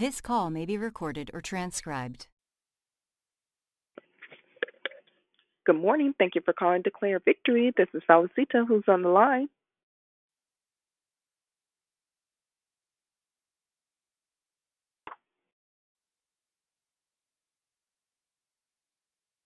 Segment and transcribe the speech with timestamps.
[0.00, 2.26] This call may be recorded or transcribed.
[5.66, 6.14] Good morning.
[6.18, 7.70] Thank you for calling Declare Victory.
[7.76, 9.50] This is Felicita who's on the line.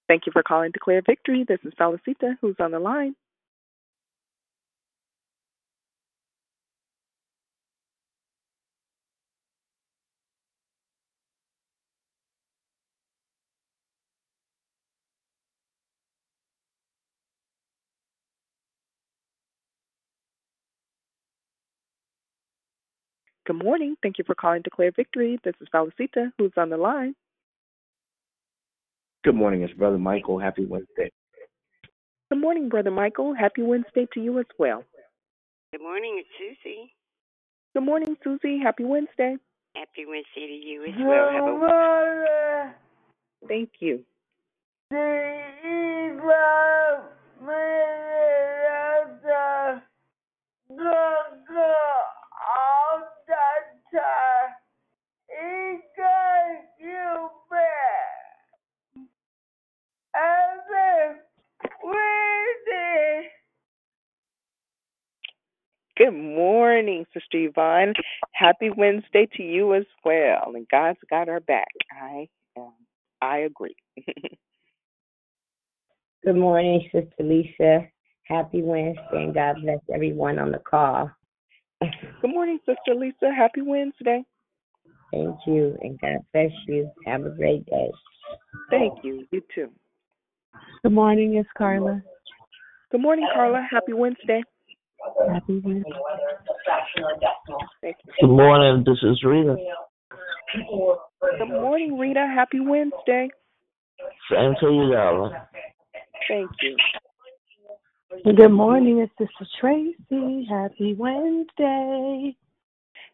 [0.07, 1.45] Thank you for calling Declare Victory.
[1.49, 3.17] This is Felicita who's on the line.
[23.47, 23.97] Good morning.
[24.03, 25.39] Thank you for calling Declare Victory.
[25.45, 27.15] This is Felicita who's on the line.
[29.23, 30.39] Good morning, it's Brother Michael.
[30.39, 31.11] Happy Wednesday.
[32.31, 33.35] Good morning, Brother Michael.
[33.35, 34.83] Happy Wednesday to you as well.
[35.73, 36.95] Good morning, it's Susie.
[37.75, 38.59] Good morning, Susie.
[38.63, 39.37] Happy Wednesday.
[39.75, 41.31] Happy Wednesday to you as well.
[41.31, 42.75] Have a wonderful.
[43.47, 44.05] Thank you.
[65.97, 67.95] Good morning, Sister Yvonne.
[68.33, 70.53] Happy Wednesday to you as well.
[70.55, 71.69] And God's got our back.
[71.93, 72.27] I
[72.57, 72.73] um,
[73.23, 73.77] I agree.
[76.25, 77.87] Good morning, Sister Lisa.
[78.25, 81.11] Happy Wednesday, and God bless everyone on the call.
[81.81, 83.33] Good morning, Sister Lisa.
[83.33, 84.25] Happy Wednesday.
[85.13, 86.91] Thank you, and God bless you.
[87.07, 87.91] Have a great day.
[88.71, 89.27] Thank you.
[89.31, 89.71] You too.
[90.83, 92.03] Good morning, it's Carla.
[92.91, 93.65] Good morning, Carla.
[93.71, 94.43] Happy Wednesday.
[95.33, 95.91] Happy Wednesday.
[98.21, 98.85] Good morning.
[98.87, 99.57] This is Rita.
[101.39, 102.27] Good morning, Rita.
[102.35, 103.29] Happy Wednesday.
[104.31, 105.33] Same to you, darling.
[106.29, 106.77] Thank you.
[108.25, 110.47] Good morning, it's Sister Tracy.
[110.49, 112.37] Happy Wednesday.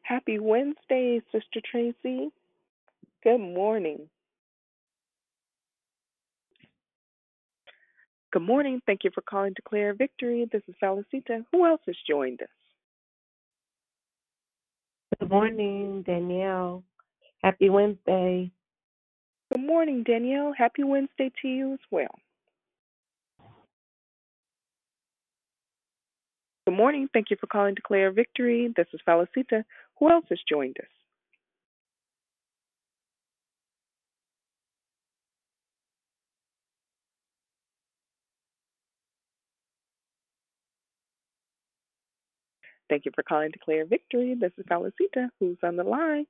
[0.03, 2.31] Happy Wednesday, Sister Tracy.
[3.23, 4.09] Good morning.
[8.33, 8.81] Good morning.
[8.87, 10.49] Thank you for calling to Declare Victory.
[10.53, 11.45] This is Felicita.
[11.51, 12.49] Who else has joined us?
[15.19, 16.85] Good morning, Danielle.
[17.43, 18.53] Happy Wednesday.
[19.53, 20.53] Good morning, Danielle.
[20.57, 22.15] Happy Wednesday to you as well.
[26.67, 27.09] Good morning.
[27.13, 28.73] Thank you for calling to Declare Victory.
[28.77, 29.65] This is Felicita.
[29.99, 31.00] Who else has joined us?
[42.91, 44.35] Thank you for calling Declare Victory.
[44.39, 45.29] This is Felicita.
[45.39, 46.27] Who's on the line?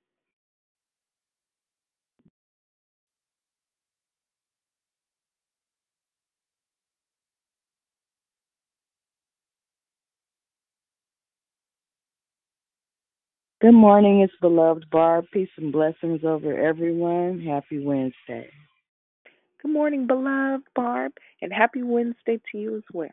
[13.63, 15.27] Good morning, it's beloved Barb.
[15.33, 17.41] Peace and blessings over everyone.
[17.41, 18.51] Happy Wednesday.
[19.63, 21.13] Good morning, beloved Barb,
[21.43, 23.09] and happy Wednesday to you as well.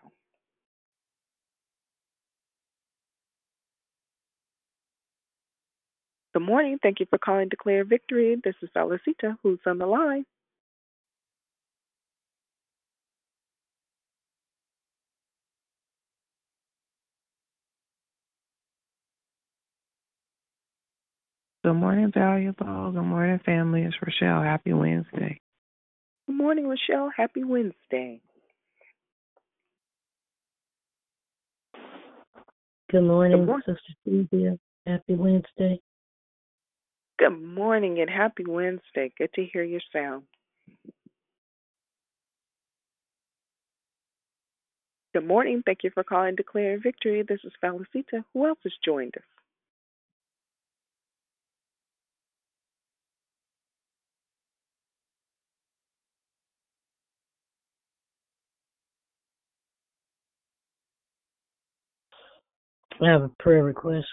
[6.38, 6.78] Good morning.
[6.84, 8.40] Thank you for calling Declare Victory.
[8.44, 9.38] This is Felicita.
[9.42, 10.24] Who's on the line?
[21.64, 22.92] Good morning, valuable.
[22.92, 23.82] Good morning, family.
[23.82, 24.44] It's Rochelle.
[24.44, 25.42] Happy Wednesday.
[26.28, 27.10] Good morning, Rochelle.
[27.18, 28.22] Happy Wednesday.
[32.92, 33.64] Good morning, morning.
[33.66, 34.60] Sister Sylvia.
[34.86, 35.80] Happy Wednesday.
[37.20, 39.14] Good morning and happy Wednesday.
[39.18, 40.24] Good to hear your sound.
[45.14, 45.64] Good morning.
[45.66, 47.24] Thank you for calling Declare Victory.
[47.28, 48.24] This is Felicita.
[48.34, 49.24] Who else has joined us?
[63.02, 64.08] I have a prayer request.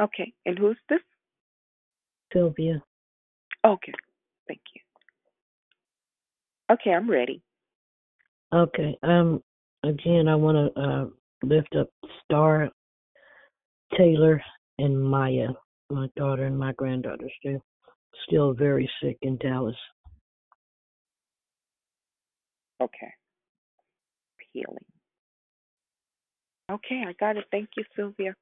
[0.00, 0.32] Okay.
[0.46, 1.00] And who's this?
[2.32, 2.82] Sylvia.
[3.66, 3.92] Okay.
[4.46, 4.82] Thank you.
[6.70, 7.42] Okay, I'm ready.
[8.52, 8.96] Okay.
[9.02, 9.42] Um.
[9.84, 11.04] Again, I want to uh,
[11.44, 11.88] lift up
[12.24, 12.68] Star,
[13.96, 14.42] Taylor,
[14.78, 15.48] and Maya,
[15.88, 17.28] my daughter and my granddaughter.
[17.38, 17.64] Still,
[18.26, 19.76] still very sick in Dallas.
[22.82, 23.12] Okay.
[24.52, 24.84] Healing.
[26.70, 27.44] Okay, I got it.
[27.52, 28.34] Thank you, Sylvia.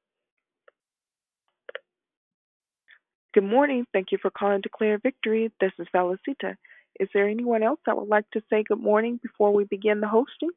[3.37, 3.85] Good morning.
[3.93, 5.51] Thank you for calling to Declare Victory.
[5.61, 6.55] This is Felicita.
[6.99, 10.07] Is there anyone else that would like to say good morning before we begin the
[10.07, 10.49] hosting?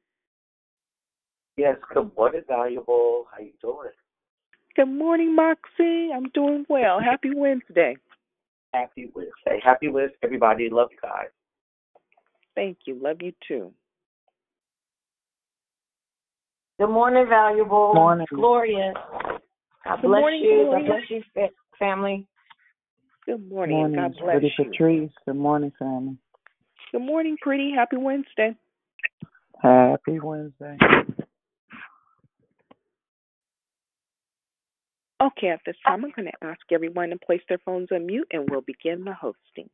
[1.58, 3.26] Yes, good morning, valuable.
[3.30, 3.90] How are you doing?
[4.76, 6.08] Good morning, Moxie.
[6.10, 7.00] I'm doing well.
[7.00, 7.98] Happy Wednesday.
[8.72, 9.60] Happy Wednesday.
[9.62, 10.70] Happy Wednesday, everybody.
[10.70, 11.28] Love you guys.
[12.54, 12.98] Thank you.
[12.98, 13.74] Love you too.
[16.78, 17.92] Good morning, valuable.
[17.92, 18.26] Morning.
[18.34, 18.94] Gloria.
[19.84, 20.64] God Good bless morning, you.
[20.64, 20.78] Gloria.
[20.78, 22.26] God bless you, fa- family.
[23.30, 23.84] Good morning.
[23.84, 24.64] and God bless Pretty you.
[24.64, 25.10] Patrice.
[25.24, 26.16] Good morning, family.
[26.90, 27.70] Good morning, pretty.
[27.72, 28.56] Happy Wednesday.
[29.62, 30.76] Happy Wednesday.
[35.22, 38.26] Okay, at this time, I'm going to ask everyone to place their phones on mute
[38.32, 39.70] and we'll begin the hosting.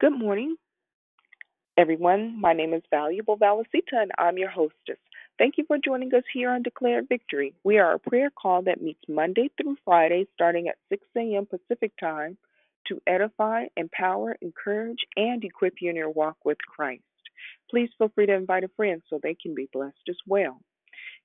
[0.00, 0.56] Good morning,
[1.78, 2.40] everyone.
[2.40, 4.98] My name is Valuable Valicita and I'm your hostess.
[5.38, 7.52] Thank you for joining us here on Declare Victory.
[7.62, 11.44] We are a prayer call that meets Monday through Friday starting at 6 a.m.
[11.44, 12.38] Pacific Time
[12.86, 17.02] to edify, empower, encourage, and equip you in your walk with Christ.
[17.70, 20.58] Please feel free to invite a friend so they can be blessed as well.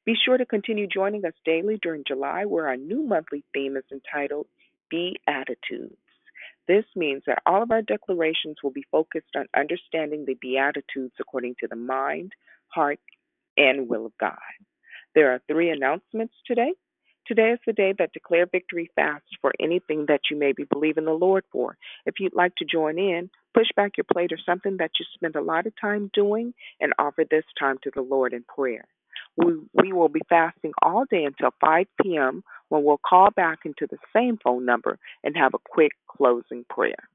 [0.06, 3.86] Be sure to continue joining us daily during July, where our new monthly theme is
[3.94, 4.48] entitled
[4.90, 5.96] Beatitudes.
[6.68, 11.56] This means that all of our declarations will be focused on understanding the Beatitudes according
[11.62, 12.34] to the mind,
[12.68, 13.00] heart,
[13.57, 14.38] and will of God.
[15.15, 16.74] There are three announcements today.
[17.27, 21.06] Today is the day that Declare Victory fasts for anything that you may be believing
[21.06, 21.77] the Lord for.
[22.06, 25.36] If you'd like to join in, push back your plate or something that you spend
[25.36, 28.86] a lot of time doing and offer this time to the Lord in prayer.
[29.38, 32.44] We, we will be fasting all day until 5 p.m.
[32.69, 37.07] when we'll call back into the same phone number and have a quick closing prayer.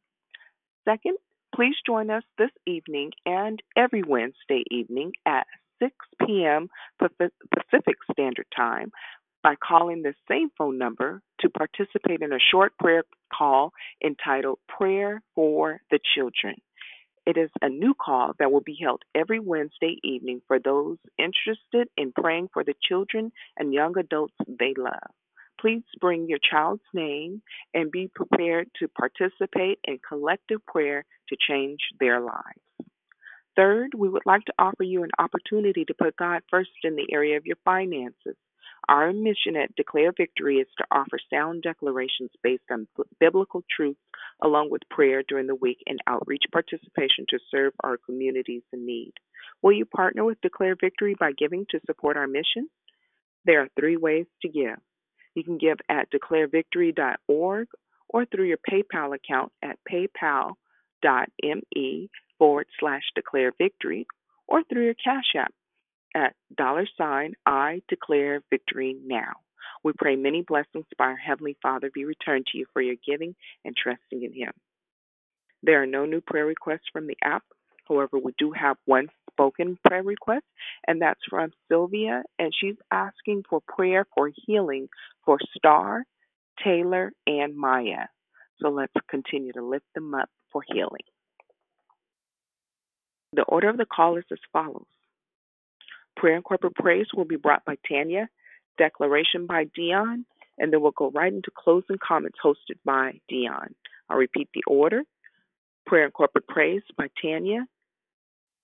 [0.89, 1.17] Second,
[1.55, 5.47] please join us this evening and every Wednesday evening at
[5.79, 5.93] 6
[6.27, 6.69] p.m.
[6.99, 8.91] Pacific Standard Time
[9.43, 13.05] by calling the same phone number to participate in a short prayer
[13.37, 13.73] call
[14.05, 16.57] entitled Prayer for the Children.
[17.27, 21.89] It is a new call that will be held every Wednesday evening for those interested
[21.97, 25.11] in praying for the children and young adults they love.
[25.61, 27.43] Please bring your child's name
[27.75, 32.86] and be prepared to participate in collective prayer to change their lives.
[33.57, 37.11] Third, we would like to offer you an opportunity to put God first in the
[37.13, 38.37] area of your finances.
[38.89, 42.87] Our mission at Declare Victory is to offer sound declarations based on
[43.19, 43.99] biblical truths
[44.43, 49.13] along with prayer during the week and outreach participation to serve our communities in need.
[49.63, 52.69] Will you partner with Declare Victory by giving to support our mission?
[53.45, 54.79] There are three ways to give.
[55.35, 57.69] You can give at declarevictory.org
[58.09, 60.51] or through your PayPal account at paypal.me
[62.39, 64.07] forward slash declare victory
[64.47, 65.53] or through your Cash App
[66.15, 69.33] at dollar sign I declare victory now.
[69.85, 73.35] We pray many blessings by our Heavenly Father be returned to you for your giving
[73.65, 74.53] and trusting in Him.
[75.63, 77.43] There are no new prayer requests from the app.
[77.89, 80.45] However, we do have one spoken prayer request,
[80.87, 84.89] and that's from Sylvia, and she's asking for prayer for healing
[85.25, 86.05] for Star,
[86.65, 88.07] Taylor, and Maya.
[88.61, 91.05] So let's continue to lift them up for healing.
[93.37, 94.87] The order of the call is as follows
[96.17, 98.29] Prayer and corporate praise will be brought by Tanya,
[98.79, 100.25] declaration by Dion,
[100.59, 103.75] and then we'll go right into closing comments hosted by Dion.
[104.09, 105.03] I'll repeat the order
[105.87, 107.67] prayer and corporate praise by Tanya,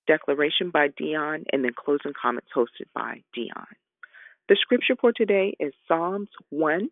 [0.09, 3.67] declaration by Dion, and then closing comments hosted by Dion.
[4.49, 6.89] The scripture for today is Psalms 1,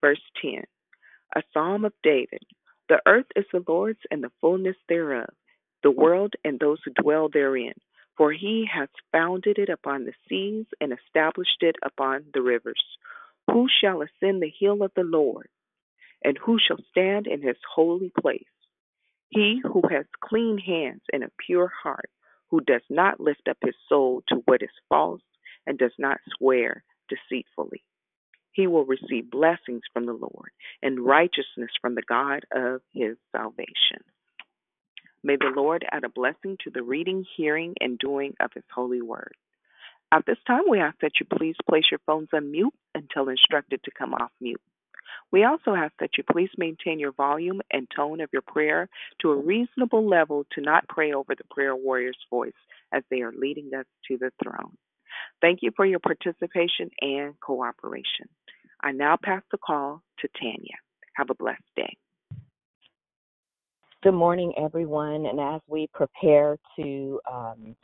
[0.00, 0.62] verse 10,
[1.36, 2.42] a psalm of David.
[2.88, 5.28] The earth is the Lord's and the fullness thereof,
[5.82, 7.74] the world and those who dwell therein.
[8.16, 12.82] For he has founded it upon the seas and established it upon the rivers.
[13.50, 15.48] Who shall ascend the hill of the Lord?
[16.24, 18.42] And who shall stand in his holy place?
[19.28, 22.10] He who has clean hands and a pure heart,
[22.50, 25.22] who does not lift up his soul to what is false
[25.66, 27.84] and does not swear deceitfully.
[28.52, 30.50] He will receive blessings from the Lord
[30.82, 34.02] and righteousness from the God of his salvation.
[35.22, 39.02] May the Lord add a blessing to the reading, hearing, and doing of his holy
[39.02, 39.34] word.
[40.12, 43.82] At this time, we ask that you please place your phones on mute until instructed
[43.84, 44.60] to come off mute.
[45.30, 48.88] We also ask that you please maintain your volume and tone of your prayer
[49.20, 52.52] to a reasonable level to not pray over the prayer warrior's voice
[52.92, 54.76] as they are leading us to the throne.
[55.40, 58.28] Thank you for your participation and cooperation.
[58.82, 60.78] I now pass the call to Tanya.
[61.16, 61.96] Have a blessed day.
[64.04, 65.26] Good morning, everyone.
[65.26, 67.74] And as we prepare to um,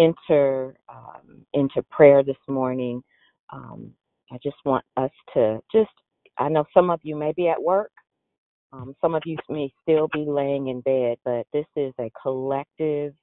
[0.00, 3.00] enter um, into prayer this morning,
[3.52, 3.92] um,
[4.32, 5.92] I just want us to just,
[6.38, 7.92] I know some of you may be at work,
[8.72, 13.14] um, some of you may still be laying in bed, but this is a collective,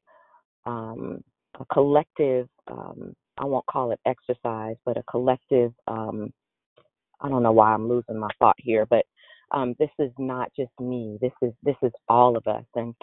[0.66, 1.22] um,
[1.60, 6.32] a collective, um, I won't call it exercise, but a collective, um,
[7.20, 9.06] I don't know why I'm losing my thought here, but
[9.54, 11.18] um, this is not just me.
[11.22, 12.66] This is this is all of us.
[12.76, 12.96] And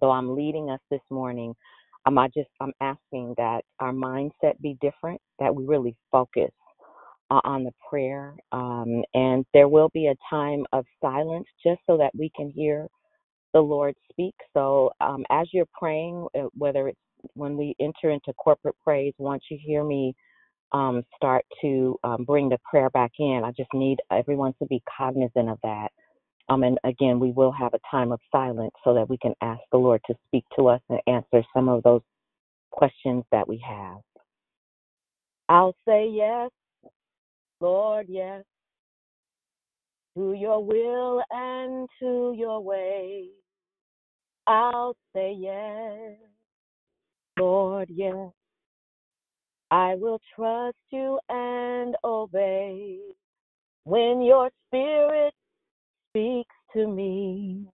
[0.00, 1.54] though I'm leading us this morning,
[2.06, 6.50] um, I just I'm asking that our mindset be different, that we really focus
[7.30, 11.96] uh, on the prayer, um, and there will be a time of silence just so
[11.96, 12.86] that we can hear
[13.54, 14.34] the Lord speak.
[14.52, 16.98] So um, as you're praying, uh, whether it's
[17.34, 20.14] when we enter into corporate praise, once you hear me
[20.72, 24.82] um, start to um, bring the prayer back in, I just need everyone to be
[24.96, 25.88] cognizant of that.
[26.48, 29.60] Um, and again, we will have a time of silence so that we can ask
[29.72, 32.02] the Lord to speak to us and answer some of those
[32.70, 33.98] questions that we have.
[35.48, 36.50] I'll say yes,
[37.60, 38.44] Lord, yes,
[40.16, 43.28] to your will and to your way.
[44.46, 46.18] I'll say yes,
[47.38, 48.30] Lord, yes.
[49.74, 52.96] I will trust you and obey
[53.82, 55.34] when your spirit
[56.10, 57.66] speaks to me.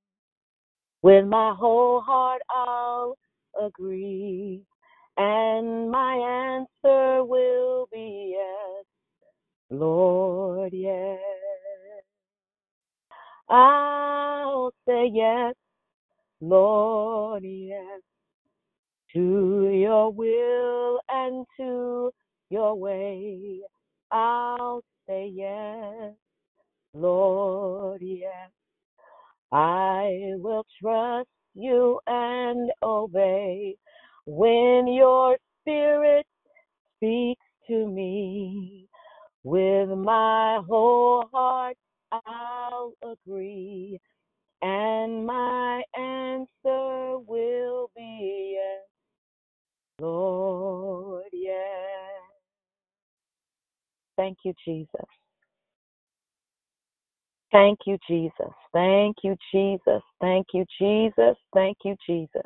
[1.02, 3.19] With my whole heart, I'll
[3.62, 4.62] agree,
[5.19, 6.14] and my
[6.62, 8.87] answer will be yes,
[9.69, 11.19] Lord, yes.
[13.50, 15.54] I'll say yes,
[16.40, 18.00] Lord, yes,
[19.14, 22.12] to your will and to
[22.50, 23.60] your way.
[24.12, 26.14] I'll say yes,
[26.94, 28.50] Lord, yes.
[29.52, 33.76] I will trust you and obey
[34.26, 36.26] when your spirit
[36.96, 38.86] speaks to me.
[39.44, 41.76] With my whole heart,
[42.12, 43.98] I'll agree,
[44.62, 48.89] and my answer will be yes,
[50.00, 51.57] Lord, yes.
[54.16, 55.07] Thank you, Jesus.
[57.52, 58.52] Thank you, Jesus.
[58.73, 60.02] Thank you, Jesus.
[60.21, 61.37] Thank you, Jesus.
[61.54, 62.42] Thank you, Jesus.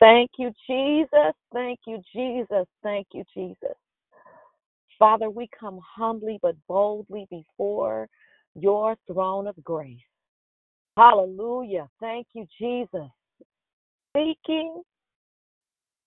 [0.00, 1.34] Thank you, Jesus.
[1.52, 2.66] Thank you, Jesus.
[2.82, 3.76] Thank you, Jesus.
[4.98, 8.08] Father, we come humbly but boldly before
[8.54, 9.98] your throne of grace.
[10.96, 11.88] Hallelujah.
[12.00, 13.10] Thank you, Jesus.
[14.16, 14.82] Seeking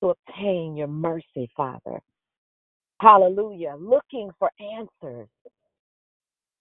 [0.01, 2.01] to obtain your mercy, Father.
[2.99, 3.75] Hallelujah.
[3.79, 5.27] Looking for answers.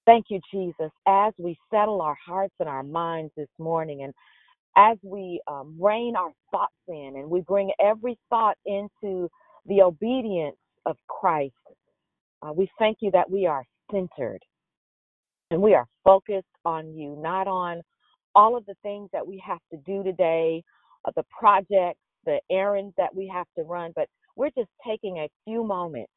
[0.04, 4.14] Thank you, Jesus, as we settle our hearts and our minds this morning and
[4.76, 9.28] as we um, rein our thoughts in and we bring every thought into
[9.66, 11.54] the obedience of Christ,
[12.42, 14.40] uh, we thank you that we are centered
[15.50, 17.80] and we are focused on you, not on
[18.34, 20.62] all of the things that we have to do today,
[21.06, 25.28] uh, the projects, the errands that we have to run, but we're just taking a
[25.44, 26.12] few moments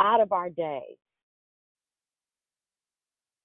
[0.00, 0.82] out of our day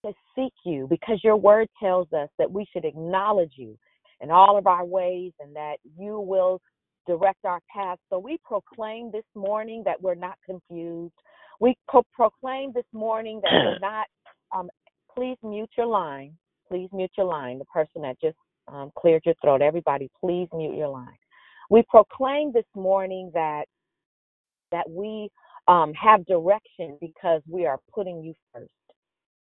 [0.06, 3.78] to seek you because your word tells us that we should acknowledge you
[4.22, 6.62] in all of our ways and that you will
[7.08, 7.98] direct our path.
[8.10, 11.14] So we proclaim this morning that we're not confused.
[11.60, 14.08] We pro- proclaim this morning that we're not.
[14.56, 14.70] Um,
[15.14, 16.38] please mute your line.
[16.68, 17.60] Please mute your line.
[17.60, 19.62] The person that just um, cleared your throat.
[19.62, 21.18] Everybody, please mute your line.
[21.70, 23.66] We proclaim this morning that
[24.72, 25.30] that we
[25.68, 28.70] um, have direction because we are putting you first.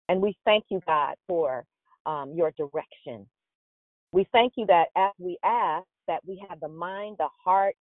[0.09, 1.64] And we thank you, God, for
[2.07, 3.26] um, your direction.
[4.12, 7.76] We thank you that as we ask, that we have the mind, the heart,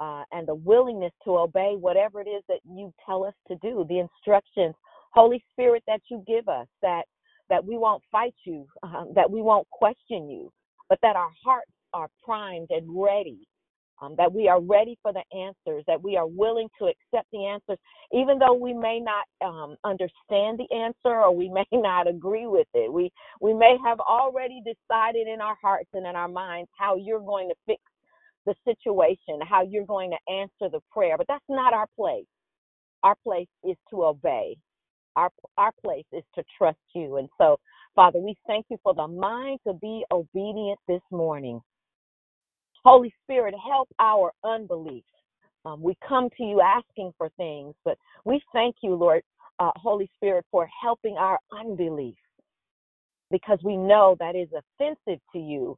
[0.00, 3.86] uh, and the willingness to obey whatever it is that you tell us to do,
[3.88, 4.74] the instructions,
[5.12, 7.04] Holy Spirit, that you give us, that
[7.48, 10.52] that we won't fight you, um, that we won't question you,
[10.88, 13.38] but that our hearts are primed and ready
[14.02, 17.46] um, that we are ready for the answers, that we are willing to accept the
[17.46, 17.78] answers,
[18.12, 22.68] even though we may not um, understand the answer or we may not agree with
[22.74, 22.92] it.
[22.92, 27.20] We we may have already decided in our hearts and in our minds how you're
[27.20, 27.82] going to fix
[28.46, 32.26] the situation, how you're going to answer the prayer, but that's not our place.
[33.02, 34.56] Our place is to obey.
[35.16, 37.16] Our our place is to trust you.
[37.18, 37.58] And so,
[37.96, 41.60] Father, we thank you for the mind to be obedient this morning.
[42.86, 45.02] Holy Spirit, help our unbelief.
[45.64, 49.22] Um, we come to you asking for things, but we thank you, Lord,
[49.58, 52.14] uh, Holy Spirit, for helping our unbelief
[53.32, 55.76] because we know that is offensive to you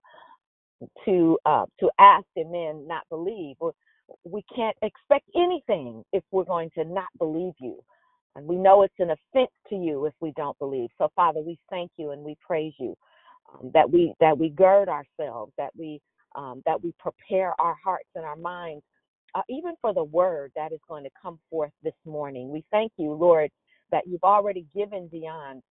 [1.06, 3.56] to uh, to ask and then not believe.
[4.24, 7.78] We can't expect anything if we're going to not believe you.
[8.36, 10.90] And we know it's an offense to you if we don't believe.
[10.98, 12.94] So, Father, we thank you and we praise you
[13.54, 16.00] um, that we that we gird ourselves, that we
[16.38, 18.84] um, that we prepare our hearts and our minds,
[19.34, 22.50] uh, even for the word that is going to come forth this morning.
[22.50, 23.50] We thank you, Lord,
[23.90, 25.62] that you've already given Dion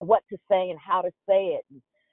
[0.00, 1.64] what to say and how to say it.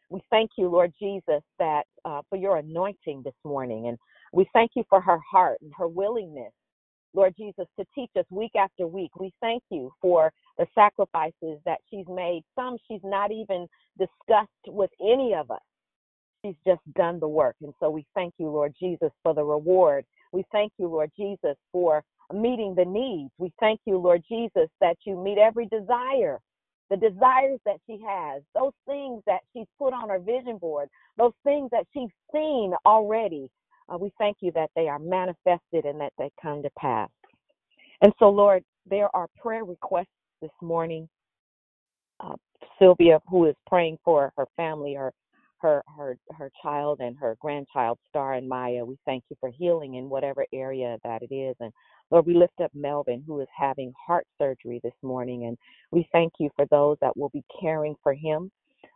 [0.10, 3.98] We thank you, Lord Jesus, that uh, for your anointing this morning, and
[4.32, 6.53] we thank you for her heart and her willingness,
[7.13, 9.12] Lord Jesus, to teach us week after week.
[9.20, 12.44] We thank you for the sacrifices that she's made.
[12.55, 13.67] Some she's not even
[13.98, 15.62] discussed with any of us.
[16.46, 17.56] She's just done the work.
[17.62, 20.06] And so we thank you, Lord Jesus, for the reward.
[20.32, 23.32] We thank you, Lord Jesus, for meeting the needs.
[23.40, 26.40] We thank you, Lord Jesus, that you meet every desire
[26.90, 30.88] the desires that she has, those things that she's put on her vision board,
[31.18, 33.50] those things that she's seen already.
[33.90, 37.10] Uh, we thank you that they are manifested and that they come to pass.
[38.02, 40.08] And so, Lord, there are prayer requests
[40.42, 41.10] this morning.
[42.20, 42.36] Uh,
[42.80, 45.12] Sylvia, who is praying for her family, her
[45.65, 48.86] her her her child and her grandchild, Star and Maya.
[48.86, 51.55] We thank you for healing in whatever area that it is.
[51.60, 51.74] And
[52.12, 55.57] Lord, we lift up Melvin, who is having heart surgery this morning, and
[55.91, 58.51] we thank you for those that will be caring for him.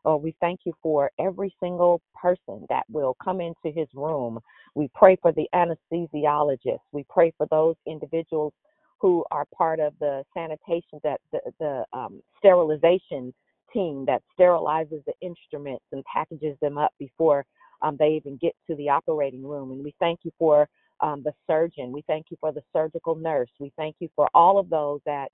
[0.05, 4.39] Oh, we thank you for every single person that will come into his room.
[4.75, 6.79] We pray for the anesthesiologist.
[6.91, 8.53] We pray for those individuals
[9.01, 13.33] who are part of the sanitation, that the, the um, sterilization
[13.73, 17.45] team that sterilizes the instruments and packages them up before
[17.81, 19.71] um, they even get to the operating room.
[19.71, 20.67] And we thank you for
[21.01, 21.91] um, the surgeon.
[21.91, 23.49] We thank you for the surgical nurse.
[23.59, 25.29] We thank you for all of those that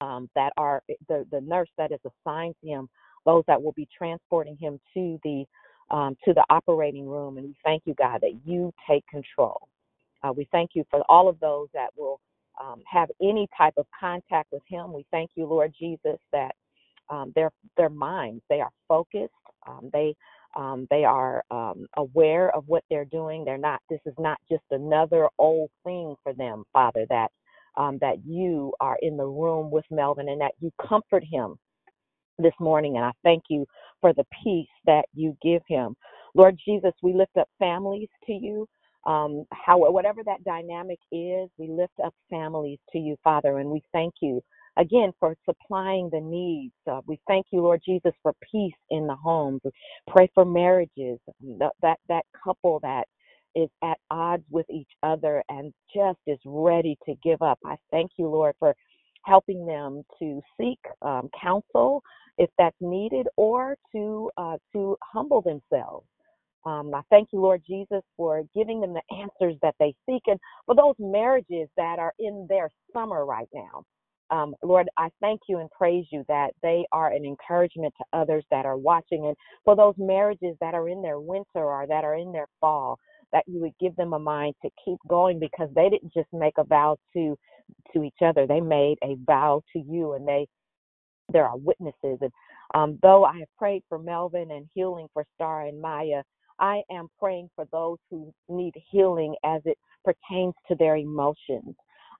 [0.00, 2.88] um, that are the the nurse that is assigned to him,
[3.24, 5.44] those that will be transporting him to the
[5.90, 7.38] um, to the operating room.
[7.38, 9.68] And we thank you, God, that you take control.
[10.22, 12.20] Uh, we thank you for all of those that will
[12.60, 14.92] um, have any type of contact with him.
[14.92, 16.54] We thank you, Lord Jesus, that
[17.10, 19.32] um, their their minds they are focused.
[19.68, 20.14] Um, they
[20.56, 23.44] um, they are um, aware of what they're doing.
[23.44, 23.80] They're not.
[23.90, 27.06] This is not just another old thing for them, Father.
[27.10, 27.30] That
[27.76, 31.56] um, that you are in the room with Melvin and that you comfort him
[32.38, 32.96] this morning.
[32.96, 33.66] And I thank you
[34.00, 35.96] for the peace that you give him,
[36.34, 36.92] Lord Jesus.
[37.02, 38.66] We lift up families to you.
[39.06, 43.82] Um, how whatever that dynamic is, we lift up families to you, Father, and we
[43.92, 44.42] thank you
[44.78, 46.74] again for supplying the needs.
[46.90, 49.62] Uh, we thank you, Lord Jesus, for peace in the homes.
[50.08, 51.18] Pray for marriages,
[51.82, 53.04] that that couple that
[53.54, 57.58] is at odds with each other and just is ready to give up.
[57.64, 58.74] I thank you, Lord, for
[59.24, 62.02] helping them to seek um, counsel
[62.38, 66.06] if that's needed or to uh, to humble themselves.
[66.66, 70.38] Um, I thank you, Lord Jesus, for giving them the answers that they seek and
[70.66, 73.84] for those marriages that are in their summer right now.
[74.30, 78.44] Um, Lord, I thank you and praise you that they are an encouragement to others
[78.50, 79.26] that are watching.
[79.26, 82.98] And for those marriages that are in their winter or that are in their fall,
[83.32, 86.54] that you would give them a mind to keep going because they didn't just make
[86.58, 87.36] a vow to
[87.92, 88.46] to each other.
[88.46, 90.46] They made a vow to you and they
[91.32, 92.18] there are witnesses.
[92.20, 92.32] And
[92.74, 96.22] um, though I have prayed for Melvin and healing for Star and Maya,
[96.58, 101.74] I am praying for those who need healing as it pertains to their emotions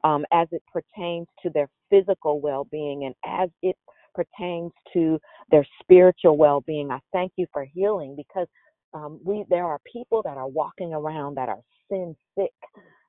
[0.04, 3.76] um, as it pertains to their physical well being and as it
[4.14, 5.18] pertains to
[5.50, 6.90] their spiritual well being.
[6.90, 8.48] I thank you for healing because
[8.94, 12.52] um, we there are people that are walking around that are sin sick.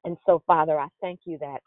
[0.03, 1.59] And so, Father, I thank you that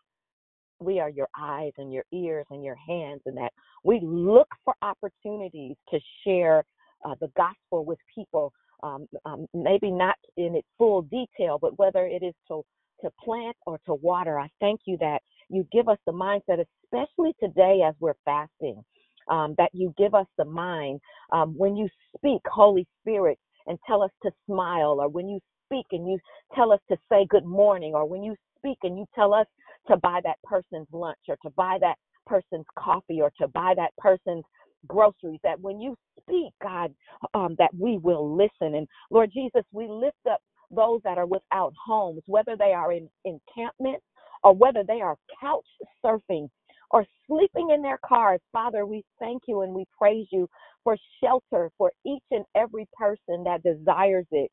[0.78, 3.52] we are your eyes and your ears and your hands, and that
[3.84, 6.64] we look for opportunities to share
[7.04, 8.52] uh, the gospel with people.
[8.82, 12.62] Um, um, maybe not in its full detail, but whether it is to
[13.02, 14.38] to plant or to water.
[14.38, 18.82] I thank you that you give us the mindset, especially today as we're fasting,
[19.28, 21.00] um, that you give us the mind
[21.32, 25.86] um, when you speak, Holy Spirit, and tell us to smile, or when you speak
[25.92, 26.18] and you
[26.54, 29.46] tell us to say good morning, or when you speak and you tell us
[29.88, 33.90] to buy that person's lunch, or to buy that person's coffee, or to buy that
[33.98, 34.44] person's
[34.88, 36.94] groceries, that when you speak, God,
[37.34, 38.74] um, that we will listen.
[38.76, 43.08] And Lord Jesus, we lift up those that are without homes, whether they are in
[43.24, 44.04] encampments
[44.44, 45.66] or whether they are couch
[46.04, 46.48] surfing
[46.90, 48.40] or sleeping in their cars.
[48.52, 50.48] Father, we thank you and we praise you
[50.84, 54.50] for shelter for each and every person that desires it.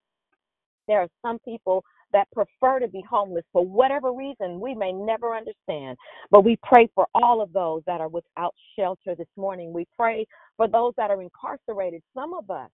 [0.88, 5.36] There are some people that prefer to be homeless for whatever reason we may never
[5.36, 5.98] understand.
[6.32, 9.74] But we pray for all of those that are without shelter this morning.
[9.74, 10.28] We pray
[10.58, 12.04] for those that are incarcerated.
[12.14, 12.70] Some of us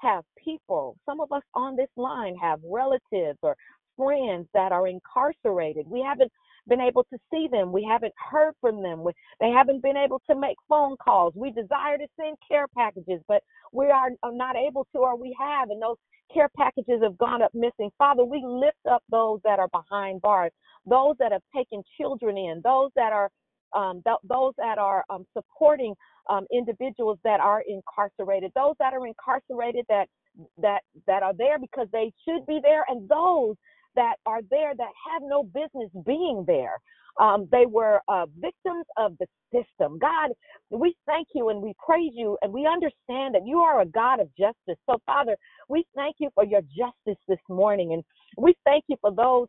[0.00, 3.56] have people, some of us on this line have relatives or
[3.96, 5.86] friends that are incarcerated.
[5.88, 6.32] We haven't
[6.68, 7.72] been able to see them.
[7.72, 9.04] We haven't heard from them.
[9.04, 11.34] We, they haven't been able to make phone calls.
[11.36, 15.70] We desire to send care packages, but we are not able to, or we have,
[15.70, 15.96] and those
[16.32, 17.90] care packages have gone up missing.
[17.98, 20.52] Father, we lift up those that are behind bars,
[20.86, 23.30] those that have taken children in, those that are
[23.74, 25.94] um, th- those that are um, supporting
[26.28, 30.06] um, individuals that are incarcerated, those that are incarcerated that
[30.58, 33.56] that that are there because they should be there, and those
[33.96, 36.78] that are there that have no business being there.
[37.20, 39.98] Um, they were uh, victims of the system.
[39.98, 40.30] God,
[40.70, 44.20] we thank you and we praise you and we understand that you are a God
[44.20, 44.80] of justice.
[44.88, 45.36] So, Father,
[45.68, 48.04] we thank you for your justice this morning and
[48.38, 49.48] we thank you for those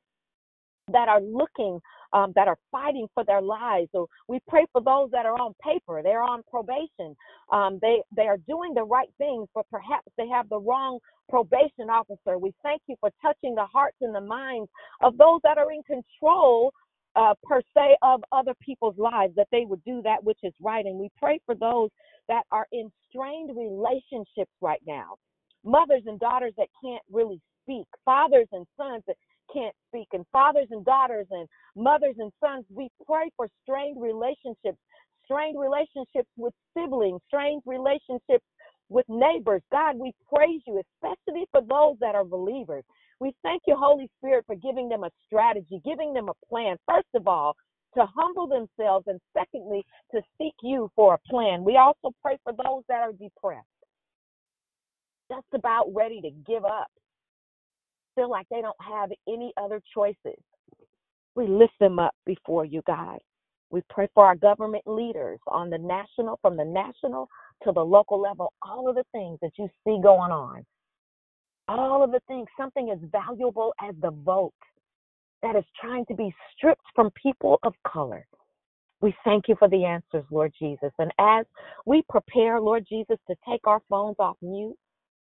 [0.92, 1.80] that are looking,
[2.14, 3.90] um, that are fighting for their lives.
[3.92, 7.16] So we pray for those that are on paper, they're on probation.
[7.52, 11.90] Um, they they are doing the right things, but perhaps they have the wrong probation
[11.90, 12.38] officer.
[12.38, 14.70] We thank you for touching the hearts and the minds
[15.02, 16.72] of those that are in control.
[17.14, 20.86] Uh, per se of other people's lives that they would do that which is right
[20.86, 21.90] and we pray for those
[22.30, 25.16] that are in strained relationships right now
[25.66, 29.18] mothers and daughters that can't really speak fathers and sons that
[29.54, 32.66] can't speak, and fathers and daughters, and mothers and sons.
[32.70, 34.80] We pray for strained relationships,
[35.26, 38.46] strained relationships with siblings, strained relationships
[38.90, 39.62] with neighbors.
[39.72, 42.84] God, we praise you, especially for those that are believers.
[43.20, 46.78] We thank you, Holy Spirit, for giving them a strategy, giving them a plan.
[46.88, 47.56] First of all,
[47.96, 49.84] to humble themselves, and secondly,
[50.14, 51.64] to seek you for a plan.
[51.64, 53.68] We also pray for those that are depressed,
[55.32, 56.88] just about ready to give up,
[58.16, 60.40] feel like they don't have any other choices.
[61.36, 63.20] We lift them up before you, God.
[63.70, 67.30] We pray for our government leaders on the national, from the national
[67.64, 70.66] to the local level, all of the things that you see going on.
[71.68, 74.54] All of the things, something as valuable as the vote
[75.42, 78.26] that is trying to be stripped from people of color.
[79.02, 80.92] We thank you for the answers, Lord Jesus.
[81.00, 81.46] And as
[81.86, 84.78] we prepare, Lord Jesus, to take our phones off mute,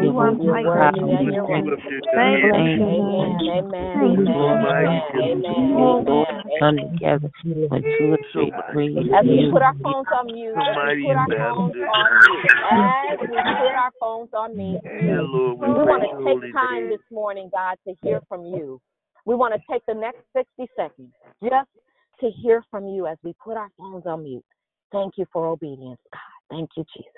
[0.00, 0.94] You said that
[1.34, 1.78] goodness
[2.14, 2.70] Thank you for
[4.74, 8.96] Thank you Come together when two or three agree.
[9.12, 13.18] As we put our phones on mute, as we put our phones on mute, as
[13.20, 17.94] we put our phones on mute, we want to take time this morning, God, to
[18.02, 18.80] hear from you.
[19.26, 21.68] We want to take the next 60 seconds just
[22.20, 24.44] to hear from you as we put our phones on mute.
[24.92, 26.20] Thank you for obedience, God.
[26.56, 27.12] Thank you, Jesus.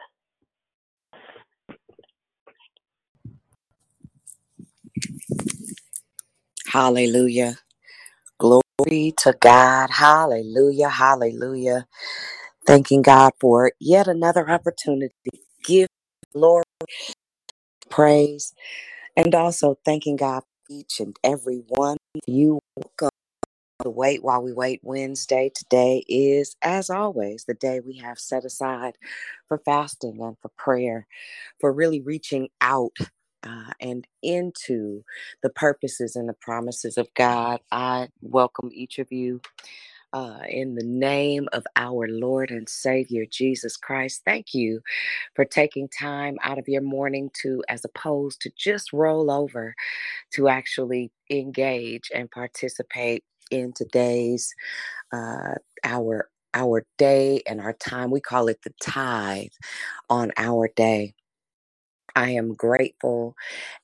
[6.68, 7.56] Hallelujah.
[8.38, 9.90] Glory to God.
[9.90, 10.90] Hallelujah.
[10.90, 11.86] Hallelujah.
[12.66, 15.88] Thanking God for yet another opportunity to give
[16.34, 16.64] Lord
[17.90, 18.54] praise
[19.16, 21.95] and also thanking God for each and every one
[22.26, 22.60] you.
[22.76, 23.10] Welcome
[23.82, 25.50] to Wait While We Wait Wednesday.
[25.54, 28.94] Today is, as always, the day we have set aside
[29.48, 31.06] for fasting and for prayer,
[31.60, 32.96] for really reaching out
[33.44, 35.04] uh, and into
[35.42, 37.60] the purposes and the promises of God.
[37.72, 39.40] I welcome each of you
[40.16, 44.22] uh, in the name of our Lord and Savior Jesus Christ.
[44.26, 44.80] Thank you
[45.36, 49.74] for taking time out of your morning to, as opposed to just roll over,
[50.34, 54.54] to actually engage and participate in today's
[55.12, 58.10] uh, our our day and our time.
[58.10, 59.48] We call it the tithe
[60.10, 61.14] on our day.
[62.16, 63.36] I am grateful,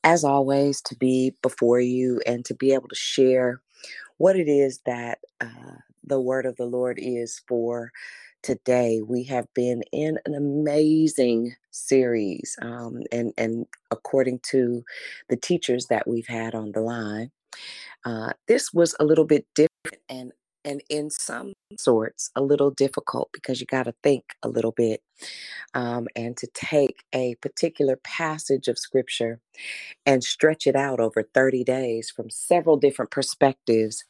[0.04, 3.62] as always, to be before you and to be able to share
[4.18, 7.92] what it is that uh, the word of the Lord is for
[8.42, 9.00] today.
[9.06, 14.84] We have been in an amazing series, um, and and according to
[15.28, 17.30] the teachers that we've had on the line,
[18.04, 20.32] uh, this was a little bit different and
[20.64, 25.02] and in some sorts a little difficult because you got to think a little bit
[25.74, 29.40] um, and to take a particular passage of scripture
[30.06, 34.04] and stretch it out over 30 days from several different perspectives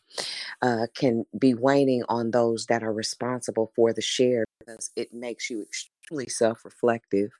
[0.60, 5.50] uh, can be waning on those that are responsible for the share because it makes
[5.50, 7.30] you extremely self reflective.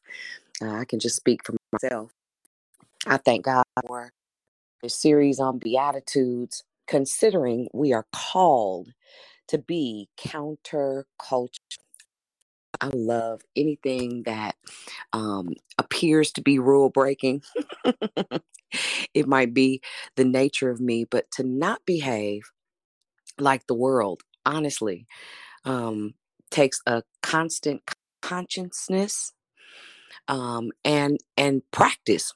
[0.60, 2.12] Uh, I can just speak for myself.
[3.06, 4.10] I thank God for
[4.82, 8.88] the series on Beatitudes, considering we are called
[9.48, 11.58] to be counterculture.
[12.80, 14.56] I love anything that
[15.12, 17.42] um, appears to be rule breaking.
[19.14, 19.82] it might be
[20.16, 22.42] the nature of me, but to not behave
[23.38, 25.06] like the world, honestly,
[25.64, 26.14] um,
[26.50, 27.82] takes a constant
[28.20, 29.32] consciousness
[30.28, 32.32] um, and and practice.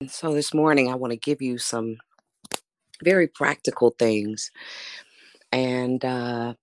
[0.00, 1.98] And so this morning, I want to give you some
[3.02, 4.50] very practical things,
[5.52, 6.54] and uh,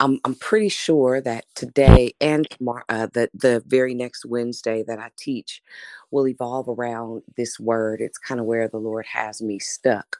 [0.00, 4.98] I'm I'm pretty sure that today and tomorrow, uh, the the very next Wednesday that
[4.98, 5.62] I teach,
[6.10, 8.00] will evolve around this word.
[8.00, 10.18] It's kind of where the Lord has me stuck,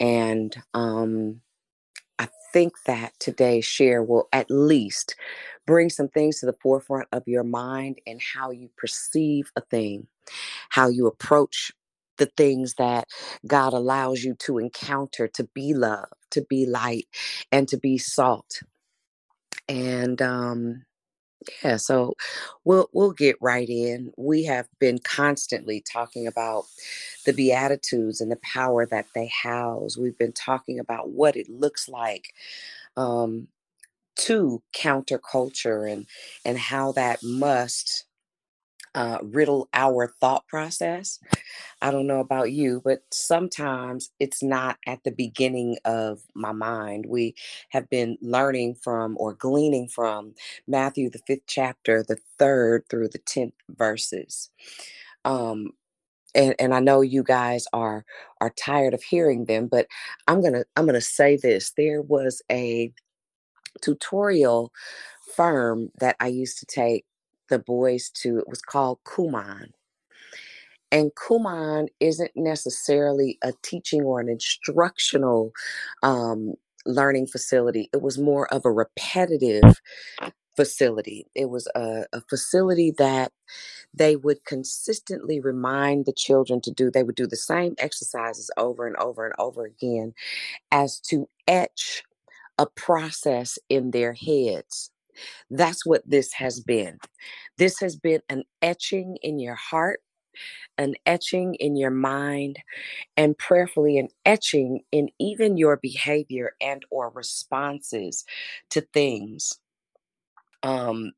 [0.00, 1.40] and um,
[2.18, 5.16] I think that today's share will at least
[5.66, 10.06] bring some things to the forefront of your mind and how you perceive a thing,
[10.68, 11.72] how you approach
[12.20, 13.08] the things that
[13.48, 17.08] God allows you to encounter, to be love, to be light,
[17.52, 18.62] and to be salt.
[19.68, 20.84] And um,
[21.64, 22.14] yeah, so
[22.64, 24.12] we'll we'll get right in.
[24.18, 26.64] We have been constantly talking about
[27.26, 29.98] the beatitudes and the power that they house.
[29.98, 32.34] We've been talking about what it looks like
[32.96, 33.48] um,
[34.18, 36.06] to counterculture and
[36.44, 38.06] and how that must
[38.94, 41.18] uh, riddle our thought process.
[41.82, 47.06] I don't know about you, but sometimes it's not at the beginning of my mind.
[47.08, 47.34] We
[47.70, 50.34] have been learning from or gleaning from
[50.66, 54.50] Matthew, the fifth chapter, the third through the 10th verses.
[55.24, 55.72] Um,
[56.34, 58.04] and, and I know you guys are
[58.40, 59.86] are tired of hearing them, but
[60.28, 61.72] I'm gonna I'm gonna say this.
[61.76, 62.92] There was a
[63.82, 64.72] tutorial
[65.34, 67.04] firm that I used to take
[67.50, 68.38] the boys to.
[68.38, 69.72] It was called Kumon.
[70.92, 75.52] And Kumon isn't necessarily a teaching or an instructional
[76.02, 76.54] um,
[76.86, 77.88] learning facility.
[77.92, 79.80] It was more of a repetitive
[80.56, 81.26] facility.
[81.34, 83.32] It was a, a facility that
[83.94, 86.90] they would consistently remind the children to do.
[86.90, 90.12] They would do the same exercises over and over and over again
[90.72, 92.02] as to etch
[92.58, 94.90] a process in their heads.
[95.50, 96.98] That's what this has been.
[97.58, 100.00] This has been an etching in your heart,
[100.78, 102.58] an etching in your mind,
[103.16, 108.24] and prayerfully an etching in even your behavior and or responses
[108.70, 109.58] to things.
[110.62, 111.12] Um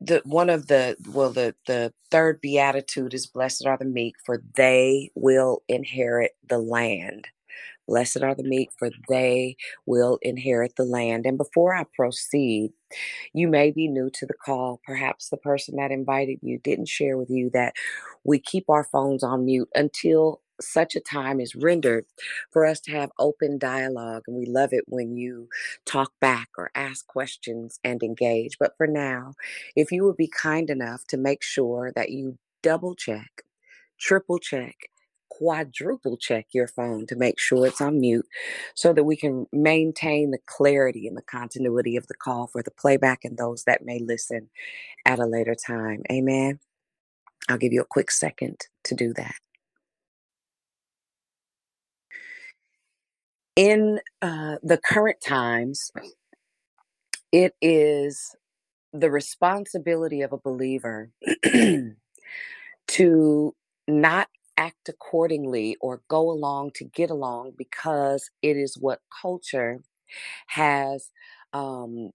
[0.00, 4.42] the one of the well the the third beatitude is blessed are the meek for
[4.56, 7.28] they will inherit the land
[7.88, 11.26] Blessed are the meek, for they will inherit the land.
[11.26, 12.72] And before I proceed,
[13.32, 14.80] you may be new to the call.
[14.86, 17.74] Perhaps the person that invited you didn't share with you that
[18.24, 22.06] we keep our phones on mute until such a time is rendered
[22.52, 24.24] for us to have open dialogue.
[24.26, 25.48] And we love it when you
[25.86, 28.58] talk back or ask questions and engage.
[28.58, 29.34] But for now,
[29.76, 33.42] if you would be kind enough to make sure that you double check,
[33.98, 34.76] triple check,
[35.30, 38.26] quadruple check your phone to make sure it's on mute
[38.74, 42.70] so that we can maintain the clarity and the continuity of the call for the
[42.70, 44.48] playback and those that may listen
[45.06, 46.02] at a later time.
[46.10, 46.58] Amen.
[47.48, 49.34] I'll give you a quick second to do that.
[53.56, 55.92] In uh, the current times,
[57.30, 58.34] it is
[58.92, 61.10] the responsibility of a believer
[62.86, 63.54] to
[63.86, 69.80] not act accordingly or go along to get along because it is what culture
[70.48, 71.10] has
[71.52, 72.10] um,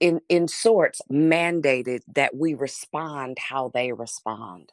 [0.00, 4.72] in in sorts mandated that we respond how they respond.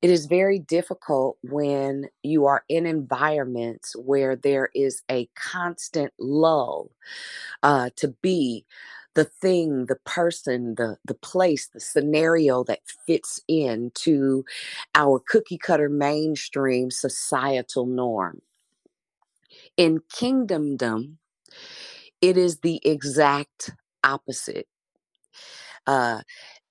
[0.00, 6.90] It is very difficult when you are in environments where there is a constant lull
[7.62, 8.64] uh, to be
[9.18, 14.44] the thing, the person, the the place, the scenario that fits into
[14.94, 18.42] our cookie cutter mainstream societal norm.
[19.76, 21.14] In kingdomdom,
[22.20, 23.72] it is the exact
[24.04, 24.68] opposite.
[25.84, 26.20] Uh,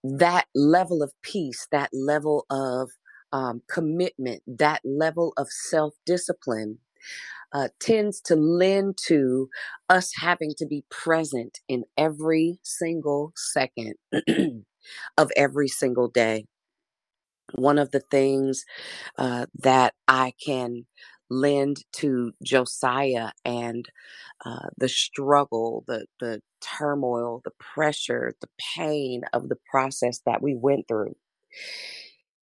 [0.05, 2.91] that level of peace, that level of
[3.33, 6.79] um, commitment, that level of self discipline
[7.53, 9.49] uh, tends to lend to
[9.89, 13.95] us having to be present in every single second
[15.17, 16.45] of every single day.
[17.55, 18.65] One of the things
[19.17, 20.85] uh, that I can
[21.29, 23.85] lend to Josiah and
[24.45, 30.55] uh, the struggle, the the turmoil, the pressure, the pain of the process that we
[30.55, 31.15] went through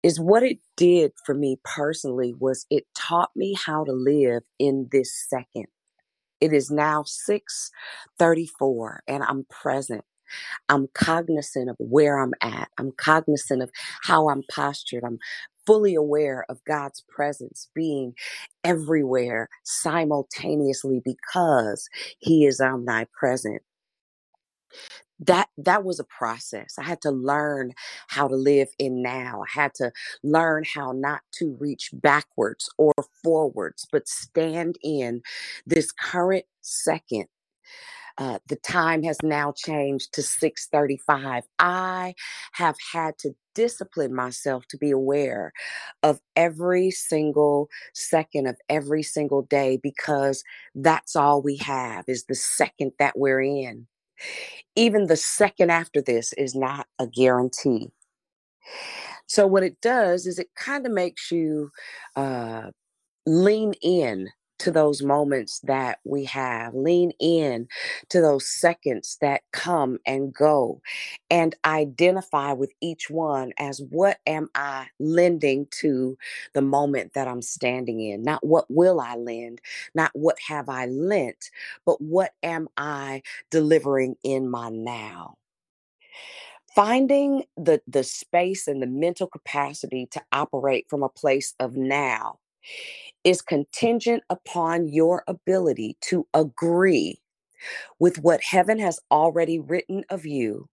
[0.06, 4.90] is what it did for me personally was it taught me how to live in
[4.94, 5.68] this second.
[6.42, 7.72] It is now 6:34
[9.08, 10.06] and I'm present.
[10.70, 12.70] I'm cognizant of where I'm at.
[12.78, 13.72] I'm cognizant of
[14.04, 15.04] how I'm postured.
[15.06, 15.20] I'm
[15.68, 18.14] fully aware of God's presence being
[18.64, 21.88] everywhere simultaneously because
[22.20, 23.62] he is omnipresent
[25.20, 26.76] that that was a process.
[26.80, 27.74] I had to learn
[28.08, 29.44] how to live in now.
[29.44, 29.92] I had to
[30.24, 32.94] learn how not to reach backwards or
[33.24, 35.22] forwards but stand in
[35.66, 37.26] this current second.
[38.18, 42.16] Uh, the time has now changed to 6.35 i
[42.54, 45.52] have had to discipline myself to be aware
[46.02, 50.46] of every single second of every single day because
[50.76, 53.86] that's all we have is the second that we're in
[54.76, 57.92] even the second after this is not a guarantee.
[59.28, 61.72] So, what it does is it kind of makes you
[62.16, 62.70] uh,
[63.26, 64.30] lean in
[64.66, 67.68] to those moments that we have, lean in
[68.10, 70.82] to those seconds that come and go,
[71.30, 76.18] and identify with each one as what am I lending to
[76.54, 78.24] the moment that I'm standing in?
[78.24, 79.62] Not what will I lend,
[79.94, 81.52] not what have I lent,
[81.86, 85.36] but what am I delivering in my now?
[86.76, 92.40] Finding the, the space and the mental capacity to operate from a place of now
[93.26, 97.22] is contingent upon your ability to agree
[98.00, 100.70] with what heaven has already written of you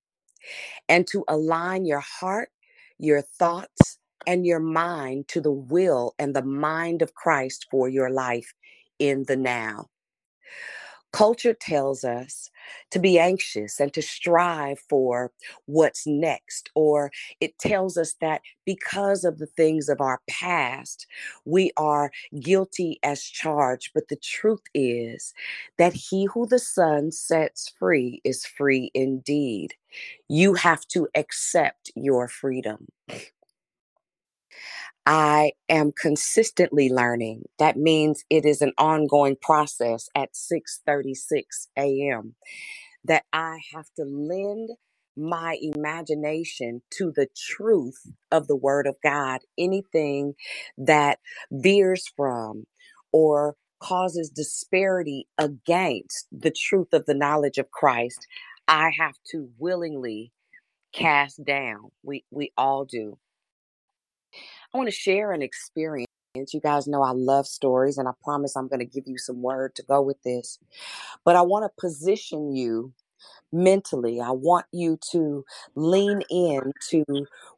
[0.88, 2.50] and to align your heart,
[2.98, 8.10] your thoughts, and your mind to the will and the mind of Christ for your
[8.10, 8.54] life
[9.00, 9.88] in the now.
[11.12, 12.50] Culture tells us
[12.90, 15.32] to be anxious and to strive for
[15.66, 17.10] what's next, or
[17.40, 21.06] it tells us that because of the things of our past,
[21.44, 22.10] we are
[22.40, 23.90] guilty as charged.
[23.94, 25.34] But the truth is
[25.78, 29.74] that he who the Son sets free is free indeed.
[30.28, 32.88] You have to accept your freedom.
[35.06, 37.44] I am consistently learning.
[37.58, 42.36] That means it is an ongoing process at 6:36 a.m.
[43.04, 44.70] that I have to lend
[45.16, 49.40] my imagination to the truth of the word of God.
[49.58, 50.34] Anything
[50.78, 51.20] that
[51.52, 52.66] veers from
[53.12, 58.26] or causes disparity against the truth of the knowledge of Christ,
[58.68, 60.32] I have to willingly
[60.94, 61.92] cast down.
[62.04, 63.18] We we all do.
[64.72, 66.06] I want to share an experience.
[66.34, 69.42] You guys know I love stories, and I promise I'm going to give you some
[69.42, 70.58] word to go with this.
[71.24, 72.94] But I want to position you
[73.52, 74.18] mentally.
[74.18, 75.44] I want you to
[75.74, 77.04] lean in to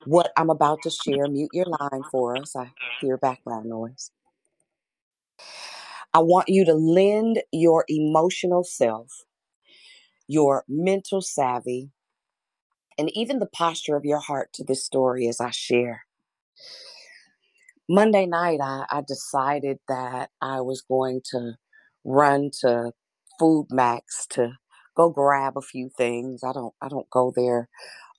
[0.07, 1.29] what I'm about to share.
[1.29, 2.57] Mute your line for us.
[2.57, 4.11] I hear background noise.
[6.13, 9.25] I want you to lend your emotional self,
[10.27, 11.91] your mental savvy,
[12.99, 16.07] and even the posture of your heart to this story as I share.
[17.89, 21.55] Monday night, I, I decided that I was going to
[22.05, 22.93] run to
[23.41, 24.53] FoodMaxx to
[24.97, 26.43] go grab a few things.
[26.45, 27.69] I don't I don't go there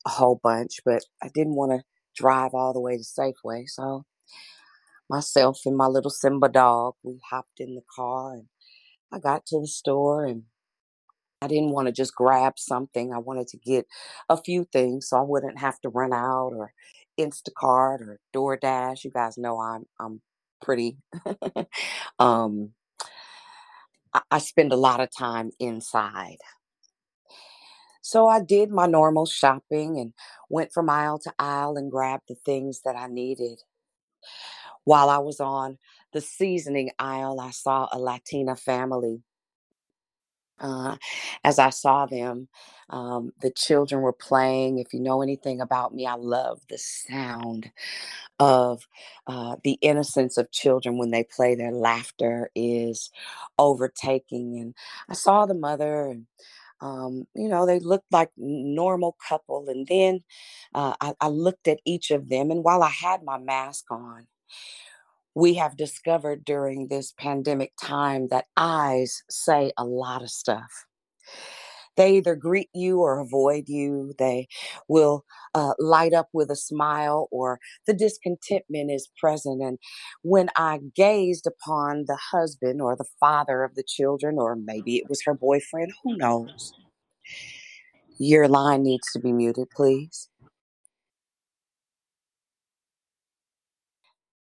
[0.06, 1.84] a whole bunch, but I didn't want to
[2.16, 4.06] drive all the way to Safeway, so
[5.10, 8.46] myself and my little Simba dog, we hopped in the car and
[9.12, 10.44] I got to the store and
[11.42, 13.14] I didn't want to just grab something.
[13.14, 13.86] I wanted to get
[14.30, 16.74] a few things so I wouldn't have to run out or
[17.20, 19.04] Instacart or DoorDash.
[19.04, 20.22] You guys know I'm I'm
[20.62, 20.98] pretty
[22.20, 22.72] um
[24.14, 26.38] I, I spend a lot of time inside.
[28.02, 30.14] So I did my normal shopping and
[30.50, 33.62] went from aisle to aisle and grabbed the things that I needed.
[34.84, 35.80] While I was on
[36.14, 39.24] the seasoning aisle, I saw a Latina family.
[40.60, 40.98] Uh,
[41.44, 42.48] as I saw them,
[42.90, 44.80] um, the children were playing.
[44.80, 47.72] If you know anything about me, I love the sound
[48.40, 48.88] of
[49.28, 51.56] uh, the innocence of children when they play.
[51.56, 53.12] Their laughter is
[53.58, 54.60] overtaking.
[54.60, 54.76] And
[55.10, 56.26] I saw the mother, and
[56.82, 59.70] um, you know, they looked like normal couple.
[59.70, 60.24] And then
[60.74, 64.28] uh, I, I looked at each of them, and while I had my mask on,
[65.36, 70.86] we have discovered during this pandemic time that eyes say a lot of stuff.
[71.98, 74.14] They either greet you or avoid you.
[74.18, 74.48] They
[74.90, 75.24] will
[75.54, 79.62] uh, light up with a smile or the discontentment is present.
[79.62, 79.78] And
[80.22, 85.08] when I gazed upon the husband or the father of the children, or maybe it
[85.08, 86.74] was her boyfriend, who knows?
[88.18, 90.30] Your line needs to be muted, please.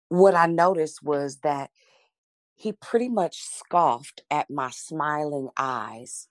[0.10, 1.72] What I noticed was that
[2.55, 6.28] he pretty much scoffed at my smiling eyes.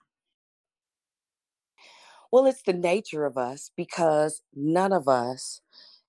[2.31, 5.61] Well, it's the nature of us because none of us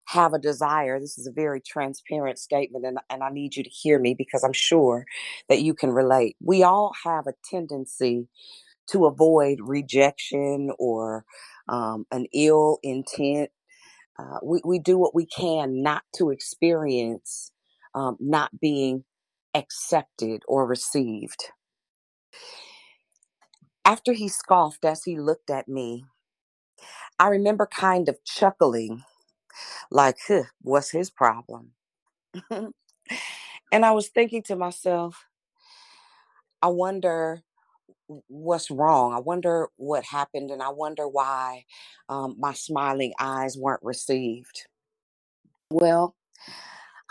[0.09, 1.01] have a desire.
[1.01, 4.45] This is a very transparent statement, and, and I need you to hear me because
[4.45, 5.07] I'm sure
[5.49, 6.37] that you can relate.
[6.43, 8.29] We all have a tendency
[8.89, 11.25] to avoid rejection or
[11.69, 13.51] um, an ill intent.
[14.19, 17.53] Uh, we, we do what we can not to experience
[17.95, 19.05] um, not being
[19.55, 21.47] accepted or received.
[23.85, 26.05] After he scoffed as he looked at me,
[27.19, 29.05] I remember kind of chuckling,
[29.91, 31.73] like, huh, what's his problem?
[32.51, 32.73] and
[33.73, 35.27] I was thinking to myself,
[36.63, 37.43] I wonder
[38.29, 39.13] what's wrong.
[39.15, 41.65] I wonder what happened, and I wonder why
[42.09, 44.67] um, my smiling eyes weren't received.
[45.71, 46.17] Well,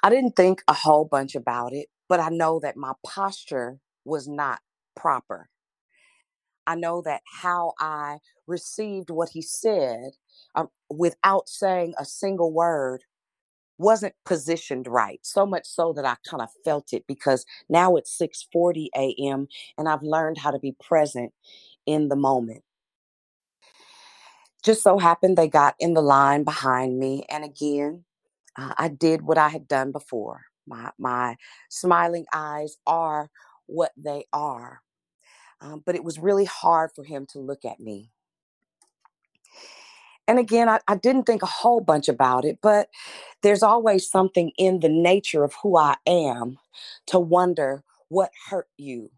[0.03, 4.27] I didn't think a whole bunch about it, but I know that my posture was
[4.27, 4.61] not
[4.95, 5.49] proper.
[6.67, 10.11] I know that how I received what he said
[10.55, 13.03] um, without saying a single word
[13.79, 18.17] wasn't positioned right so much so that i kind of felt it because now it's
[18.17, 19.49] 6:40 a.m.
[19.77, 21.33] and I've learned how to be present
[21.85, 22.63] in the moment
[24.63, 28.05] just so happened they got in the line behind me and again
[28.59, 30.43] uh, I did what I had done before.
[30.67, 31.37] My my
[31.69, 33.31] smiling eyes are
[33.67, 34.79] what they are
[35.61, 38.11] um, but it was really hard for him to look at me.
[40.27, 42.89] And again, I, I didn't think a whole bunch about it, but
[43.43, 46.59] there's always something in the nature of who I am
[47.07, 49.11] to wonder what hurt you,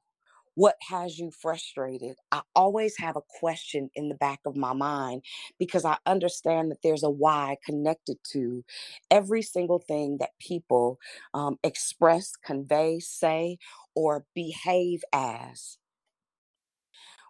[0.55, 2.17] what has you frustrated.
[2.31, 5.23] I always have a question in the back of my mind
[5.59, 8.63] because I understand that there's a why connected to
[9.09, 10.99] every single thing that people
[11.33, 13.57] um, express, convey, say,
[13.95, 15.77] or behave as.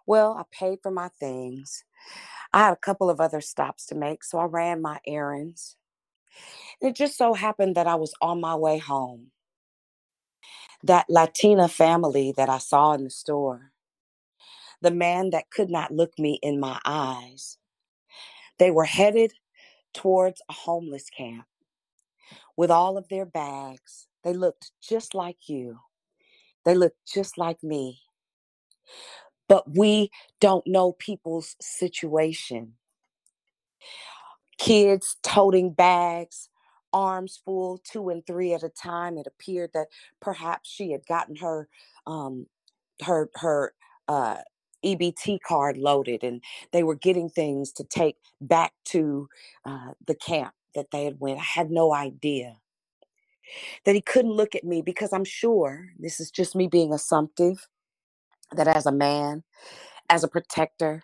[0.06, 1.84] Well, I paid for my things.
[2.52, 5.76] I had a couple of other stops to make, so I ran my errands.
[6.82, 9.30] It just so happened that I was on my way home.
[10.82, 13.72] That Latina family that I saw in the store,
[14.82, 17.58] the man that could not look me in my eyes,
[18.58, 19.34] they were headed
[19.94, 21.46] towards a homeless camp
[22.56, 24.08] with all of their bags.
[24.24, 25.78] They looked just like you,
[26.64, 28.00] they looked just like me.
[29.48, 30.10] But we
[30.40, 32.74] don't know people's situation
[34.58, 36.48] kids toting bags,
[36.92, 39.18] arms full, two and three at a time.
[39.18, 39.88] It appeared that
[40.20, 41.68] perhaps she had gotten her
[42.06, 42.46] um,
[43.02, 43.74] her her
[44.08, 44.38] uh,
[44.84, 49.28] EBT card loaded, and they were getting things to take back to
[49.64, 51.38] uh, the camp that they had went.
[51.40, 52.58] I had no idea
[53.84, 57.68] that he couldn't look at me because I'm sure this is just me being assumptive.
[58.54, 59.44] That as a man,
[60.10, 61.02] as a protector,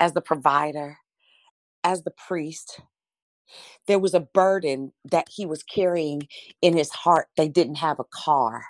[0.00, 0.98] as the provider,
[1.84, 2.80] as the priest,
[3.86, 6.28] there was a burden that he was carrying
[6.62, 7.28] in his heart.
[7.36, 8.64] They didn't have a car,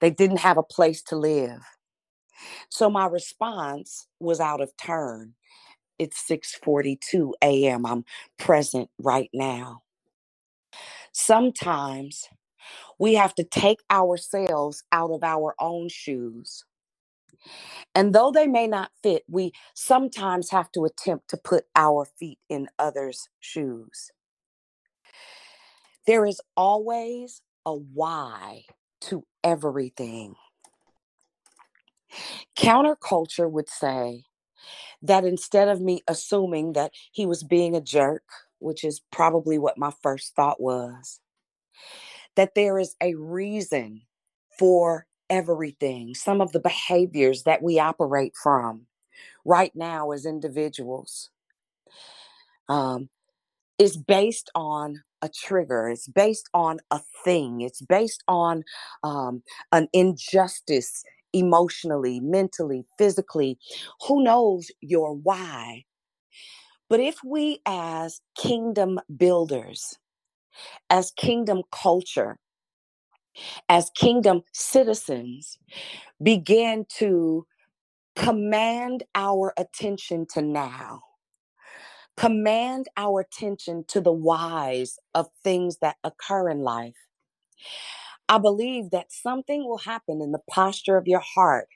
[0.00, 1.62] they didn't have a place to live.
[2.70, 5.34] So my response was out of turn.
[5.98, 7.86] It's 6:42 a.m.
[7.86, 8.04] I'm
[8.38, 9.82] present right now.
[11.12, 12.28] Sometimes
[12.98, 16.64] we have to take ourselves out of our own shoes.
[17.94, 22.38] And though they may not fit, we sometimes have to attempt to put our feet
[22.48, 24.10] in others' shoes.
[26.06, 28.64] There is always a why
[29.02, 30.34] to everything.
[32.56, 34.24] Counterculture would say
[35.00, 38.24] that instead of me assuming that he was being a jerk,
[38.58, 41.20] which is probably what my first thought was,
[42.36, 44.02] that there is a reason
[44.58, 48.86] for everything, some of the behaviors that we operate from
[49.44, 51.30] right now as individuals.
[52.68, 53.08] Um,
[53.78, 55.88] is based on a trigger.
[55.88, 57.62] It's based on a thing.
[57.62, 58.64] It's based on
[59.02, 63.58] um, an injustice emotionally, mentally, physically.
[64.08, 65.84] Who knows your why?
[66.88, 69.98] But if we, as kingdom builders,
[70.90, 72.38] as kingdom culture,
[73.68, 75.58] as kingdom citizens,
[76.22, 77.46] begin to
[78.16, 81.00] command our attention to now,
[82.16, 86.94] command our attention to the whys of things that occur in life.
[88.28, 91.68] I believe that something will happen in the posture of your heart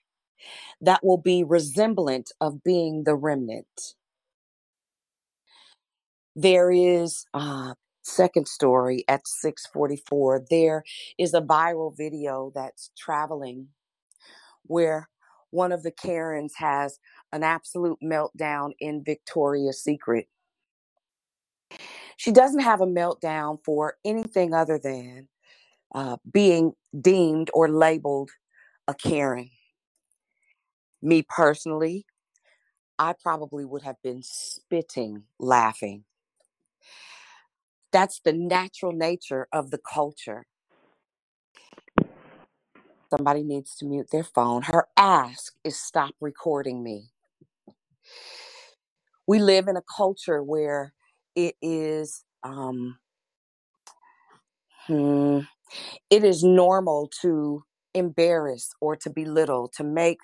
[0.81, 3.95] that will be resemblant of being the remnant.
[6.35, 7.75] There is uh,
[8.07, 10.85] second story at 644 there
[11.19, 13.69] is a viral video that's traveling
[14.65, 15.09] where
[15.51, 16.99] one of the karens has
[17.33, 20.27] an absolute meltdown in victoria's secret.
[22.17, 25.29] She doesn't have a meltdown for anything other than
[25.95, 28.31] uh, being deemed or labeled
[28.89, 29.51] a karen.
[31.03, 32.07] Me personally
[32.99, 36.05] i probably would have been spitting laughing
[37.93, 40.45] that's the natural nature of the culture
[43.11, 44.63] Somebody needs to mute their phone.
[44.65, 47.11] Her ask is stop recording me.
[49.27, 50.95] We live in a culture where
[51.37, 52.99] it is um
[54.87, 55.41] hmm,
[56.11, 57.65] it is normal to
[57.95, 60.19] embarrass or to belittle, to make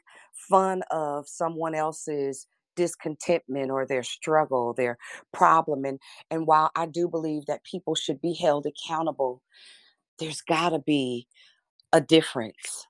[0.50, 2.46] fun of someone else's
[2.76, 4.98] discontentment or their struggle, their
[5.32, 5.84] problem.
[5.84, 6.00] And
[6.30, 9.42] and while I do believe that people should be held accountable,
[10.18, 11.28] there's gotta be
[11.92, 12.86] a difference.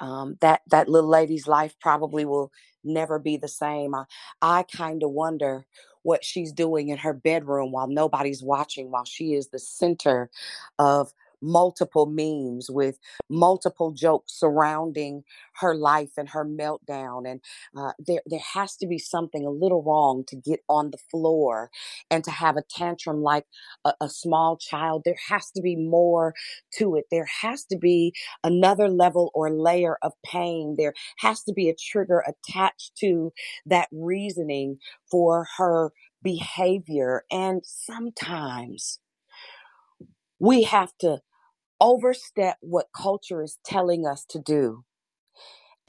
[0.00, 2.50] um, that that little lady's life probably will
[2.84, 3.94] never be the same.
[3.94, 4.04] I,
[4.40, 5.64] I kind of wonder
[6.02, 10.30] what she's doing in her bedroom while nobody's watching, while she is the center
[10.78, 11.12] of
[11.42, 15.24] multiple memes with multiple jokes surrounding
[15.56, 17.40] her life and her meltdown and
[17.76, 21.70] uh, there there has to be something a little wrong to get on the floor
[22.10, 23.46] and to have a tantrum like
[23.84, 25.02] a, a small child.
[25.04, 26.34] There has to be more
[26.78, 27.06] to it.
[27.10, 28.14] There has to be
[28.44, 30.76] another level or layer of pain.
[30.78, 33.32] There has to be a trigger attached to
[33.66, 34.78] that reasoning
[35.10, 37.24] for her behavior.
[37.30, 39.00] And sometimes
[40.38, 41.20] we have to
[41.82, 44.84] overstep what culture is telling us to do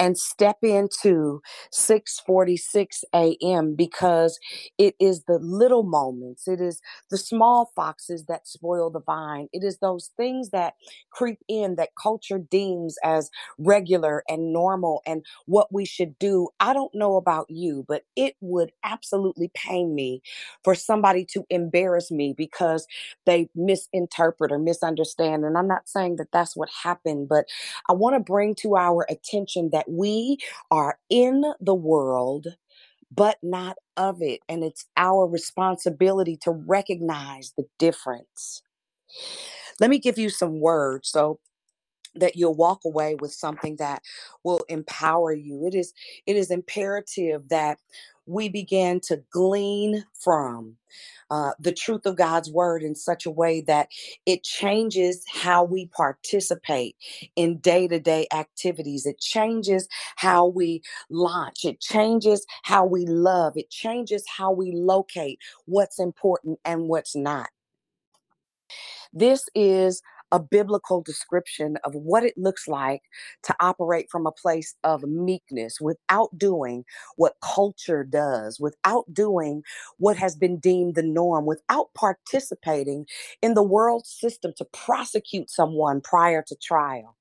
[0.03, 1.41] and step into
[1.73, 3.75] 6:46 a.m.
[3.75, 4.39] because
[4.79, 6.81] it is the little moments it is
[7.11, 10.75] the small foxes that spoil the vine it is those things that
[11.11, 16.73] creep in that culture deems as regular and normal and what we should do I
[16.73, 20.21] don't know about you but it would absolutely pain me
[20.63, 22.87] for somebody to embarrass me because
[23.25, 27.45] they misinterpret or misunderstand and I'm not saying that that's what happened but
[27.89, 30.37] I want to bring to our attention that we
[30.71, 32.47] are in the world,
[33.11, 34.41] but not of it.
[34.49, 38.61] And it's our responsibility to recognize the difference.
[39.79, 41.39] Let me give you some words so
[42.15, 44.01] that you'll walk away with something that
[44.43, 45.65] will empower you.
[45.65, 45.93] It is
[46.25, 47.79] it is imperative that
[48.27, 50.77] we begin to glean from
[51.31, 53.89] uh, the truth of God's word in such a way that
[54.25, 56.95] it changes how we participate
[57.35, 59.05] in day to day activities.
[59.05, 61.65] It changes how we launch.
[61.65, 63.53] It changes how we love.
[63.57, 67.49] It changes how we locate what's important and what's not.
[69.13, 70.01] This is
[70.33, 73.03] a biblical description of what it looks like
[73.45, 76.85] to operate from a place of meekness without doing
[77.17, 79.63] what culture does, without doing
[79.99, 83.07] what has been deemed the norm, without participating
[83.43, 87.17] in the world system to prosecute someone prior to trial.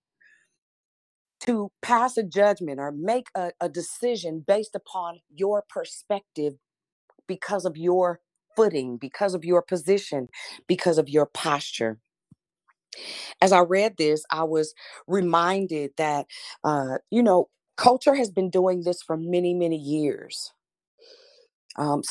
[1.43, 6.55] To pass a judgment or make a, a decision based upon your perspective
[7.29, 8.21] because of your
[8.57, 10.29] footing, because of your position,
[10.69, 12.01] because of your posture
[13.41, 14.75] as I read this, I was
[15.07, 16.27] reminded that,
[16.65, 20.53] uh, you know, culture has been doing this for many, many years.
[21.77, 22.03] Um,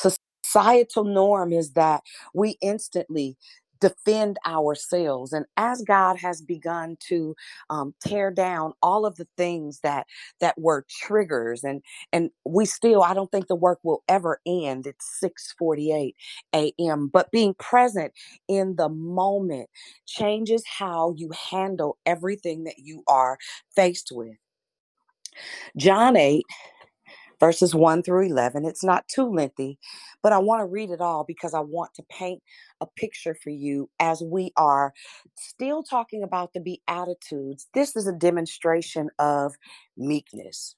[0.43, 2.01] societal norm is that
[2.33, 3.37] we instantly
[3.81, 7.35] defend ourselves and as god has begun to
[7.69, 10.05] um, tear down all of the things that
[10.39, 11.81] that were triggers and
[12.13, 16.13] and we still i don't think the work will ever end it's 6:48
[16.53, 17.07] a.m.
[17.11, 18.13] but being present
[18.47, 19.69] in the moment
[20.05, 23.37] changes how you handle everything that you are
[23.75, 24.37] faced with
[25.77, 26.45] John 8
[27.41, 28.65] verses 1 through 11.
[28.65, 29.79] It's not too lengthy,
[30.23, 32.43] but I want to read it all because I want to paint
[32.81, 34.93] a picture for you as we are
[35.37, 37.69] still talking about the Beatitudes.
[37.75, 39.55] This is a demonstration of
[39.97, 40.77] meekness.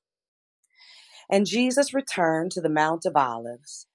[1.31, 3.87] And Jesus returned to the Mount of Olives,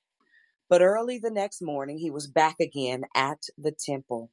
[0.71, 4.31] but early the next morning he was back again at the temple.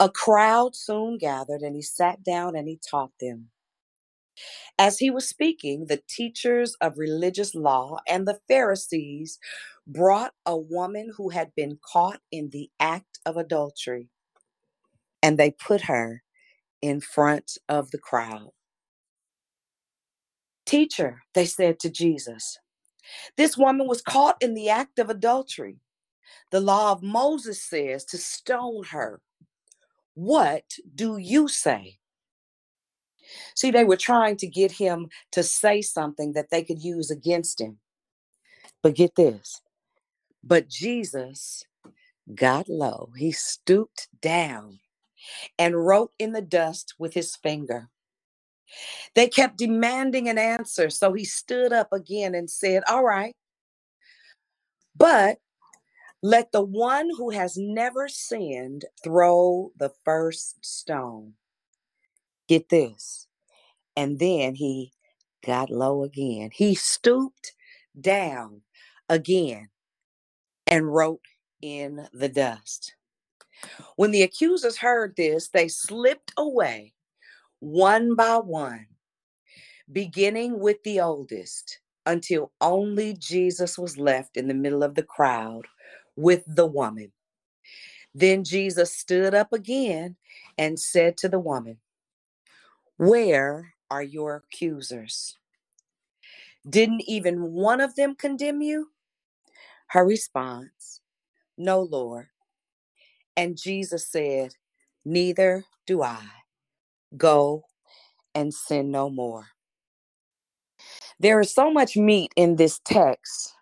[0.00, 3.50] A crowd soon gathered, and he sat down and he taught them.
[4.78, 9.38] As he was speaking, the teachers of religious law and the Pharisees
[9.86, 14.10] brought a woman who had been caught in the act of adultery,
[15.22, 16.22] and they put her
[16.82, 18.50] in front of the crowd.
[20.66, 22.58] Teacher, they said to Jesus,
[23.36, 25.78] this woman was caught in the act of adultery.
[26.52, 29.20] The law of Moses says to stone her.
[30.14, 30.64] What
[30.94, 31.98] do you say?
[33.54, 37.60] See, they were trying to get him to say something that they could use against
[37.60, 37.78] him.
[38.82, 39.60] But get this.
[40.42, 41.64] But Jesus
[42.34, 43.10] got low.
[43.16, 44.80] He stooped down
[45.58, 47.88] and wrote in the dust with his finger.
[49.14, 50.90] They kept demanding an answer.
[50.90, 53.34] So he stood up again and said, All right,
[54.94, 55.38] but
[56.22, 61.34] let the one who has never sinned throw the first stone.
[62.48, 63.26] Get this.
[63.96, 64.92] And then he
[65.44, 66.50] got low again.
[66.52, 67.52] He stooped
[67.98, 68.62] down
[69.08, 69.68] again
[70.66, 71.22] and wrote
[71.62, 72.94] in the dust.
[73.96, 76.92] When the accusers heard this, they slipped away
[77.60, 78.86] one by one,
[79.90, 85.66] beginning with the oldest, until only Jesus was left in the middle of the crowd
[86.16, 87.12] with the woman.
[88.14, 90.16] Then Jesus stood up again
[90.58, 91.78] and said to the woman,
[92.98, 95.36] Where are your accusers?
[96.68, 98.88] Didn't even one of them condemn you?
[99.88, 101.00] Her response,
[101.58, 102.28] No, Lord.
[103.36, 104.54] And Jesus said,
[105.04, 106.24] Neither do I.
[107.16, 107.64] Go
[108.34, 109.46] and sin no more.
[111.20, 113.55] There is so much meat in this text.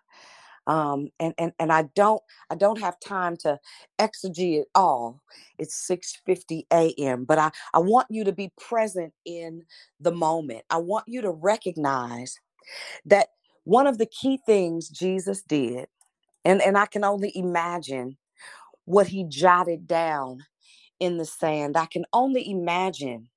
[0.67, 3.59] Um, and, and and I don't I don't have time to
[3.99, 5.21] exegete it all.
[5.59, 7.25] It's 6:50 a.m.
[7.25, 9.63] But I, I want you to be present in
[9.99, 10.63] the moment.
[10.69, 12.39] I want you to recognize
[13.05, 13.29] that
[13.65, 15.87] one of the key things Jesus did,
[16.45, 18.17] and, and I can only imagine
[18.85, 20.45] what he jotted down
[20.99, 21.77] in the sand.
[21.77, 23.29] I can only imagine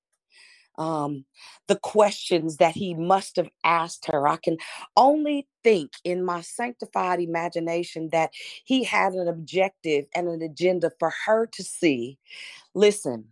[0.79, 1.24] um,
[1.68, 4.29] the questions that he must have asked her.
[4.29, 4.59] I can
[4.97, 8.31] only think in my sanctified imagination that
[8.64, 12.18] he had an objective and an agenda for her to see.
[12.74, 13.26] Listen,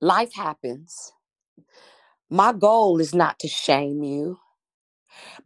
[0.00, 1.12] life happens.
[2.30, 4.38] My goal is not to shame you.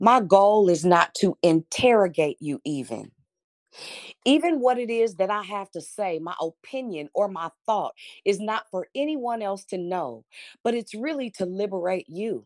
[0.01, 3.13] My goal is not to interrogate you, even.
[4.25, 7.95] Even what it is that I have to say, my opinion or my thought,
[8.25, 10.25] is not for anyone else to know,
[10.63, 12.45] but it's really to liberate you.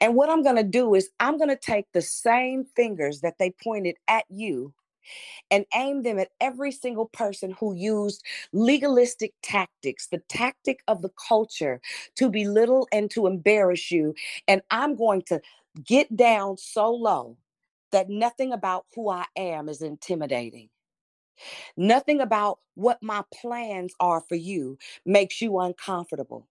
[0.00, 3.38] And what I'm going to do is, I'm going to take the same fingers that
[3.38, 4.74] they pointed at you
[5.50, 11.10] and aim them at every single person who used legalistic tactics, the tactic of the
[11.28, 11.80] culture
[12.16, 14.14] to belittle and to embarrass you.
[14.48, 15.40] And I'm going to
[15.84, 17.36] get down so low
[17.92, 20.68] that nothing about who I am is intimidating.
[21.76, 26.48] Nothing about what my plans are for you makes you uncomfortable.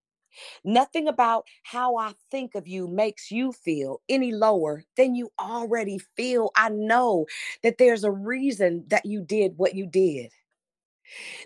[0.63, 5.99] Nothing about how I think of you makes you feel any lower than you already
[6.15, 6.51] feel.
[6.55, 7.25] I know
[7.63, 10.31] that there's a reason that you did what you did.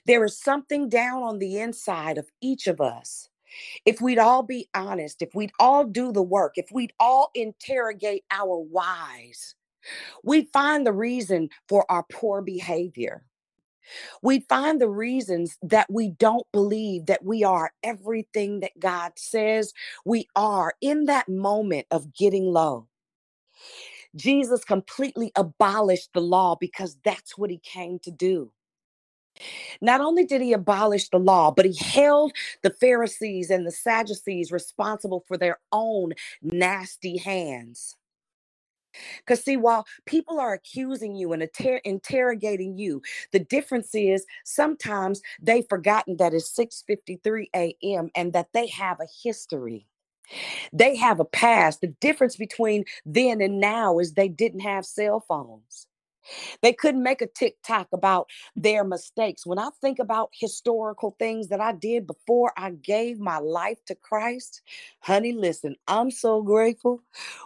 [0.05, 3.29] There is something down on the inside of each of us.
[3.85, 8.23] If we'd all be honest, if we'd all do the work, if we'd all interrogate
[8.29, 9.55] our whys,
[10.23, 13.23] we'd find the reason for our poor behavior
[14.23, 19.73] we find the reasons that we don't believe that we are everything that God says
[20.05, 22.89] we are in that moment of getting low.
[24.15, 28.51] Jesus completely abolished the law because that's what he came to do.
[29.81, 32.33] Not only did he abolish the law, but he held
[32.63, 37.95] the Pharisees and the Sadducees responsible for their own nasty hands.
[39.19, 45.21] Because, see, while people are accusing you and inter- interrogating you, the difference is sometimes
[45.41, 48.09] they've forgotten that it's 6:53 a.m.
[48.15, 49.87] and that they have a history.
[50.73, 51.81] They have a past.
[51.81, 55.87] The difference between then and now is they didn't have cell phones.
[56.61, 59.45] They couldn't make a TikTok about their mistakes.
[59.45, 63.95] When I think about historical things that I did before I gave my life to
[63.95, 64.61] Christ,
[65.01, 67.01] honey, listen, I'm so grateful.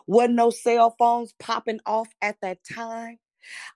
[0.08, 3.18] Wasn't no cell phones popping off at that time.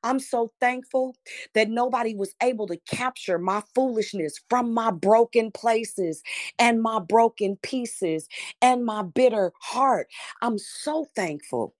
[0.04, 1.16] I'm so thankful
[1.54, 6.22] that nobody was able to capture my foolishness from my broken places
[6.60, 8.28] and my broken pieces
[8.62, 10.08] and my bitter heart.
[10.42, 11.74] I'm so thankful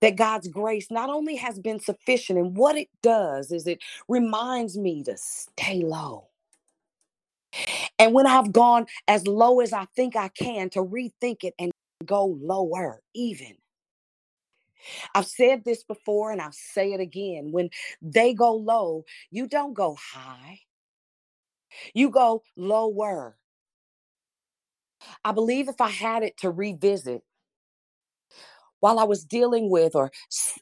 [0.00, 4.76] that God's grace not only has been sufficient, and what it does is it reminds
[4.76, 6.28] me to stay low.
[7.98, 11.72] And when I've gone as low as I think I can, to rethink it and
[12.04, 13.56] go lower, even.
[15.14, 17.50] I've said this before and I'll say it again.
[17.52, 20.60] When they go low, you don't go high,
[21.94, 23.36] you go lower.
[25.24, 27.22] I believe if I had it to revisit,
[28.80, 30.10] while I was dealing with or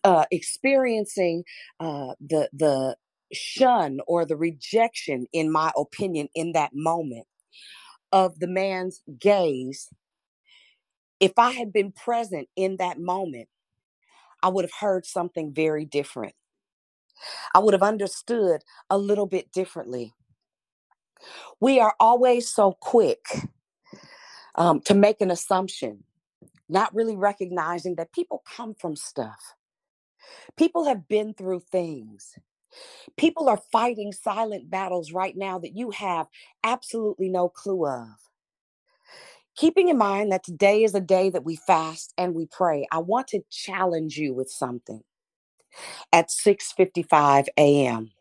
[0.05, 1.45] uh, experiencing
[1.81, 2.97] uh, the the
[3.33, 7.27] shun or the rejection, in my opinion, in that moment
[8.13, 9.89] of the man's gaze,
[11.21, 13.49] if I had been present in that moment,
[14.43, 16.35] I would have heard something very different.
[17.55, 20.15] I would have understood a little bit differently.
[21.61, 23.25] We are always so quick
[24.57, 26.05] um, to make an assumption,
[26.69, 29.55] not really recognizing that people come from stuff.
[30.59, 32.35] People have been through things.
[33.19, 36.29] People are fighting silent battles right now that you have
[36.65, 38.09] absolutely no clue of.
[39.57, 43.01] Keeping in mind that today is a day that we fast and we pray, I
[43.01, 45.03] want to challenge you with something
[46.13, 48.13] at 6:55 a.m.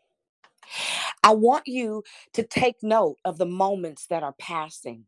[1.24, 5.06] I want you to take note of the moments that are passing.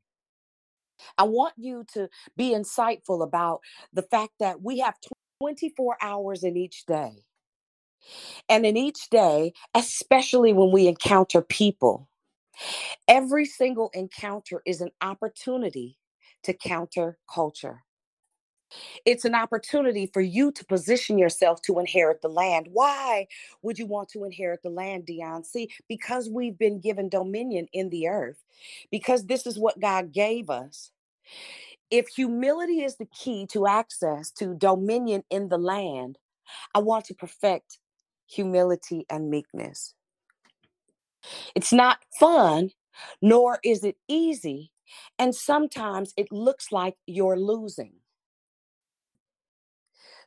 [1.17, 3.61] I want you to be insightful about
[3.93, 4.95] the fact that we have
[5.41, 7.25] 24 hours in each day.
[8.49, 12.09] And in each day, especially when we encounter people,
[13.07, 15.99] every single encounter is an opportunity
[16.45, 17.85] to counter culture.
[19.05, 22.69] It's an opportunity for you to position yourself to inherit the land.
[22.73, 23.27] Why
[23.63, 25.45] would you want to inherit the land, Dion?
[25.45, 28.45] See, because we've been given dominion in the earth,
[28.91, 30.93] because this is what God gave us.
[31.91, 36.19] If humility is the key to access to dominion in the land,
[36.75, 37.79] I want to perfect
[38.29, 39.95] humility and meekness.
[41.55, 42.71] It's not fun,
[43.23, 44.73] nor is it easy,
[45.19, 47.95] and sometimes it looks like you're losing.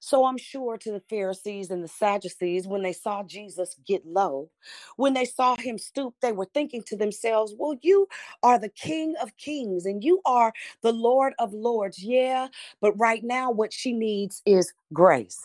[0.03, 4.49] So I'm sure to the Pharisees and the Sadducees, when they saw Jesus get low,
[4.97, 8.07] when they saw him stoop, they were thinking to themselves, Well, you
[8.43, 12.03] are the King of Kings and you are the Lord of Lords.
[12.03, 12.49] Yeah,
[12.81, 15.41] but right now, what she needs is grace.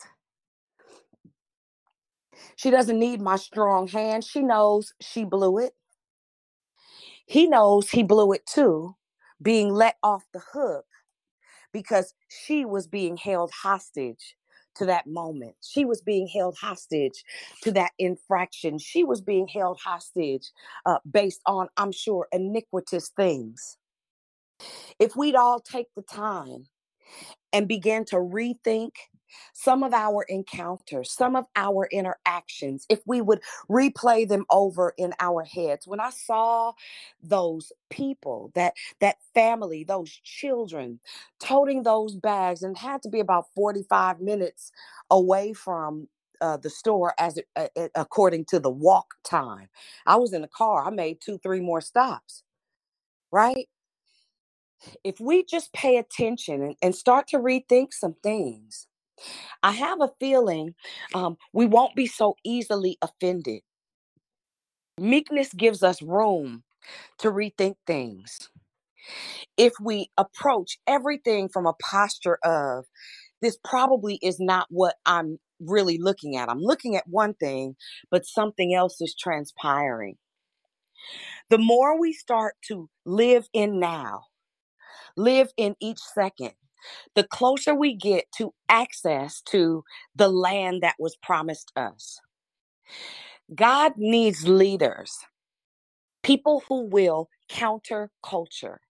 [2.55, 4.25] She doesn't need my strong hand.
[4.25, 5.73] She knows she blew it.
[7.27, 8.95] He knows he blew it too,
[9.41, 10.85] being let off the hook
[11.73, 14.36] because she was being held hostage
[14.77, 15.55] to that moment.
[15.61, 17.23] She was being held hostage
[17.63, 18.79] to that infraction.
[18.79, 20.51] She was being held hostage
[20.85, 23.77] uh, based on, I'm sure, iniquitous things.
[24.99, 26.67] If we'd all take the time
[27.53, 28.91] and begin to rethink
[29.53, 35.13] some of our encounters, some of our interactions, if we would replay them over in
[35.19, 35.87] our heads.
[35.87, 36.73] When I saw
[37.23, 40.99] those people, that that family, those children
[41.39, 44.71] toting those bags and had to be about 45 minutes
[45.09, 46.07] away from
[46.41, 49.69] uh, the store as it, uh, according to the walk time.
[50.05, 50.85] I was in the car.
[50.85, 52.43] I made two, three more stops.
[53.31, 53.67] Right?
[55.03, 58.87] If we just pay attention and, and start to rethink some things,
[59.63, 60.75] I have a feeling
[61.13, 63.61] um, we won't be so easily offended.
[64.99, 66.63] Meekness gives us room
[67.19, 68.49] to rethink things.
[69.57, 72.85] If we approach everything from a posture of,
[73.41, 76.49] this probably is not what I'm really looking at.
[76.49, 77.75] I'm looking at one thing,
[78.09, 80.17] but something else is transpiring.
[81.49, 84.25] The more we start to live in now,
[85.15, 86.53] live in each second,
[87.15, 89.83] the closer we get to access to
[90.15, 92.19] the land that was promised us.
[93.55, 95.17] God needs leaders,
[96.23, 98.81] people who will counter culture,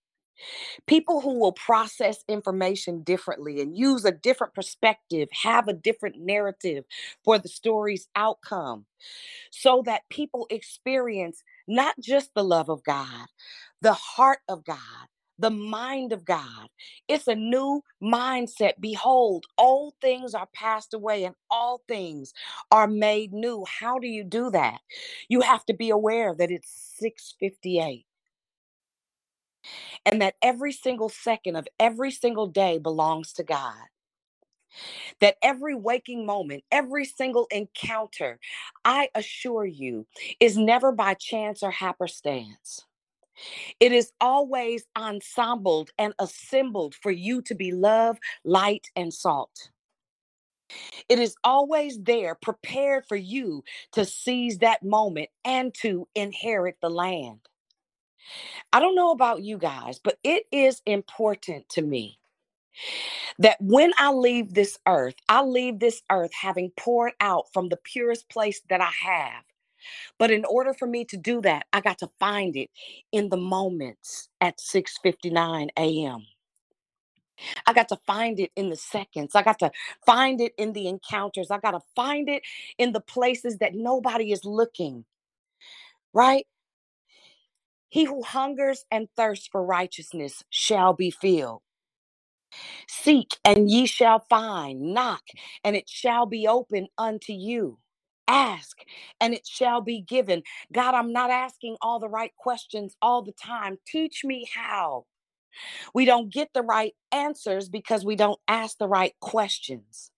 [0.88, 6.85] people who will process information differently and use a different perspective, have a different narrative
[7.23, 8.85] for the story's outcome,
[9.51, 13.27] so that people experience not just the love of God,
[13.81, 14.77] the heart of God,
[15.39, 16.69] the mind of God.
[17.07, 18.73] It's a new mindset.
[18.79, 22.33] Behold, old things are passed away and all things
[22.71, 23.65] are made new.
[23.67, 24.79] How do you do that?
[25.29, 28.05] You have to be aware that it's 658
[30.05, 33.75] and that every single second of every single day belongs to God.
[35.21, 38.39] That every waking moment, every single encounter,
[38.85, 40.07] I assure you,
[40.39, 42.86] is never by chance or happenstance.
[43.79, 49.69] It is always ensembled and assembled for you to be love, light, and salt.
[51.09, 53.63] It is always there, prepared for you
[53.93, 57.39] to seize that moment and to inherit the land.
[58.73, 62.19] I don't know about you guys, but it is important to me
[63.39, 67.77] that when I leave this earth, I leave this earth having poured out from the
[67.77, 69.43] purest place that I have
[70.19, 72.69] but in order for me to do that, I got to find it
[73.11, 76.25] in the moments at 6:59 a.m.
[77.67, 79.35] I got to find it in the seconds.
[79.35, 79.71] I got to
[80.05, 81.51] find it in the encounters.
[81.51, 82.43] I got to find it
[82.77, 85.05] in the places that nobody is looking.
[86.13, 86.45] right?
[87.89, 91.61] He who hungers and thirsts for righteousness shall be filled.
[92.89, 94.81] Seek and ye shall find.
[94.93, 95.23] Knock
[95.63, 97.79] and it shall be open unto you.
[98.28, 98.80] Ask
[99.21, 100.43] and it shall be given.
[100.73, 103.78] God, I'm not asking all the right questions all the time.
[103.88, 105.05] Teach me how.
[105.93, 110.11] We don't get the right answers because we don't ask the right questions.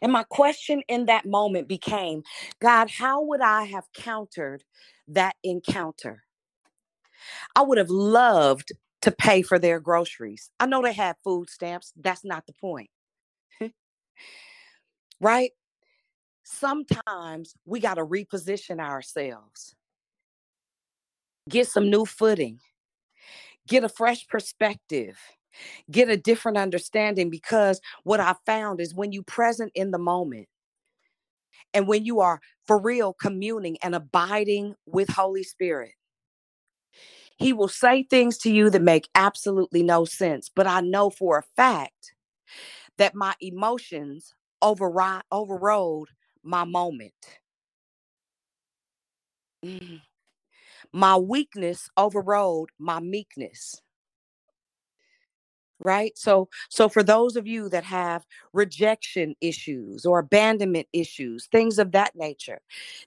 [0.00, 2.22] And my question in that moment became
[2.60, 4.64] God, how would I have countered
[5.08, 6.24] that encounter?
[7.54, 8.72] I would have loved
[9.02, 10.50] to pay for their groceries.
[10.60, 11.92] I know they had food stamps.
[11.96, 12.90] That's not the point.
[15.20, 15.50] right?
[16.58, 19.74] Sometimes we got to reposition ourselves,
[21.48, 22.60] get some new footing,
[23.66, 25.18] get a fresh perspective,
[25.90, 27.30] get a different understanding.
[27.30, 30.46] Because what I found is when you present in the moment
[31.72, 35.92] and when you are for real communing and abiding with Holy Spirit,
[37.38, 40.50] he will say things to you that make absolutely no sense.
[40.54, 42.12] But I know for a fact
[42.98, 46.08] that my emotions override overrode
[46.42, 47.14] my moment.
[49.64, 50.00] Mm.
[50.92, 53.80] My weakness overrode my meekness.
[55.84, 56.16] Right?
[56.16, 61.90] So so for those of you that have rejection issues or abandonment issues, things of
[61.92, 62.60] that nature,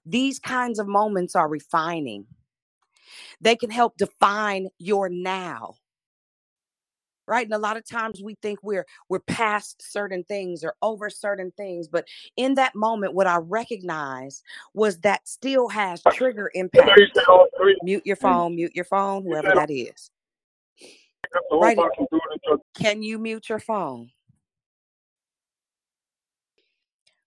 [0.06, 2.26] these kinds of moments are refining.
[3.40, 5.76] They can help define your now
[7.28, 7.46] right?
[7.46, 11.52] And a lot of times we think we're we're past certain things or over certain
[11.58, 12.06] things but
[12.38, 17.00] in that moment what i recognized was that still has trigger impact.
[17.84, 20.10] mute your phone mute your phone whoever that is.
[21.52, 21.78] Right
[22.76, 24.12] can you mute your phone?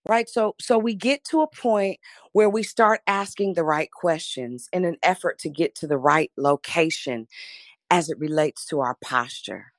[0.09, 1.99] Right so so we get to a point
[2.33, 6.31] where we start asking the right questions in an effort to get to the right
[6.37, 7.27] location
[7.91, 9.73] as it relates to our posture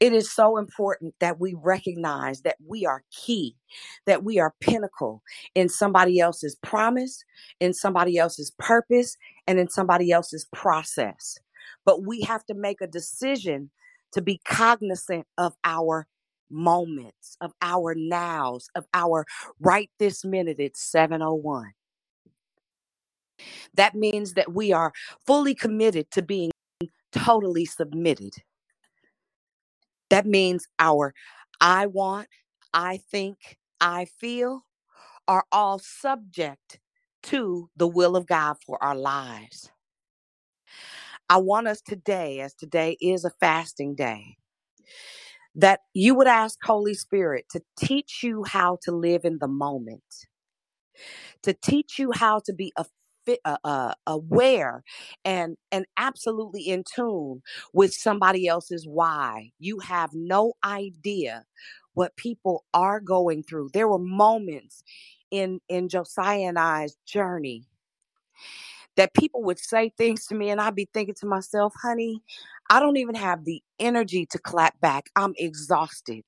[0.00, 3.54] it is so important that we recognize that we are key,
[4.06, 5.22] that we are pinnacle
[5.54, 7.22] in somebody else's promise,
[7.60, 11.38] in somebody else's purpose, and in somebody else's process.
[11.84, 13.70] But we have to make a decision
[14.12, 16.06] to be cognizant of our
[16.50, 19.26] moments, of our nows, of our
[19.60, 21.72] right this minute, it's 701.
[23.74, 24.92] That means that we are
[25.26, 26.50] fully committed to being
[27.12, 28.34] totally submitted
[30.10, 31.14] that means our
[31.60, 32.28] I want,
[32.74, 34.62] I think, I feel
[35.28, 36.80] are all subject
[37.24, 39.70] to the will of God for our lives.
[41.28, 44.36] I want us today, as today is a fasting day,
[45.54, 50.02] that you would ask Holy Spirit to teach you how to live in the moment,
[51.42, 52.72] to teach you how to be
[53.44, 54.84] a uh, uh, aware
[55.24, 59.50] and and absolutely in tune with somebody else's why.
[59.58, 61.44] You have no idea
[61.94, 63.70] what people are going through.
[63.72, 64.82] There were moments
[65.30, 67.64] in in Josiah and I's journey
[68.96, 72.22] that people would say things to me and I'd be thinking to myself, honey,
[72.70, 75.06] I don't even have the energy to clap back.
[75.16, 76.24] I'm exhausted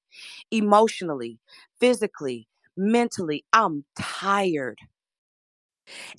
[0.51, 1.39] emotionally,
[1.81, 3.45] physically, mentally.
[3.53, 4.79] I'm tired.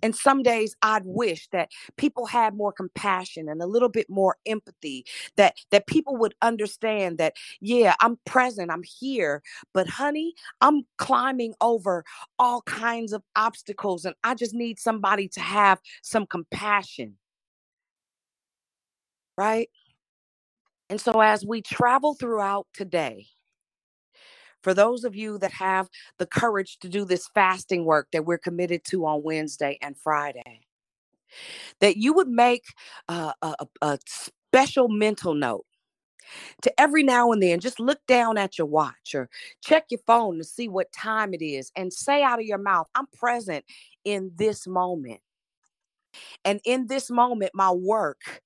[0.01, 4.37] And some days I'd wish that people had more compassion and a little bit more
[4.45, 5.05] empathy,
[5.37, 9.41] that that people would understand that yeah, I'm present, I'm here,
[9.73, 12.03] but honey, I'm climbing over
[12.39, 17.17] all kinds of obstacles and I just need somebody to have some compassion.
[19.37, 19.69] Right?
[20.89, 23.27] And so as we travel throughout today,
[24.63, 28.37] for those of you that have the courage to do this fasting work that we're
[28.37, 30.61] committed to on Wednesday and Friday,
[31.81, 32.63] that you would make
[33.09, 35.65] uh, a, a special mental note
[36.61, 39.29] to every now and then just look down at your watch or
[39.61, 42.87] check your phone to see what time it is and say out of your mouth,
[42.95, 43.65] I'm present
[44.05, 45.19] in this moment.
[46.45, 48.41] And in this moment, my work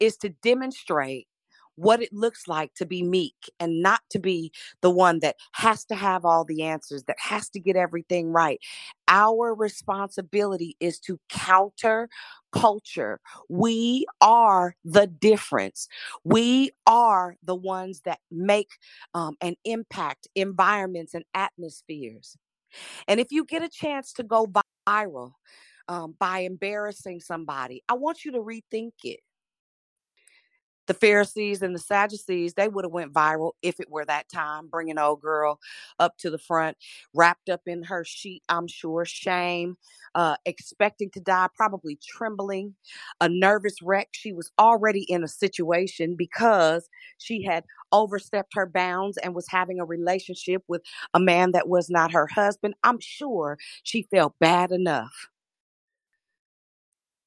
[0.00, 1.28] is to demonstrate
[1.76, 5.84] what it looks like to be meek and not to be the one that has
[5.86, 8.60] to have all the answers, that has to get everything right.
[9.08, 12.08] Our responsibility is to counter
[12.52, 13.20] culture.
[13.48, 15.88] We are the difference.
[16.22, 18.70] We are the ones that make
[19.14, 22.36] um, and impact environments and atmospheres.
[23.08, 24.50] And if you get a chance to go
[24.86, 25.32] viral
[25.88, 29.20] um, by embarrassing somebody, I want you to rethink it
[30.86, 34.68] the Pharisees and the Sadducees, they would have went viral if it were that time,
[34.68, 35.58] bringing old girl
[35.98, 36.76] up to the front,
[37.14, 39.76] wrapped up in her sheet, I'm sure, shame,
[40.14, 42.74] uh, expecting to die, probably trembling,
[43.20, 44.08] a nervous wreck.
[44.12, 49.80] She was already in a situation because she had overstepped her bounds and was having
[49.80, 50.82] a relationship with
[51.14, 52.74] a man that was not her husband.
[52.82, 55.28] I'm sure she felt bad enough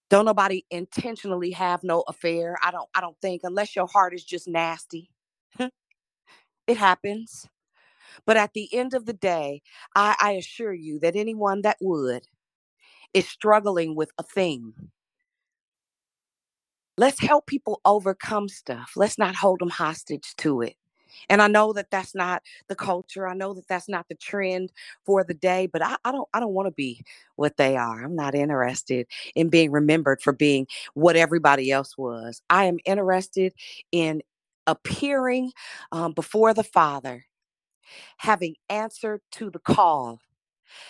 [0.10, 2.58] don't nobody intentionally have no affair.
[2.64, 5.10] I don't I don't think unless your heart is just nasty.
[5.60, 7.47] it happens.
[8.26, 9.62] But at the end of the day,
[9.95, 12.24] I, I assure you that anyone that would
[13.14, 14.74] is struggling with a thing.
[16.97, 18.93] Let's help people overcome stuff.
[18.95, 20.76] Let's not hold them hostage to it.
[21.30, 23.28] And I know that that's not the culture.
[23.28, 24.72] I know that that's not the trend
[25.05, 27.03] for the day, but I, I don't I don't want to be
[27.36, 28.03] what they are.
[28.03, 32.41] I'm not interested in being remembered for being what everybody else was.
[32.49, 33.53] I am interested
[33.91, 34.22] in
[34.65, 35.51] appearing
[35.91, 37.26] um, before the Father,
[38.18, 40.20] having answered to the call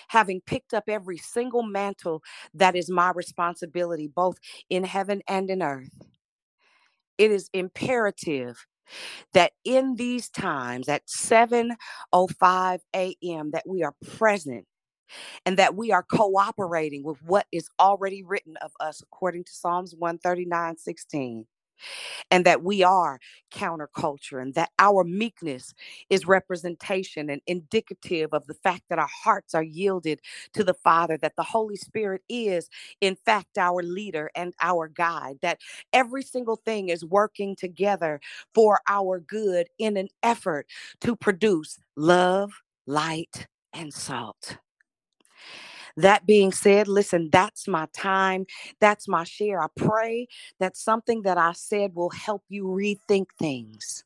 [0.09, 2.23] having picked up every single mantle
[2.53, 4.37] that is my responsibility, both
[4.69, 5.89] in heaven and in earth.
[7.17, 8.65] It is imperative
[9.33, 13.51] that in these times at 7:05 a.m.
[13.51, 14.65] that we are present
[15.45, 19.95] and that we are cooperating with what is already written of us according to Psalms
[19.97, 21.45] 139 16
[22.31, 23.19] and that we are
[23.51, 25.73] counterculture and that our meekness
[26.09, 30.19] is representation and indicative of the fact that our hearts are yielded
[30.53, 32.69] to the Father, that the Holy Spirit is,
[33.01, 35.59] in fact, our leader and our guide, that
[35.93, 38.19] every single thing is working together
[38.53, 40.67] for our good in an effort
[41.01, 42.51] to produce love,
[42.85, 44.57] light, and salt.
[45.97, 48.47] That being said, listen, that's my time.
[48.81, 49.61] That's my share.
[49.61, 50.27] I pray
[50.59, 54.05] that something that I said will help you rethink things.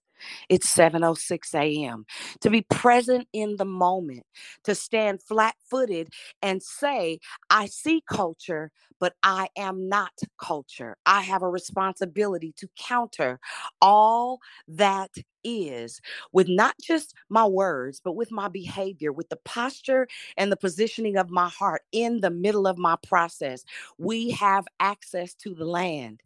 [0.50, 2.06] It's 7:06 a.m.
[2.42, 4.24] To be present in the moment,
[4.64, 6.10] to stand flat-footed
[6.42, 7.20] and say,
[7.50, 10.98] I see culture, but I am not culture.
[11.06, 13.40] I have a responsibility to counter
[13.82, 15.12] all that
[15.44, 16.02] is
[16.32, 20.08] with not just my words, but with my behavior, with the posture
[20.38, 23.64] and the positioning of my heart in the middle of my process.
[23.98, 26.22] We have access to the land.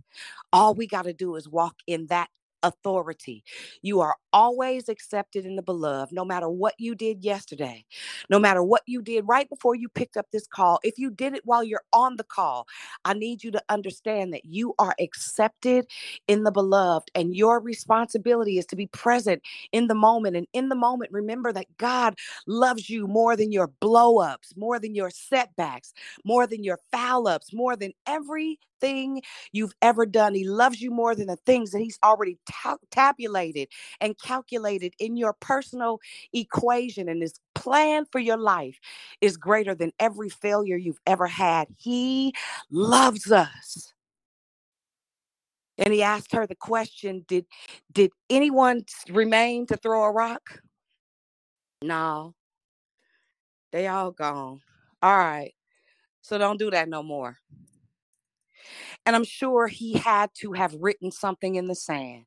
[0.53, 2.29] All we got to do is walk in that
[2.65, 3.43] authority.
[3.81, 7.85] You are always accepted in the beloved, no matter what you did yesterday,
[8.29, 10.79] no matter what you did right before you picked up this call.
[10.83, 12.67] If you did it while you're on the call,
[13.05, 15.87] I need you to understand that you are accepted
[16.27, 19.41] in the beloved, and your responsibility is to be present
[19.71, 20.35] in the moment.
[20.35, 22.15] And in the moment, remember that God
[22.47, 25.93] loves you more than your blow ups, more than your setbacks,
[26.25, 29.21] more than your foul ups, more than every thing
[29.51, 30.35] you've ever done.
[30.35, 33.69] He loves you more than the things that He's already ta- tabulated
[33.99, 35.99] and calculated in your personal
[36.33, 37.09] equation.
[37.09, 38.79] And His plan for your life
[39.21, 41.67] is greater than every failure you've ever had.
[41.77, 42.33] He
[42.69, 43.93] loves us.
[45.77, 47.45] And he asked her the question Did,
[47.91, 50.61] did anyone remain to throw a rock?
[51.81, 52.33] No.
[53.71, 54.61] They all gone.
[55.01, 55.53] All right.
[56.21, 57.37] So don't do that no more.
[59.05, 62.25] And I'm sure he had to have written something in the sand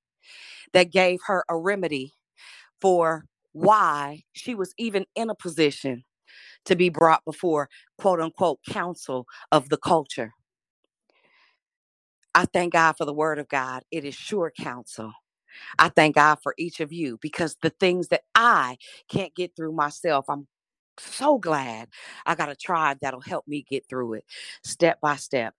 [0.74, 2.14] that gave her a remedy
[2.80, 6.04] for why she was even in a position
[6.66, 10.32] to be brought before quote unquote council of the culture.
[12.34, 13.84] I thank God for the word of God.
[13.92, 15.12] It is sure counsel.
[15.78, 18.78] I thank God for each of you because the things that I
[19.10, 20.48] can't get through myself, I'm
[20.98, 21.88] so glad
[22.26, 24.24] I got a tribe that'll help me get through it
[24.64, 25.54] step by step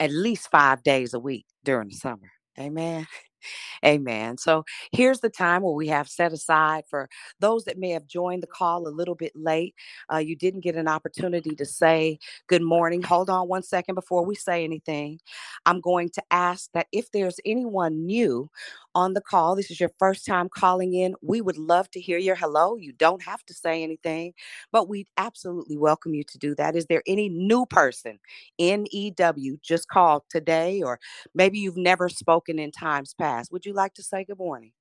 [0.00, 2.32] at least five days a week during the summer.
[2.58, 3.06] Amen.
[3.84, 4.36] Amen.
[4.36, 7.08] So here's the time where we have set aside for
[7.40, 9.74] those that may have joined the call a little bit late.
[10.12, 12.18] Uh, you didn't get an opportunity to say
[12.48, 13.02] good morning.
[13.02, 15.20] Hold on one second before we say anything.
[15.64, 18.50] I'm going to ask that if there's anyone new
[18.94, 22.18] on the call, this is your first time calling in, we would love to hear
[22.18, 22.76] your hello.
[22.76, 24.32] You don't have to say anything,
[24.72, 26.76] but we absolutely welcome you to do that.
[26.76, 28.18] Is there any new person,
[28.58, 30.98] N E W, just called today, or
[31.34, 33.52] maybe you've never spoken in times past?
[33.52, 34.72] Would you like to say good morning?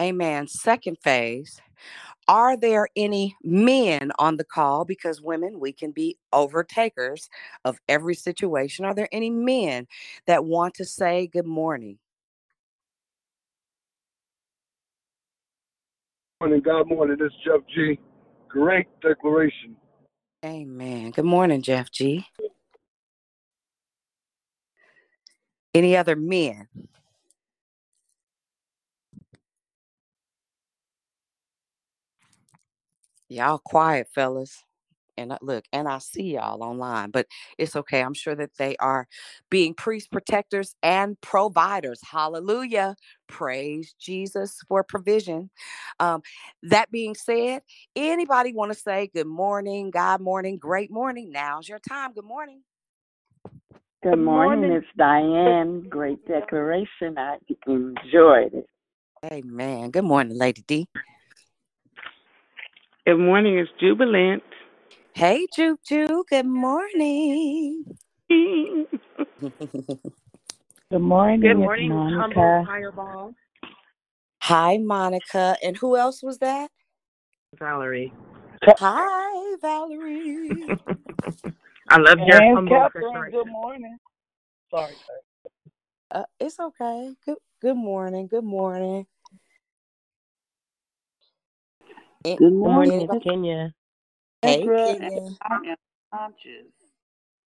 [0.00, 0.46] Amen.
[0.48, 1.60] Second phase.
[2.28, 4.84] Are there any men on the call?
[4.84, 7.30] Because women, we can be overtakers
[7.64, 8.84] of every situation.
[8.84, 9.86] Are there any men
[10.26, 11.98] that want to say good morning?
[16.42, 17.16] Morning, God morning.
[17.18, 17.98] This is Jeff G.
[18.46, 19.74] Great declaration.
[20.44, 21.10] Amen.
[21.10, 22.26] Good morning, Jeff G.
[25.74, 26.68] Any other men?
[33.28, 34.64] Y'all quiet, fellas.
[35.18, 37.26] And I- look, and I see y'all online, but
[37.58, 38.02] it's okay.
[38.02, 39.08] I'm sure that they are
[39.50, 42.00] being priest protectors and providers.
[42.04, 42.96] Hallelujah.
[43.28, 45.50] Praise Jesus for provision.
[46.00, 46.22] Um,
[46.62, 47.62] that being said,
[47.96, 51.32] anybody want to say good morning, God morning, great morning?
[51.32, 52.14] Now's your time.
[52.14, 52.62] Good morning.
[54.04, 55.82] Good morning, it's Diane.
[55.90, 57.18] Great declaration.
[57.18, 58.66] I enjoyed it.
[59.24, 59.90] Amen.
[59.90, 60.86] Good morning, Lady D.
[63.08, 64.44] Good morning, it's Jubilant.
[65.14, 66.28] Hey, Juke Juke.
[66.30, 67.84] Good morning.
[70.92, 72.64] Good morning, Good morning, Monica.
[72.64, 73.34] fireball.
[74.42, 75.56] Hi, Monica.
[75.62, 76.70] And who else was that?
[77.58, 78.14] Valerie.
[78.78, 80.74] Hi, Valerie.
[81.90, 83.98] I love your And humble Catherine, good morning.
[84.70, 84.96] Sorry.
[86.10, 87.14] Uh, it's okay.
[87.26, 88.28] Good good morning.
[88.28, 89.06] Good morning.
[92.24, 93.74] Eh, A- Good morning, it's anybody- Kenya.
[94.42, 95.36] Hey, Kendra, Kenya.
[95.42, 95.76] I am
[96.12, 96.66] conscious.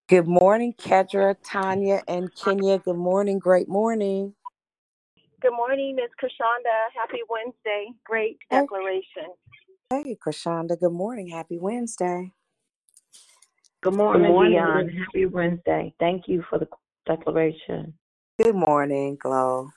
[0.09, 2.79] Good morning, Kedra, Tanya, and Kenya.
[2.79, 3.39] Good morning.
[3.39, 4.35] Great morning.
[5.41, 6.91] Good morning, Miss Krishanda.
[6.95, 7.89] Happy Wednesday.
[8.05, 8.61] Great Hey.
[8.61, 9.35] declaration.
[9.91, 10.79] Hey, Krishanda.
[10.79, 11.29] Good morning.
[11.29, 12.33] Happy Wednesday.
[13.81, 14.53] Good morning, morning.
[14.53, 14.89] Dion.
[14.91, 15.93] Happy Wednesday.
[15.99, 16.69] Thank you for the
[17.07, 17.99] declaration.
[18.39, 19.71] Good morning, Glow.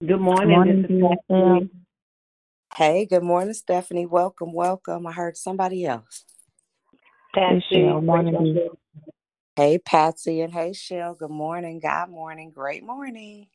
[0.00, 0.48] Good morning.
[0.50, 1.70] morning, this is dear Stephanie.
[2.76, 4.06] Hey, good morning, Stephanie.
[4.06, 5.06] Welcome, welcome.
[5.06, 6.24] I heard somebody else.
[7.34, 7.56] Patsy.
[7.76, 8.36] Michelle, morning,
[9.56, 11.14] Hey, Patsy, and hey, Shell.
[11.14, 11.80] Good morning.
[11.80, 12.52] God morning.
[12.52, 13.48] Great morning.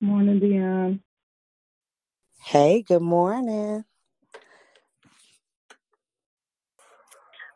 [0.00, 1.00] Morning, Dion.
[2.44, 3.84] Hey, good morning.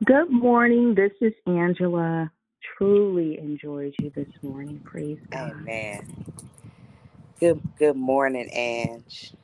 [0.07, 0.95] Good morning.
[0.95, 2.31] This is Angela.
[2.79, 4.81] Truly enjoyed you this morning.
[4.85, 5.53] Praise God.
[5.53, 6.01] Amen.
[7.39, 9.35] Good good morning, Ange.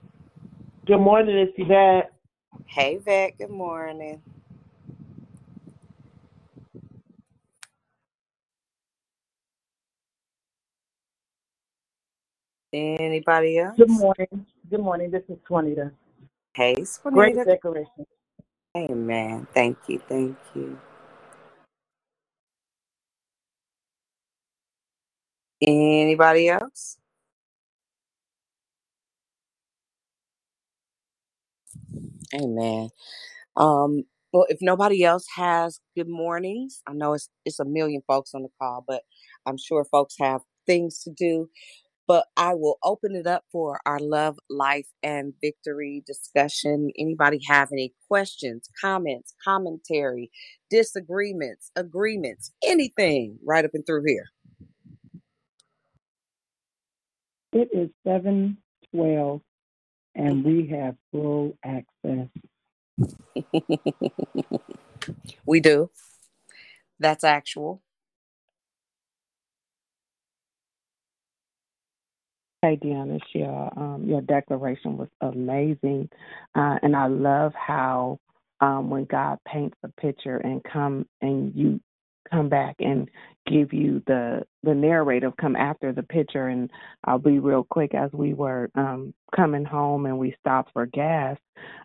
[0.86, 2.12] Good morning, it's Yvette.
[2.66, 3.38] Hey, Vet.
[3.38, 4.22] Good morning.
[12.72, 13.78] Anybody else?
[13.78, 14.46] Good morning.
[14.70, 15.92] Good morning, this is Juanita.
[16.54, 16.76] Hey,
[17.12, 17.44] Great Swanita.
[17.44, 18.06] declaration.
[18.76, 19.48] Amen.
[19.54, 20.00] Thank you.
[20.08, 20.80] Thank you.
[25.62, 26.99] Anybody else?
[32.34, 32.90] Amen.
[33.56, 38.32] Um, well, if nobody else has good mornings, I know it's it's a million folks
[38.34, 39.04] on the call, but
[39.46, 41.50] I'm sure folks have things to do.
[42.08, 46.90] But I will open it up for our love, life, and victory discussion.
[46.98, 50.30] Anybody have any questions, comments, commentary,
[50.70, 54.26] disagreements, agreements, anything right up and through here?
[57.52, 58.58] It is seven
[58.94, 59.42] twelve,
[60.20, 62.28] and we have full access.
[65.46, 65.90] we do.
[67.00, 67.82] That's actual.
[72.62, 76.10] Hey, Deanna, your um, your declaration was amazing,
[76.56, 78.20] uh, and I love how
[78.60, 81.80] um, when God paints a picture and come and you
[82.30, 83.08] come back and
[83.46, 86.48] give you the the narrative come after the picture.
[86.48, 86.70] And
[87.04, 87.94] I'll be real quick.
[87.94, 91.38] As we were um, coming home and we stopped for gas,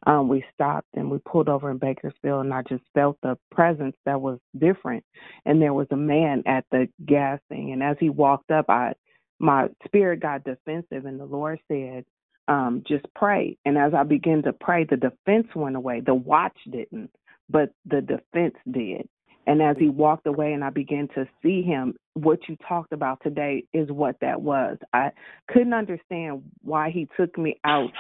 [0.07, 3.95] um, we stopped and we pulled over in Bakersfield, and I just felt the presence
[4.05, 5.03] that was different.
[5.45, 8.93] And there was a man at the gas thing, and as he walked up, I
[9.39, 12.05] my spirit got defensive and the Lord said,
[12.47, 13.57] um, just pray.
[13.65, 16.01] And as I began to pray, the defense went away.
[16.05, 17.11] The watch didn't,
[17.49, 19.07] but the defense did.
[19.47, 23.19] And as he walked away and I began to see him, what you talked about
[23.21, 24.77] today is what that was.
[24.93, 25.11] I
[25.49, 27.91] couldn't understand why he took me out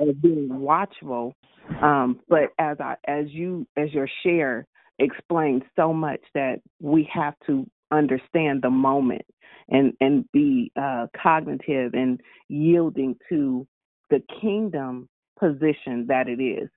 [0.00, 1.34] of being watchful.
[1.80, 4.66] Um, but as I as you as your share
[4.98, 9.24] explained so much that we have to understand the moment
[9.68, 13.66] and and be uh, cognitive and yielding to
[14.10, 15.08] the kingdom
[15.38, 16.68] position that it is.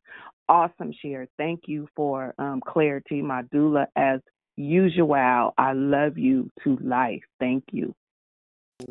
[0.49, 1.27] Awesome share.
[1.37, 3.87] Thank you for um, clarity, my doula.
[3.95, 4.21] As
[4.57, 7.23] usual, I love you to life.
[7.39, 7.95] Thank you.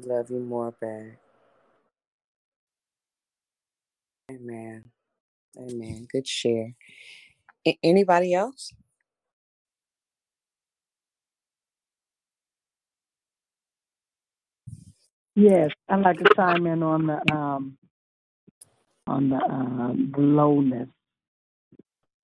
[0.07, 1.15] Love you more, babe.
[4.31, 4.85] Amen.
[5.59, 6.09] Amen.
[6.13, 6.75] Good share.
[7.67, 8.73] A- anybody else?
[15.37, 17.79] Yes, I'd like to chime in on the um
[19.07, 20.89] on the um lowness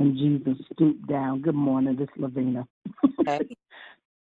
[0.01, 1.43] when Jesus stooped down.
[1.43, 2.67] Good morning, this is Lavina.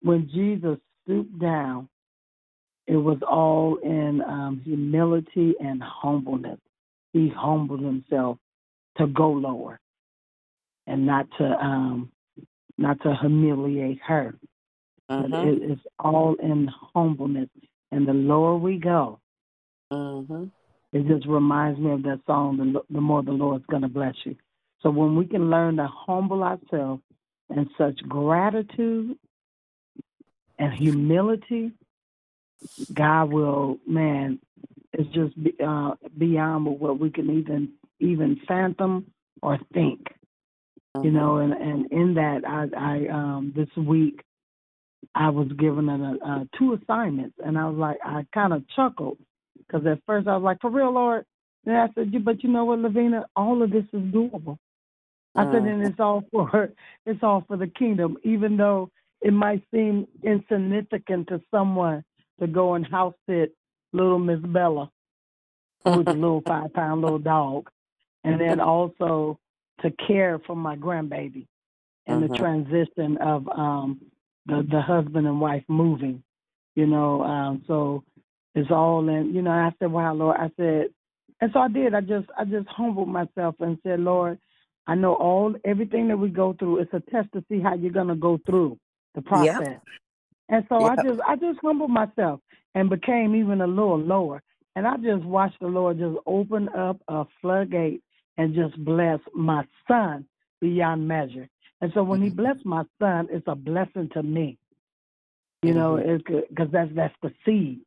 [0.02, 1.88] When Jesus stooped down,
[2.86, 6.60] it was all in um, humility and humbleness.
[7.12, 8.38] He humbled himself
[8.96, 9.80] to go lower
[10.86, 12.12] and not to um,
[12.76, 14.34] not to humiliate her.
[15.10, 15.34] Mm-hmm.
[15.34, 17.48] It, it's all in humbleness.
[17.90, 19.20] And the lower we go,
[19.92, 20.44] Mm-hmm.
[20.92, 24.14] it just reminds me of that song, the, the more the Lord's going to bless
[24.24, 24.36] you.
[24.82, 27.02] So when we can learn to humble ourselves
[27.50, 29.16] in such gratitude
[30.58, 31.72] and humility,
[32.92, 34.40] God will, man,
[34.92, 35.34] it's just
[35.64, 39.06] uh, beyond what we can even even fathom
[39.42, 40.06] or think.
[41.02, 44.20] You know, and and in that, I I um this week
[45.14, 49.18] I was given a, a two assignments, and I was like, I kind of chuckled
[49.58, 51.24] because at first I was like, for real, Lord.
[51.64, 54.58] Then I said, but you know what, Lavina, all of this is doable.
[55.38, 56.70] I said, and it's all for
[57.06, 58.90] it's all for the kingdom, even though
[59.22, 62.04] it might seem insignificant to someone
[62.40, 63.54] to go and house sit
[63.92, 64.90] little Miss Bella,
[65.92, 67.70] who's a little five pound little dog,
[68.24, 69.38] and then also
[69.82, 71.46] to care for my grandbaby
[72.06, 72.38] and the Mhm.
[72.38, 74.00] transition of um
[74.46, 76.22] the the husband and wife moving,
[76.76, 77.22] you know.
[77.22, 78.04] Um, so
[78.54, 79.52] it's all in, you know.
[79.52, 80.88] I said, "Wow, Lord," I said,
[81.40, 81.94] and so I did.
[81.94, 84.38] I just I just humbled myself and said, "Lord,
[84.88, 86.78] I know all everything that we go through.
[86.80, 88.78] It's a test to see how you're gonna go through
[89.14, 89.78] the process."
[90.48, 92.40] And so I just I just humbled myself
[92.74, 94.42] and became even a little lower.
[94.74, 98.02] And I just watched the Lord just open up a floodgate
[98.36, 100.24] and just bless my son
[100.60, 101.48] beyond measure.
[101.80, 102.36] And so when he mm-hmm.
[102.36, 104.58] blessed my son, it's a blessing to me.
[105.62, 105.78] You mm-hmm.
[105.78, 107.80] know, it's because that's that's the seed.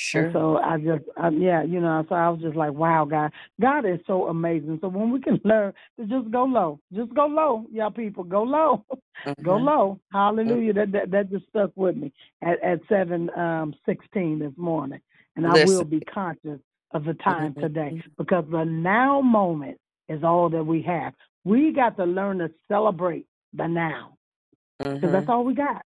[0.00, 0.26] Sure.
[0.26, 3.32] And so I just, um, yeah, you know, so I was just like, wow, God,
[3.60, 4.78] God is so amazing.
[4.80, 8.44] So when we can learn to just go low, just go low, y'all people, go
[8.44, 8.84] low,
[9.42, 9.64] go Mhm.
[9.64, 10.00] low.
[10.12, 10.72] Hallelujah.
[10.74, 12.12] That, that that just stuck with me
[12.42, 15.00] at at seven um sixteen this morning,
[15.34, 16.60] and I will be conscious
[16.92, 17.60] of the time Mhm.
[17.60, 21.12] today because the now moment is all that we have.
[21.44, 24.16] We got to learn to celebrate the now
[24.78, 25.28] because that's Mhm.
[25.28, 25.84] all we got.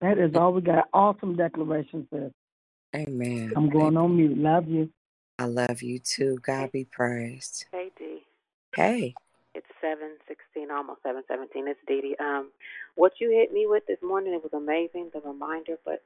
[0.00, 0.88] That is all we got.
[0.94, 2.32] Awesome declaration, sis.
[2.94, 3.52] Amen.
[3.56, 4.38] I'm going on mute.
[4.38, 4.90] Love you.
[5.38, 6.38] I love you too.
[6.42, 7.66] God be praised.
[7.72, 8.22] Hey, Dee.
[8.76, 9.14] Hey.
[9.54, 11.68] It's seven sixteen, almost seven seventeen.
[11.68, 12.16] It's Dee Dee.
[12.20, 12.50] Um,
[12.96, 15.10] what you hit me with this morning, it was amazing.
[15.14, 16.02] The reminder, but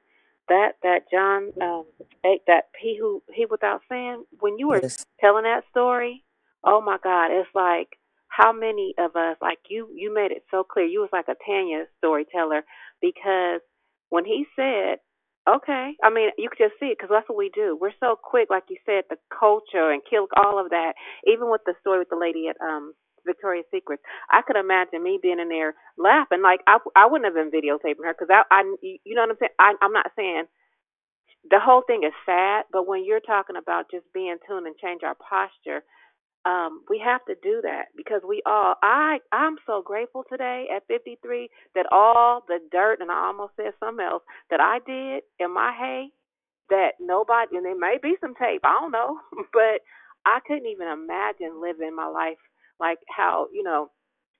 [0.49, 1.85] that that John um
[2.25, 4.25] eight, that he who he without sin.
[4.39, 5.05] When you were Yes.
[5.19, 6.23] telling that story,
[6.63, 7.97] oh my God, it's like
[8.29, 10.85] how many of us like you you made it so clear.
[10.85, 12.63] You was like a Tanya storyteller
[13.01, 13.61] because
[14.09, 14.97] when he said
[15.49, 15.97] Okay.
[16.03, 17.77] I mean, you could just see it because that's what we do.
[17.81, 20.93] We're so quick, like you said, the culture and kill all of that.
[21.27, 22.93] Even with the story with the lady at um
[23.25, 23.99] Victoria's Secret,
[24.31, 26.43] I could imagine me being in there laughing.
[26.43, 29.37] Like I, I wouldn't have been videotaping her because I, I, you know what I'm
[29.41, 29.57] saying.
[29.59, 30.45] I, I'm not saying
[31.49, 35.01] the whole thing is sad, but when you're talking about just being tuned and change
[35.03, 35.83] our posture,
[36.45, 40.87] um, we have to do that because we all I I'm so grateful today at
[40.87, 45.53] 53 that all the dirt and I almost said something else that I did in
[45.53, 46.09] my hay
[46.69, 49.19] that nobody and there may be some tape I don't know
[49.53, 49.81] but
[50.25, 52.39] I couldn't even imagine living my life
[52.79, 53.91] like how you know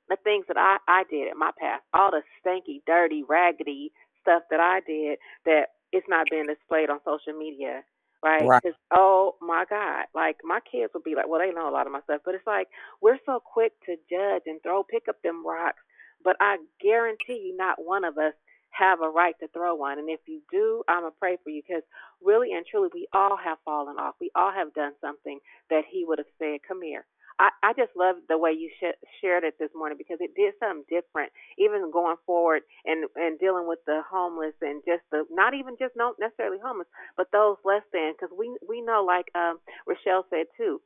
[0.08, 4.44] the things that I I did in my past all the stanky dirty raggedy stuff
[4.52, 7.84] that I did that it's not being displayed on social media
[8.24, 8.50] right?
[8.50, 8.64] Right.
[8.64, 11.88] Because oh my God, like my kids will be like, well, they know a lot
[11.88, 12.68] of my stuff, but it's like
[13.02, 15.82] we're so quick to judge and throw, pick up them rocks,
[16.24, 18.34] but I guarantee you, not one of us
[18.72, 20.00] have a right to throw one.
[20.00, 21.84] And if you do, I'm gonna pray for you because
[22.24, 24.16] really and truly, we all have fallen off.
[24.22, 25.40] We all have done something
[25.70, 27.06] that He would have said, "Come here."
[27.40, 30.54] I, I just love the way you sh- shared it this morning because it did
[30.60, 35.54] something different, even going forward and and dealing with the homeless and just the not
[35.56, 38.14] even just not necessarily homeless, but those less than.
[38.14, 40.82] Because we we know, like um, Rochelle said too,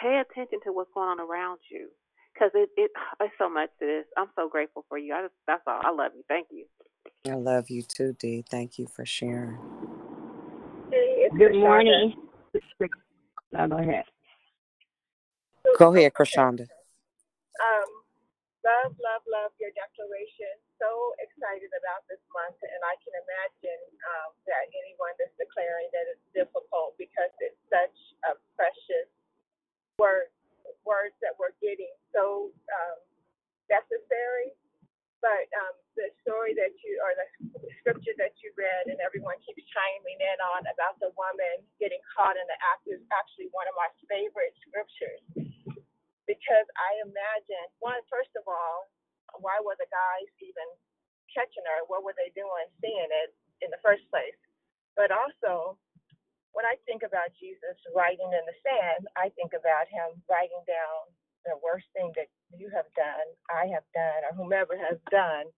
[0.00, 1.88] pay attention to what's going on around you
[2.32, 2.90] because it it
[3.20, 4.06] it's so much to this.
[4.16, 5.14] I'm so grateful for you.
[5.14, 5.80] I just that's all.
[5.82, 6.22] I love you.
[6.28, 6.66] Thank you.
[7.26, 8.44] I love you too, Dee.
[8.48, 9.58] Thank you for sharing.
[11.38, 12.14] Good morning.
[13.52, 14.04] Now go ahead.
[15.72, 16.68] Go ahead, Krishanda.
[17.56, 17.88] Um,
[18.60, 20.52] love, love, love your declaration.
[20.76, 23.80] So excited about this month, and I can imagine
[24.12, 27.96] um, that anyone that's declaring that it's difficult because it's such
[28.28, 29.08] a precious
[29.96, 30.28] word,
[30.84, 32.98] words that we're getting so um,
[33.72, 34.52] necessary.
[35.24, 37.26] But um, the story that you, or the
[37.80, 42.36] scripture that you read, and everyone keeps chiming in on about the woman getting caught
[42.36, 45.24] in the act is actually one of my favorite scriptures
[46.28, 48.88] because I imagine one first of all,
[49.40, 50.68] why were the guys even
[51.32, 51.86] catching her?
[51.90, 53.30] What were they doing seeing it
[53.64, 54.36] in the first place?
[54.96, 55.78] But also,
[56.54, 61.12] when I think about Jesus writing in the sand, I think about him writing down
[61.44, 65.48] the worst thing that you have done, I have done, or whomever has done.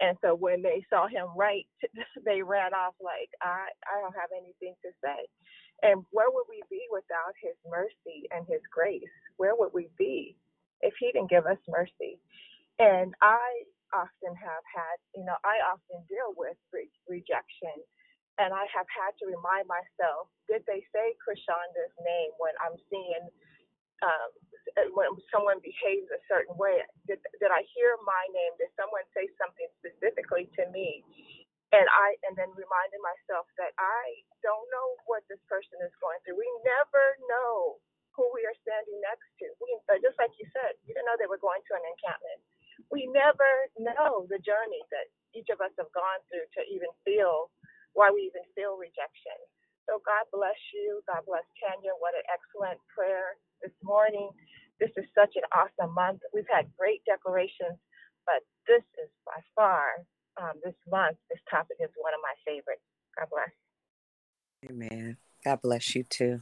[0.00, 1.68] And so when they saw him write,
[2.26, 5.20] they ran off like, I, I don't have anything to say.
[5.82, 9.10] And where would we be without his mercy and his grace?
[9.36, 10.36] Where would we be
[10.80, 12.20] if he didn't give us mercy?
[12.78, 17.78] And I often have had, you know, I often deal with re- rejection.
[18.42, 23.24] And I have had to remind myself, did they say Krishanda's name when I'm seeing
[24.04, 24.30] um,
[24.96, 26.82] when someone behaves a certain way?
[27.08, 28.54] Did, did I hear my name?
[28.58, 31.04] Did someone say something specifically to me?
[31.74, 34.04] And I and then reminding myself that I
[34.46, 36.38] don't know what this person is going through.
[36.38, 37.82] We never know
[38.14, 39.46] who we are standing next to.
[39.62, 42.40] We uh, just like you said, you didn't know they were going to an encampment.
[42.94, 43.50] We never
[43.82, 47.50] know the journey that each of us have gone through to even feel
[47.98, 49.38] why we even feel rejection.
[49.90, 51.02] So God bless you.
[51.10, 51.94] God bless Tanya.
[51.98, 54.30] What an excellent prayer this morning.
[54.80, 56.22] This is such an awesome month.
[56.34, 57.78] We've had great declarations,
[58.26, 60.04] but this is by far
[60.40, 61.16] um, this month.
[61.30, 62.82] This topic is one of my favorites.
[63.16, 64.70] God bless.
[64.70, 65.16] Amen.
[65.44, 66.40] God bless you too.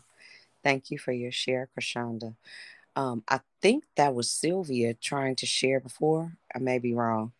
[0.62, 2.36] Thank you for your share, Krishanda.
[2.94, 6.32] Um, I think that was Sylvia trying to share before.
[6.54, 7.32] I may be wrong.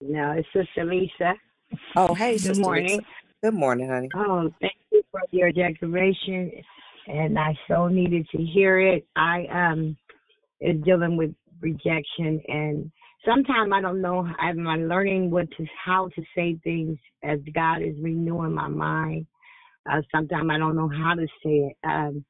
[0.00, 1.34] No, it's Sister Lisa.
[1.96, 2.84] Oh, hey, Good Sister morning.
[2.84, 3.04] Lisa.
[3.42, 4.10] Good morning, honey.
[4.14, 6.50] Oh, thank you for your declaration,
[7.06, 9.06] and I so needed to hear it.
[9.16, 9.96] I um
[10.60, 12.90] is dealing with rejection, and
[13.26, 14.28] sometimes I don't know.
[14.38, 19.26] I'm learning what to how to say things as God is renewing my mind.
[19.90, 21.76] Uh, sometimes I don't know how to say it.
[21.84, 22.24] Um,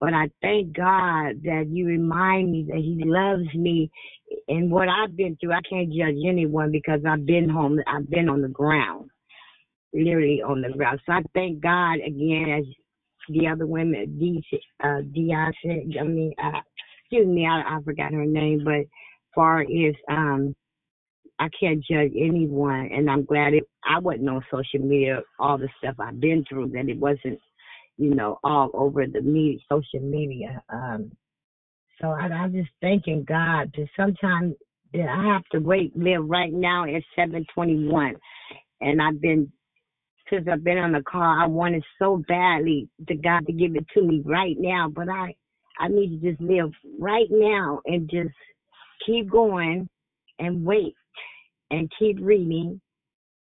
[0.00, 3.90] but I thank God that you remind me that He loves me
[4.48, 5.52] and what I've been through.
[5.52, 7.78] I can't judge anyone because I've been home.
[7.86, 9.10] I've been on the ground,
[9.94, 11.00] literally on the ground.
[11.06, 12.64] So I thank God again, as
[13.30, 14.44] the other women, D,
[14.84, 15.84] uh, Dion said.
[16.00, 16.60] I mean, uh,
[17.02, 18.84] excuse me, I, I forgot her name, but
[19.34, 20.54] far as um,
[21.38, 23.64] I can't judge anyone, and I'm glad it.
[23.84, 25.20] I wasn't on social media.
[25.38, 27.40] All the stuff I've been through, that it wasn't
[27.96, 30.62] you know, all over the media, social media.
[30.68, 31.12] Um,
[32.00, 34.54] so I, I'm just thanking God that sometimes
[34.92, 38.16] that I have to wait, live right now at 721.
[38.80, 39.50] And I've been,
[40.30, 43.86] since I've been on the call, I wanted so badly to God to give it
[43.94, 45.34] to me right now, but I,
[45.78, 48.34] I need to just live right now and just
[49.06, 49.88] keep going
[50.38, 50.94] and wait
[51.70, 52.80] and keep reading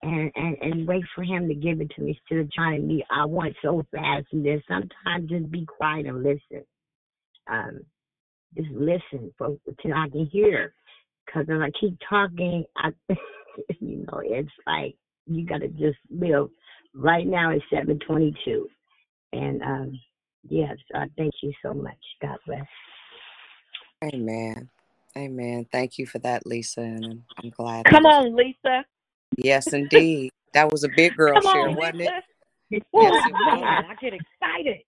[0.01, 2.87] and, and and wait for him to give it to me instead of trying to
[2.87, 6.65] be I want so fast and then sometimes just be quiet and listen.
[7.49, 7.81] Um,
[8.55, 10.73] just listen for till I can hear.
[11.33, 12.89] Cause if I keep talking, I
[13.79, 14.95] you know it's like
[15.25, 16.49] you gotta just live.
[16.93, 18.67] Right now it's seven twenty two,
[19.31, 19.99] and um,
[20.49, 21.97] yes, I thank you so much.
[22.21, 22.67] God bless.
[24.13, 24.69] Amen.
[25.17, 25.67] Amen.
[25.71, 27.87] Thank you for that, Lisa, and I'm, I'm glad.
[27.89, 28.85] Come on, Lisa.
[29.37, 30.31] Yes, indeed.
[30.53, 32.15] That was a big girl Come share, on, wasn't it?
[32.93, 33.79] Yes, Ooh, it was.
[33.89, 34.81] I get excited.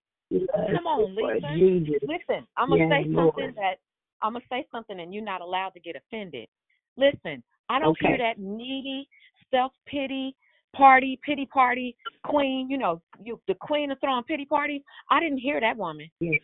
[0.72, 1.60] Come on, Lisa.
[2.06, 3.54] Listen, I'm gonna Yes, say something Lord.
[3.56, 3.76] that
[4.22, 6.48] I'm gonna say something, and you're not allowed to get offended.
[6.96, 9.08] Listen, I don't hear that needy
[9.52, 10.36] self pity
[10.76, 12.70] party, pity party queen.
[12.70, 14.82] You know, you the queen of throwing pity parties.
[15.10, 16.10] I didn't hear that woman.
[16.20, 16.40] Yes.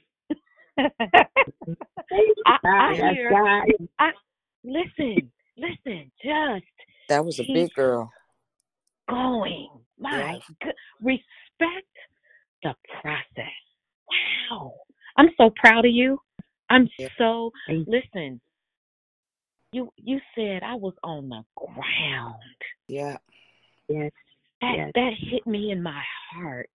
[0.79, 3.31] I, I hear.
[3.31, 3.69] God.
[3.99, 4.11] I
[4.65, 6.11] listen, listen.
[6.23, 6.65] Just
[7.09, 8.11] That was a big girl.
[9.09, 9.69] going.
[9.99, 10.55] My Yeah.
[10.63, 11.87] good, respect
[12.63, 13.53] the process.
[14.51, 14.75] Wow,
[15.17, 16.19] I'm so proud of you.
[16.71, 17.09] I'm Yeah.
[17.19, 18.41] so Thank listen.
[19.73, 22.35] You you said I was on the ground.
[22.89, 23.17] Yeah.
[23.89, 24.13] Yes.
[24.61, 24.93] That Yes.
[24.95, 26.71] that hit me in my heart.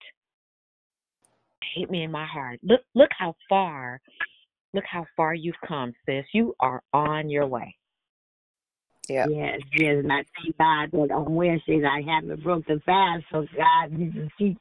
[1.76, 2.60] Hit me in my heart.
[2.64, 4.00] Look look how far.
[4.74, 6.26] Look how far you've come, sis.
[6.34, 7.76] You are on your way.
[9.10, 9.28] Yeah.
[9.30, 13.46] Yes, yes, and I thank God that on Wednesdays I haven't broke the fast, so
[13.56, 14.58] God you just keep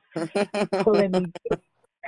[0.85, 1.33] pulling me,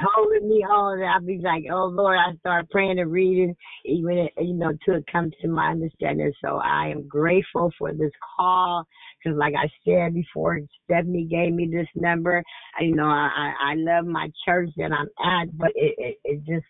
[0.00, 1.02] holding me on.
[1.02, 3.54] I'll be like, oh Lord, I start praying and reading,
[3.84, 6.32] even you know, till it comes to my understanding.
[6.44, 8.84] So I am grateful for this call
[9.22, 12.42] because, like I said before, Stephanie gave me this number.
[12.80, 16.38] You know, I I, I love my church that I'm at, but it it, it
[16.38, 16.66] just,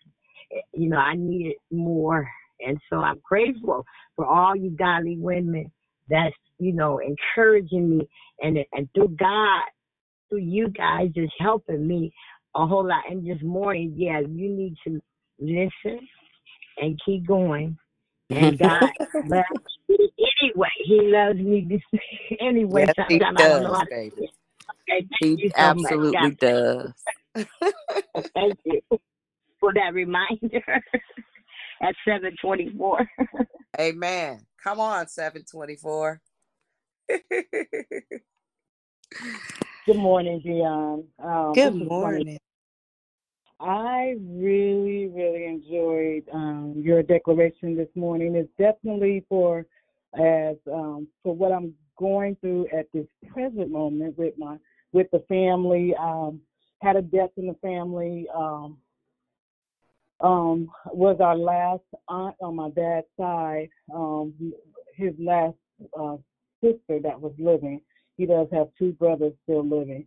[0.51, 2.27] it, you know, I needed more,
[2.59, 3.85] and so I'm grateful
[4.15, 5.71] for all you godly women
[6.09, 8.09] that's you know encouraging me
[8.41, 9.61] and and through God
[10.29, 12.13] through you guys is helping me
[12.63, 14.99] a whole lot and this morning yeah you need to
[15.39, 15.99] listen
[16.79, 17.69] and keep going
[18.29, 18.91] And God
[19.23, 19.45] loves
[19.89, 19.97] me
[20.41, 20.69] anyway.
[20.85, 21.67] He loves me
[22.41, 22.87] anyway.
[22.87, 24.15] yes, he Sometimes I don't know does, how to baby.
[24.19, 24.31] say it.
[24.91, 26.93] Okay, He so absolutely God does.
[28.35, 28.81] thank you
[29.59, 30.63] for that reminder
[31.81, 33.07] at 724.
[33.79, 34.45] Amen.
[34.63, 36.21] Come on, 724.
[39.87, 41.05] Good morning, Dion.
[41.23, 42.39] Um, Good this morning.
[43.59, 48.35] I really, really enjoyed um, your declaration this morning.
[48.35, 49.65] It's definitely for
[50.15, 54.57] as um, for what I'm going through at this present moment with my
[54.93, 55.93] with the family.
[55.99, 56.39] Um,
[56.81, 58.27] had a death in the family.
[58.33, 58.77] Um,
[60.21, 63.69] um, was our last aunt on my dad's side.
[63.93, 64.53] Um,
[64.95, 65.55] his last
[65.99, 66.17] uh,
[66.61, 67.81] sister that was living.
[68.17, 70.05] He does have two brothers still living.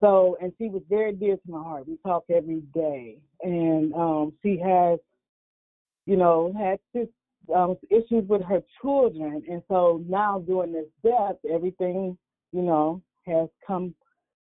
[0.00, 1.88] So, and she was very dear to my heart.
[1.88, 4.98] We talk every day, and um, she has,
[6.04, 6.78] you know, had
[7.54, 12.18] um, issues with her children, and so now during this death, everything,
[12.52, 13.94] you know, has come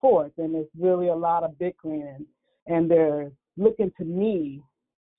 [0.01, 2.25] forth, and it's really a lot of bickering,
[2.67, 4.61] and they're looking to me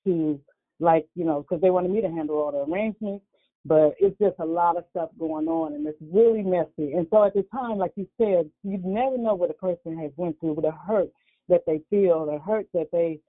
[0.05, 0.39] to,
[0.79, 3.25] like, you know, because they wanted me to handle all the arrangements,
[3.69, 6.95] but it's just a lot of stuff going on and it's really messy.
[6.95, 10.11] And so at the time, like you said, you never know what a person has
[10.17, 11.11] went through, the hurt
[11.51, 13.21] that they feel, the hurt that they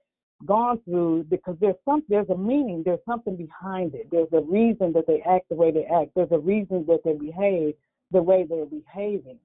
[0.45, 4.07] gone through because there's some there's a meaning, there's something behind it.
[4.09, 6.11] There's a reason that they act the way they act.
[6.15, 7.73] There's a reason that they behave
[8.11, 9.39] the way they're behaving.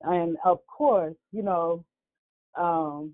[0.00, 1.84] And of course, you know,
[2.58, 3.12] um,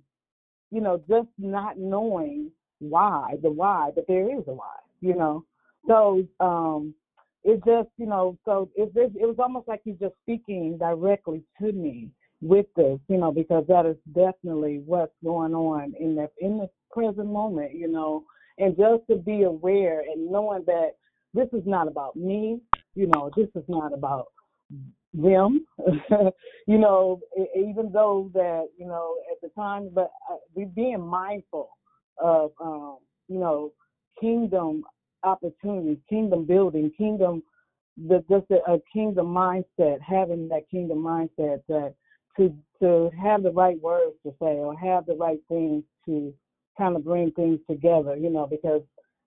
[0.70, 5.44] you know, just not knowing why, the why, but there is a why, you know.
[5.86, 6.94] So um
[7.44, 11.42] it just, you know, so it, it, it was almost like he's just speaking directly
[11.60, 12.10] to me
[12.40, 16.68] with this, you know, because that is definitely what's going on in the in the
[16.90, 18.24] present moment, you know,
[18.58, 20.90] and just to be aware and knowing that
[21.34, 22.60] this is not about me,
[22.94, 24.26] you know, this is not about
[25.14, 25.64] them,
[26.66, 27.20] you know,
[27.56, 31.70] even though that, you know, at the time, but uh, we being mindful
[32.22, 32.98] of, um,
[33.28, 33.72] you know,
[34.20, 34.82] kingdom
[35.22, 37.42] opportunities, kingdom building, kingdom,
[37.96, 41.94] the, just a, a kingdom mindset, having that kingdom mindset that
[42.36, 46.32] to to have the right words to say or have the right things to
[46.76, 48.82] kind of bring things together, you know, because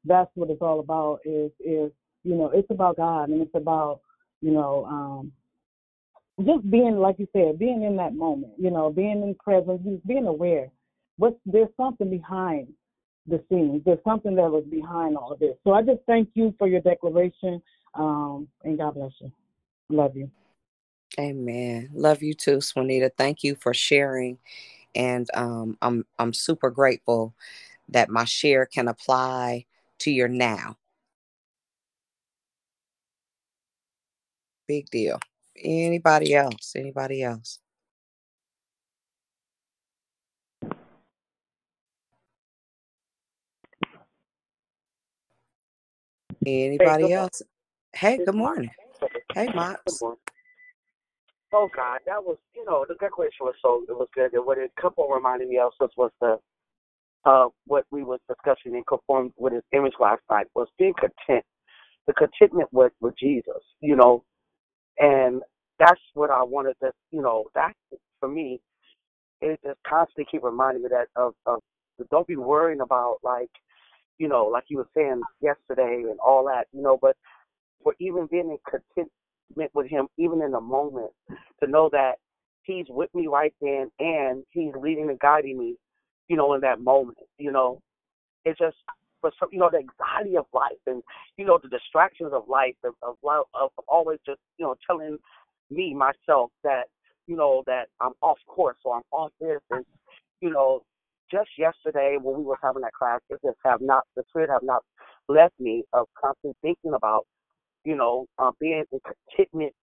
[0.06, 1.92] that's what it's all about is is
[2.24, 4.00] you know it's about God and it's about
[4.42, 5.32] you know um
[6.46, 10.06] just being like you said being in that moment you know being in presence just
[10.08, 10.70] being aware.
[11.18, 12.70] What there's something behind
[13.28, 16.54] the scenes there's something that was behind all of this so i just thank you
[16.58, 17.62] for your declaration
[17.96, 19.32] um and god bless you
[19.90, 20.30] love you
[21.20, 21.90] Amen.
[21.94, 23.12] Love you too, Swanita.
[23.18, 24.38] Thank you for sharing.
[24.96, 27.36] And um, I'm I'm super grateful
[27.90, 29.66] that my share can apply
[30.00, 30.78] to your now.
[34.68, 35.20] Big deal.
[35.58, 36.74] Anybody else?
[36.76, 37.61] Anybody else?
[46.46, 47.42] Anybody good else?
[47.94, 48.72] Hey, good morning.
[49.34, 50.02] Hey, Mops.
[51.54, 54.34] Oh God, that was you know the declaration was so it was good.
[54.34, 56.38] And what it couple reminded me of was was the
[57.26, 61.46] uh what we was discussing and conformed with his image last night was being content,
[62.08, 64.24] the contentment with with Jesus, you know,
[65.00, 65.42] and
[65.80, 67.74] that's what I wanted to you know that
[68.20, 68.62] for me
[69.42, 71.60] it just constantly keep reminding me that of of
[72.12, 73.52] don't be worrying about like
[74.22, 77.18] you know like you were saying yesterday and all that you know but
[77.84, 81.12] for even being in contentment with him, even in the moment,
[81.62, 82.14] to know that
[82.64, 85.76] he's with me right then and he's leading and guiding me,
[86.28, 87.18] you know, in that moment.
[87.38, 87.82] You know,
[88.46, 88.78] it's just
[89.22, 91.04] for some, you know, the anxiety of life and
[91.38, 93.18] you know the distractions of life of of,
[93.54, 95.18] of always just you know telling
[95.70, 96.86] me myself that
[97.28, 99.86] you know that I'm off course or I'm off this and
[100.42, 100.84] you know
[101.32, 104.64] just yesterday when we were having that class, it just have not the spirit have
[104.64, 104.84] not
[105.30, 107.26] left me of constantly thinking about
[107.84, 109.74] you know, uh, being in contentment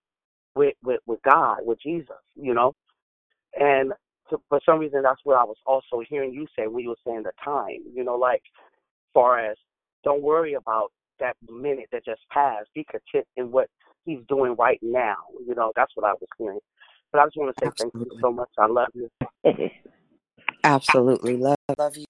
[0.54, 2.74] with, with, with God, with Jesus, you know.
[3.58, 3.92] And
[4.30, 6.96] to, for some reason, that's what I was also hearing you say when you were
[7.06, 8.42] saying the time, you know, like,
[9.14, 9.56] far as
[10.04, 12.68] don't worry about that minute that just passed.
[12.74, 13.68] Be content in what
[14.04, 15.16] He's doing right now.
[15.46, 16.60] You know, that's what I was hearing.
[17.12, 18.48] But I just want to say thank you so much.
[18.58, 19.10] I love you.
[20.68, 21.36] Absolutely.
[21.38, 22.04] Love love you.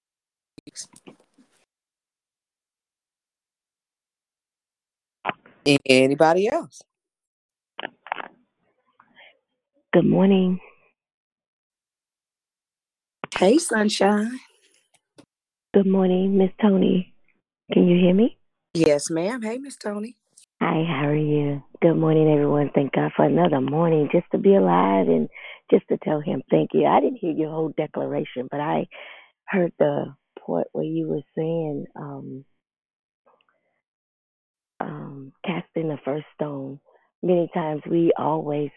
[5.85, 6.81] Anybody else?
[9.93, 10.59] Good morning.
[13.37, 14.39] Hey, sunshine.
[15.73, 17.13] Good morning, Miss Tony.
[17.71, 18.37] Can you hear me?
[18.73, 19.41] Yes, ma'am.
[19.41, 20.17] Hey, Miss Tony.
[20.61, 21.63] Hi, how are you?
[21.81, 22.71] Good morning, everyone.
[22.75, 25.29] Thank God for another morning just to be alive and
[25.71, 26.85] just to tell Him thank you.
[26.85, 28.87] I didn't hear your whole declaration, but I
[29.45, 30.13] heard the
[30.45, 32.45] part where you were saying, um,
[34.79, 36.79] um, casting the first stone.
[37.21, 38.69] Many times we always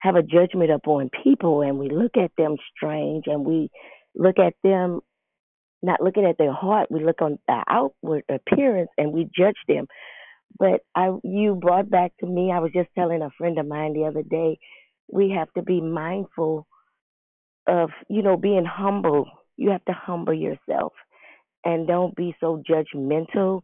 [0.00, 3.70] have a judgment upon people and we look at them strange and we
[4.14, 5.00] look at them
[5.82, 9.86] not looking at their heart, we look on the outward appearance and we judge them.
[10.58, 13.92] But I you brought back to me, I was just telling a friend of mine
[13.92, 14.58] the other day,
[15.10, 16.66] we have to be mindful
[17.66, 19.26] of, you know, being humble.
[19.56, 20.92] You have to humble yourself
[21.64, 23.62] and don't be so judgmental.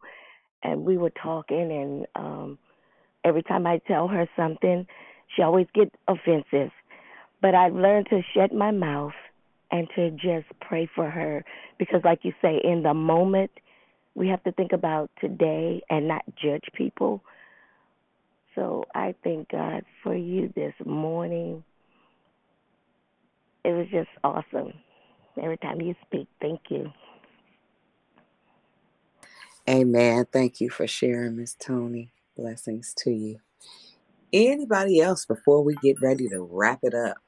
[0.62, 2.58] And we were talking and um
[3.24, 4.86] every time I tell her something,
[5.34, 6.72] she always get offensive.
[7.40, 9.12] But I've learned to shut my mouth
[9.70, 11.44] and to just pray for her
[11.78, 13.50] because like you say in the moment
[14.14, 17.22] we have to think about today and not judge people.
[18.54, 21.64] So I thank God for you this morning.
[23.64, 24.72] It was just awesome.
[25.42, 26.92] Every time you speak, thank you.
[29.68, 30.26] Amen.
[30.32, 32.12] Thank you for sharing, Miss Tony.
[32.36, 33.38] Blessings to you.
[34.32, 37.18] Anybody else before we get ready to wrap it up?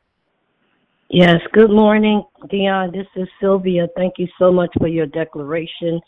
[1.10, 2.90] Yes, good morning, Dion.
[2.90, 3.86] This is Sylvia.
[3.96, 6.00] Thank you so much for your declaration.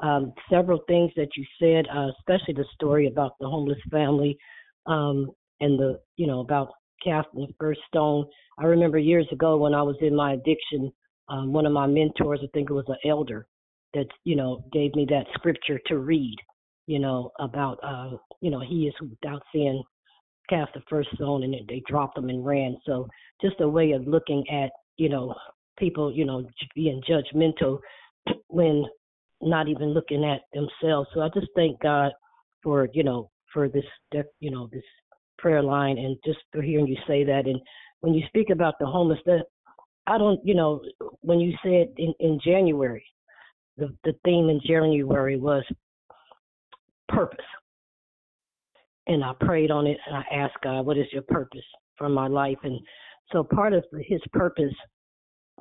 [0.00, 4.38] Um, several things that you said, uh, especially the story about the homeless family
[4.86, 5.30] um,
[5.60, 6.68] and the, you know, about
[7.02, 8.26] casting first stone.
[8.58, 10.92] I remember years ago when I was in my addiction,
[11.28, 13.46] um, one of my mentors, I think it was an elder,
[13.94, 16.36] that, you know, gave me that scripture to read,
[16.86, 19.82] you know, about, uh, you know, he is without sin
[20.48, 22.76] cast the first stone and they dropped them and ran.
[22.86, 23.08] So
[23.42, 25.34] just a way of looking at, you know,
[25.78, 27.78] people, you know, being judgmental
[28.48, 28.84] when
[29.42, 31.08] not even looking at themselves.
[31.12, 32.12] So I just thank God
[32.62, 33.84] for, you know, for this,
[34.40, 34.84] you know, this
[35.38, 37.46] prayer line and just for hearing you say that.
[37.46, 37.60] And
[38.00, 39.44] when you speak about the homeless, that
[40.06, 40.82] I don't, you know,
[41.20, 43.04] when you said in, in January,
[43.76, 45.64] the, the theme in January was
[47.08, 47.44] purpose
[49.06, 51.64] and I prayed on it and I asked God, what is your purpose
[51.96, 52.58] for my life?
[52.62, 52.80] And
[53.32, 54.74] so part of his purpose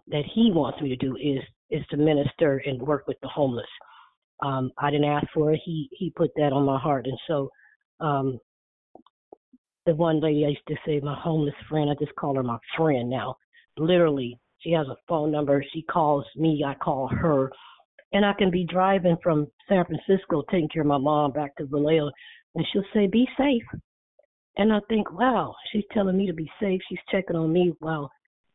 [0.07, 1.39] that he wants me to do is
[1.71, 3.65] is to minister and work with the homeless.
[4.43, 5.59] Um, I didn't ask for it.
[5.65, 7.07] He he put that on my heart.
[7.07, 7.49] And so
[7.99, 8.39] um,
[9.85, 12.57] the one lady I used to say, my homeless friend, I just call her my
[12.75, 13.35] friend now.
[13.77, 15.63] Literally, she has a phone number.
[15.73, 17.51] She calls me, I call her.
[18.13, 21.65] And I can be driving from San Francisco taking care of my mom back to
[21.65, 22.09] Vallejo
[22.55, 23.63] and she'll say, Be safe.
[24.57, 26.79] And I think, wow, she's telling me to be safe.
[26.87, 28.09] She's checking on me while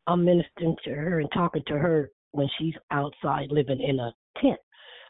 [0.06, 4.58] I'm ministering to her and talking to her when she's outside living in a tent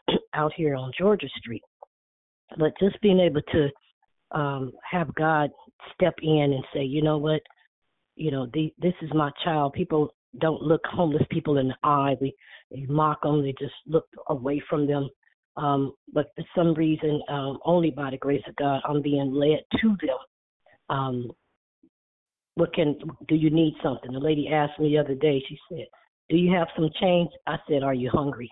[0.33, 1.63] out here on Georgia Street.
[2.57, 3.69] But just being able to
[4.31, 5.49] um, have God
[5.93, 7.41] step in and say, you know what,
[8.15, 9.73] you know, the, this is my child.
[9.73, 12.15] People don't look homeless people in the eye.
[12.21, 12.35] We
[12.71, 13.41] they mock them.
[13.41, 15.09] They just look away from them.
[15.57, 19.59] Um, but for some reason, um, only by the grace of God, I'm being led
[19.81, 20.17] to them.
[20.89, 21.31] Um,
[22.55, 22.97] what can
[23.27, 24.11] do you need something?
[24.11, 25.43] The lady asked me the other day.
[25.47, 25.87] She said,
[26.29, 28.51] "Do you have some change?" I said, "Are you hungry?"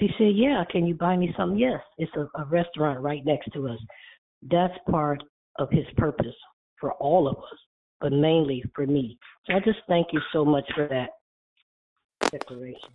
[0.00, 0.64] She said, "Yeah.
[0.70, 1.80] Can you buy me some?" Yes.
[1.98, 3.78] It's a, a restaurant right next to us.
[4.50, 5.22] That's part
[5.58, 6.34] of His purpose
[6.80, 7.58] for all of us,
[8.00, 9.18] but mainly for me.
[9.46, 11.10] So I just thank you so much for that
[12.30, 12.90] declaration.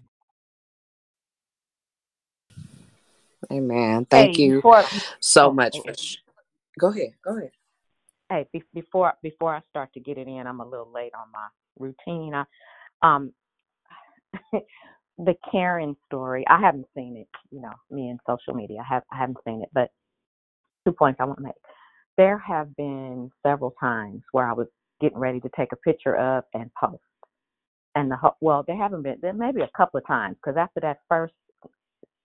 [3.52, 4.06] Amen.
[4.06, 4.84] Thank Hey, you before
[5.20, 5.94] so much for.
[6.80, 7.14] Go ahead.
[7.24, 7.52] Go ahead.
[8.30, 11.32] hey, be, before before I start to get it in, I'm a little late on
[11.32, 11.48] my
[11.80, 12.34] routine.
[12.34, 12.44] I,
[13.02, 13.34] um,
[15.18, 16.46] the Karen story.
[16.48, 17.28] I haven't seen it.
[17.52, 18.80] You know, me and social media.
[18.80, 19.90] I have I haven't seen it, but
[20.86, 21.54] two points I want to make.
[22.18, 24.68] There have been several times where I was
[25.02, 27.02] getting ready to take a picture of and post,
[27.96, 29.18] and the ho- well, there haven't been.
[29.22, 31.34] There may be a couple of times because after that first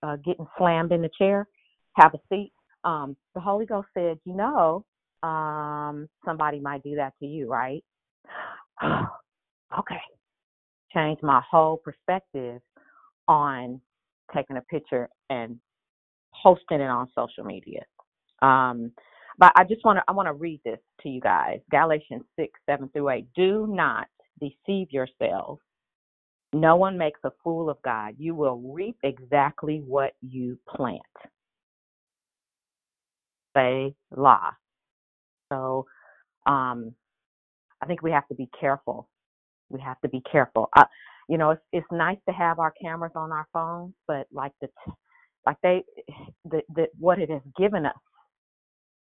[0.03, 1.47] uh, getting slammed in the chair,
[1.95, 2.53] have a seat.
[2.85, 4.85] Um, the Holy Ghost said, you know,
[5.27, 7.83] um, somebody might do that to you, right?
[8.85, 10.01] okay.
[10.93, 12.61] Changed my whole perspective
[13.27, 13.81] on
[14.35, 15.59] taking a picture and
[16.43, 17.83] posting it on social media.
[18.43, 18.93] Um,
[19.39, 21.61] but I just want to I want to read this to you guys.
[21.71, 23.27] Galatians six seven through eight.
[23.37, 24.07] Do not
[24.41, 25.61] deceive yourselves.
[26.53, 28.15] No one makes a fool of God.
[28.19, 31.03] You will reap exactly what you plant.
[33.57, 34.53] Say la.
[35.53, 35.87] So
[36.47, 36.95] um,
[37.83, 39.09] I think we have to be careful.
[39.71, 40.69] We have to be careful.
[40.77, 40.85] Uh,
[41.29, 44.69] you know, it's it's nice to have our cameras on our phones, but like the
[45.47, 45.85] like they
[46.45, 47.95] the, the what it has given us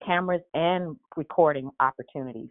[0.05, 2.51] cameras and recording opportunities.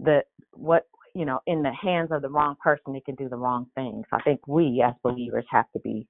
[0.00, 0.22] The
[0.52, 3.66] what you know in the hands of the wrong person, it can do the wrong
[3.74, 4.04] things.
[4.12, 6.06] I think we as believers have to be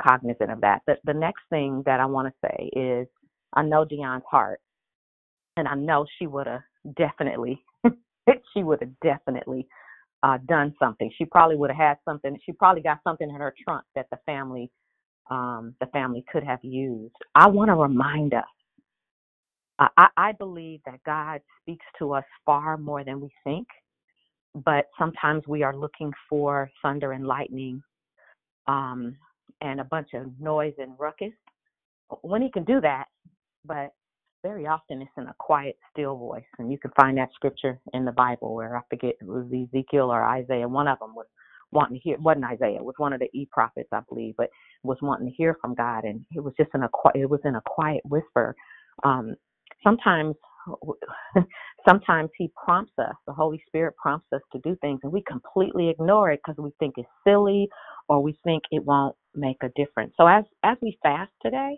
[0.00, 0.82] cognizant of that.
[0.86, 3.08] The, the next thing that I want to say is
[3.52, 4.60] I know Dion's heart,
[5.56, 6.62] and I know she would have
[6.96, 7.62] definitely,
[8.54, 9.66] she would have definitely
[10.22, 11.10] uh, done something.
[11.16, 12.38] She probably would have had something.
[12.44, 14.70] She probably got something in her trunk that the family,
[15.30, 17.14] um, the family could have used.
[17.34, 18.44] I want to remind us.
[19.78, 23.66] I, I believe that God speaks to us far more than we think,
[24.54, 27.82] but sometimes we are looking for thunder and lightning
[28.66, 29.16] um,
[29.60, 31.32] and a bunch of noise and ruckus.
[32.22, 33.06] When He can do that,
[33.64, 33.92] but
[34.42, 36.44] very often it's in a quiet, still voice.
[36.58, 40.10] And you can find that scripture in the Bible where I forget it was Ezekiel
[40.10, 40.68] or Isaiah.
[40.68, 41.26] One of them was
[41.72, 44.48] wanting to hear, wasn't Isaiah, it was one of the e prophets, I believe, but
[44.82, 46.04] was wanting to hear from God.
[46.04, 48.54] And it was just in a, it was in a quiet whisper.
[49.04, 49.34] Um,
[49.82, 50.34] sometimes,
[51.88, 55.88] sometimes He prompts us, the Holy Spirit prompts us to do things, and we completely
[55.88, 57.68] ignore it because we think it's silly
[58.08, 60.12] or we think it won't make a difference.
[60.18, 61.76] So as as we fast today,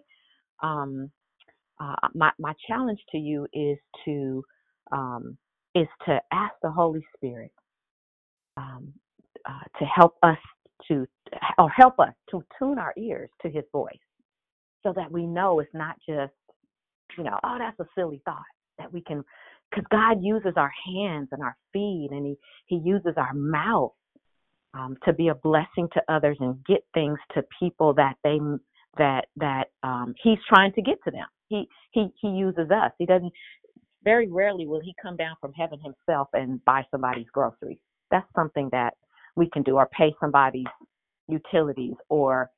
[0.63, 1.11] um,
[1.81, 4.45] uh, my my challenge to you is to
[4.93, 5.37] um,
[5.75, 7.53] is to ask the Holy Spirit
[8.57, 8.93] um,
[9.49, 10.39] uh, to help us
[10.89, 11.07] to
[11.59, 13.93] or help us to tune our ears to His voice,
[14.83, 16.33] so that we know it's not just
[17.17, 18.39] you know oh that's a silly thought
[18.79, 19.23] that we can
[19.71, 23.93] because God uses our hands and our feet and He He uses our mouth
[24.75, 28.39] um, to be a blessing to others and get things to people that they
[28.99, 32.93] that that um, He's trying to get to them he he he uses us.
[32.97, 33.33] He doesn't.
[34.03, 37.81] Very rarely will he come down from heaven himself and buy somebody's groceries.
[38.11, 38.95] That's something that
[39.37, 40.65] we can do, or pay somebody's
[41.29, 42.51] utilities, or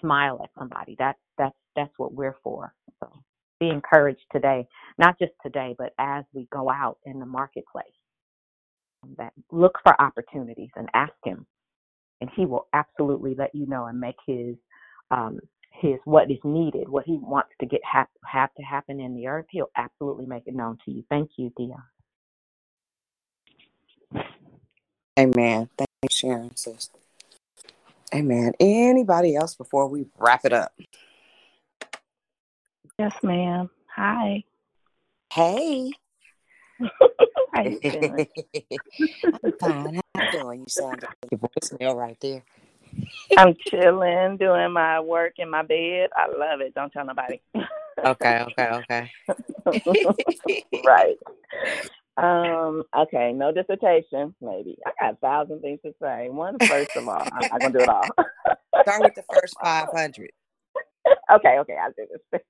[0.00, 0.96] smile at somebody.
[0.98, 2.74] That's that's that's what we're for.
[2.98, 3.12] So
[3.60, 4.66] be encouraged today,
[4.98, 7.86] not just today, but as we go out in the marketplace.
[9.16, 11.46] That look for opportunities and ask him,
[12.20, 14.56] and he will absolutely let you know and make his
[15.10, 15.38] um,
[15.80, 19.26] his what is needed, what he wants to get have, have to happen in the
[19.26, 21.04] earth, he'll absolutely make it known to you.
[21.08, 21.82] Thank you, Dion.
[25.18, 25.68] Amen.
[25.76, 26.90] Thank you, Sharon, sis.
[28.14, 28.52] Amen.
[28.60, 30.72] Anybody else before we wrap it up?
[33.00, 33.70] Yes, ma'am.
[33.96, 34.44] Hi.
[35.32, 35.90] Hey.
[37.54, 38.26] How you doing?
[39.24, 39.94] I'm fine.
[39.94, 40.60] How you doing?
[40.60, 42.42] You sound like your voicemail right there.
[43.38, 46.10] I'm chilling, doing my work in my bed.
[46.14, 46.74] I love it.
[46.74, 47.40] Don't tell nobody.
[48.04, 49.10] okay, okay, okay.
[50.84, 51.16] right.
[52.18, 54.76] Um, okay, no dissertation, maybe.
[54.84, 56.28] I got a thousand things to say.
[56.28, 58.10] One, first of all, I'm not gonna do it all.
[58.82, 60.32] Start with the first five hundred.
[61.36, 62.42] Okay, okay, I'll do this.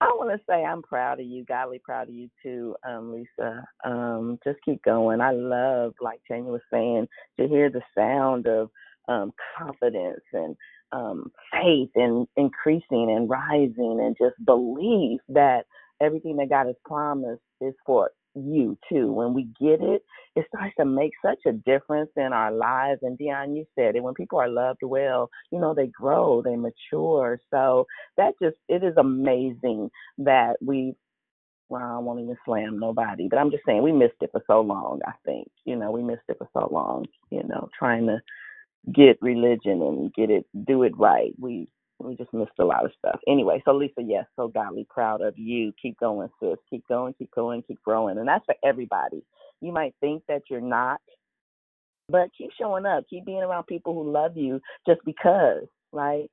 [0.00, 3.64] I want to say I'm proud of you, godly proud of you too, um, Lisa.
[3.84, 5.20] Um, just keep going.
[5.20, 7.08] I love, like Tanya was saying,
[7.40, 8.70] to hear the sound of
[9.08, 10.56] um, confidence and
[10.92, 15.64] um, faith and increasing and rising and just belief that
[16.00, 19.12] everything that God has promised is for you too.
[19.12, 20.02] When we get it,
[20.36, 23.00] it starts to make such a difference in our lives.
[23.02, 24.02] And Dion, you said it.
[24.02, 27.40] When people are loved well, you know, they grow, they mature.
[27.50, 27.86] So
[28.16, 30.94] that just it is amazing that we
[31.68, 34.60] well, I won't even slam nobody, but I'm just saying we missed it for so
[34.60, 35.48] long, I think.
[35.64, 38.20] You know, we missed it for so long, you know, trying to
[38.92, 41.32] get religion and get it do it right.
[41.38, 41.68] We
[42.04, 43.20] we just missed a lot of stuff.
[43.28, 45.72] Anyway, so Lisa, yes, so godly proud of you.
[45.80, 46.58] Keep going, sis.
[46.70, 48.18] Keep going, keep going, keep growing.
[48.18, 49.24] And that's for everybody.
[49.60, 51.00] You might think that you're not,
[52.08, 53.04] but keep showing up.
[53.10, 56.30] Keep being around people who love you just because, right?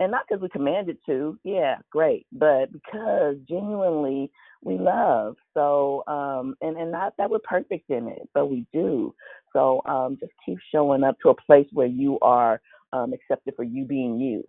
[0.00, 4.30] And not because we commanded to, yeah, great, but because genuinely
[4.62, 5.36] we love.
[5.54, 9.14] So, um, and and not that we're perfect in it, but we do.
[9.52, 12.60] So um, just keep showing up to a place where you are
[12.92, 14.44] um, accepted for you being you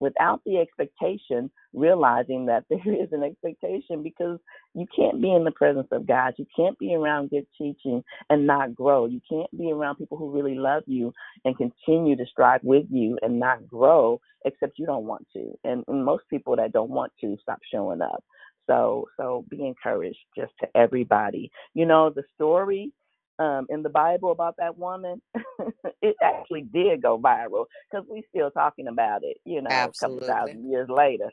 [0.00, 4.38] without the expectation, realizing that there is an expectation because
[4.74, 6.34] you can't be in the presence of God.
[6.36, 9.06] You can't be around good teaching and not grow.
[9.06, 11.12] You can't be around people who really love you
[11.44, 15.52] and continue to strive with you and not grow, except you don't want to.
[15.64, 18.22] And, and most people that don't want to stop showing up.
[18.66, 21.50] So, so be encouraged just to everybody.
[21.74, 22.92] You know, the story
[23.38, 25.20] um, in the Bible about that woman,
[26.02, 30.26] it actually did go viral because we're still talking about it, you know, Absolutely.
[30.26, 31.30] a couple thousand years later.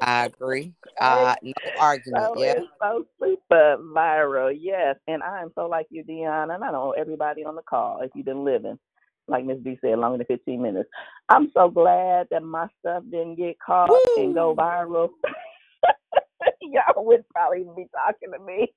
[0.00, 0.72] I agree.
[1.00, 2.24] Uh, no argument.
[2.24, 2.52] So yeah.
[2.52, 4.94] it's so super viral, yes.
[5.08, 8.12] And I am so like you, Dion, and I know everybody on the call, if
[8.14, 8.78] you've been living,
[9.26, 10.88] like Miss B said, longer than 15 minutes.
[11.28, 14.22] I'm so glad that my stuff didn't get caught Woo!
[14.22, 15.08] and go viral.
[16.60, 18.72] y'all would probably be talking to me.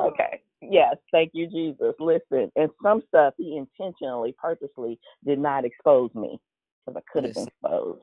[0.00, 0.40] okay.
[0.62, 1.94] Yes, thank you, Jesus.
[2.00, 6.40] Listen, and some stuff he intentionally, purposely did not expose me
[6.86, 8.00] because I could have been exposed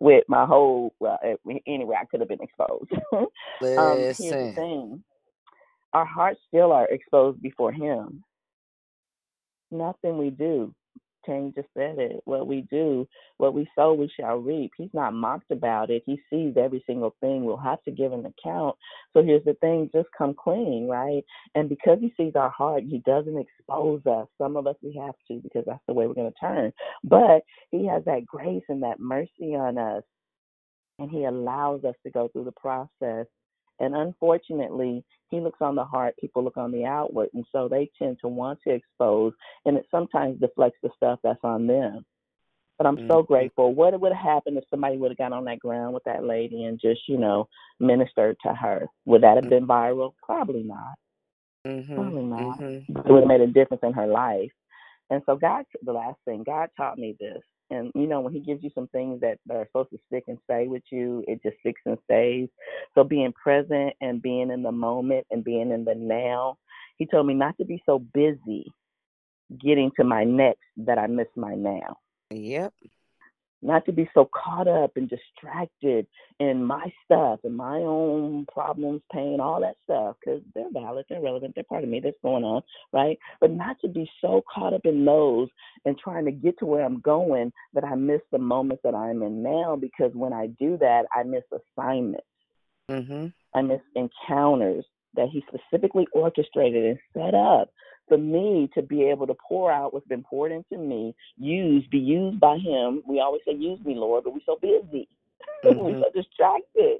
[0.00, 0.94] with my whole.
[1.00, 1.34] Well, eh,
[1.66, 2.90] anyway, I could have been exposed.
[3.76, 4.54] um, here's the Listen.
[4.54, 5.04] thing:
[5.94, 8.22] our hearts still are exposed before Him.
[9.70, 10.74] Nothing we do.
[11.26, 12.20] Tang just said it.
[12.24, 13.06] What we do,
[13.38, 14.72] what we sow, we shall reap.
[14.76, 16.02] He's not mocked about it.
[16.06, 17.44] He sees every single thing.
[17.44, 18.76] We'll have to give an account.
[19.12, 21.24] So here's the thing just come clean, right?
[21.54, 24.28] And because he sees our heart, he doesn't expose us.
[24.38, 26.72] Some of us we have to because that's the way we're going to turn.
[27.04, 30.02] But he has that grace and that mercy on us.
[30.98, 33.26] And he allows us to go through the process.
[33.80, 37.30] And unfortunately, he looks on the heart, people look on the outward.
[37.34, 39.32] And so they tend to want to expose,
[39.64, 42.04] and it sometimes deflects the stuff that's on them.
[42.78, 43.74] But I'm so grateful.
[43.74, 46.64] What would have happened if somebody would have got on that ground with that lady
[46.64, 47.48] and just, you know,
[47.80, 48.86] ministered to her?
[49.06, 50.12] Would that have been viral?
[50.22, 50.94] Probably not.
[51.66, 51.94] Mm-hmm.
[51.94, 52.60] Probably not.
[52.60, 52.98] Mm-hmm.
[52.98, 54.52] It would have made a difference in her life.
[55.08, 57.42] And so God, the last thing, God taught me this.
[57.70, 60.38] And you know, when He gives you some things that are supposed to stick and
[60.44, 62.48] stay with you, it just sticks and stays.
[62.94, 66.58] So being present and being in the moment and being in the now.
[66.96, 68.72] He told me not to be so busy
[69.60, 71.98] getting to my next that I miss my now.
[72.30, 72.72] Yep.
[73.62, 76.06] Not to be so caught up and distracted
[76.38, 81.22] in my stuff and my own problems, pain, all that stuff, because they're valid, they're
[81.22, 82.62] relevant, they're part of me, that's going on,
[82.92, 83.18] right?
[83.40, 85.48] But not to be so caught up in those
[85.84, 89.22] and trying to get to where I'm going that I miss the moments that I'm
[89.22, 92.26] in now, because when I do that, I miss assignments.
[92.90, 93.26] Mm-hmm.
[93.54, 94.84] I miss encounters
[95.14, 97.70] that he specifically orchestrated and set up
[98.08, 101.98] for me to be able to pour out what's been poured into me, use, be
[101.98, 103.02] used by him.
[103.06, 105.08] We always say, use me, Lord, but we're so busy.
[105.64, 105.80] Mm-hmm.
[105.80, 106.98] we're so distracted.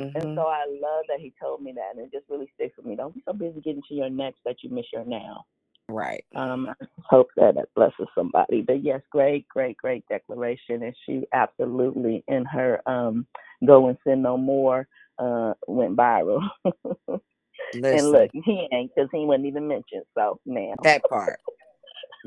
[0.00, 0.16] Mm-hmm.
[0.16, 2.86] And so I love that he told me that, and it just really sticks with
[2.86, 2.96] me.
[2.96, 5.44] Don't be so busy getting to your next that you miss your now.
[5.88, 6.24] Right.
[6.34, 8.62] Um, I hope that that blesses somebody.
[8.62, 13.26] But yes, great, great, great declaration, and she absolutely in her um
[13.66, 16.40] go and sin no more uh went viral.
[17.72, 20.04] and look, he ain't because he wasn't even mentioned.
[20.16, 21.40] So now That part.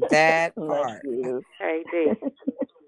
[0.10, 1.02] That part.
[1.60, 2.12] Hey, D.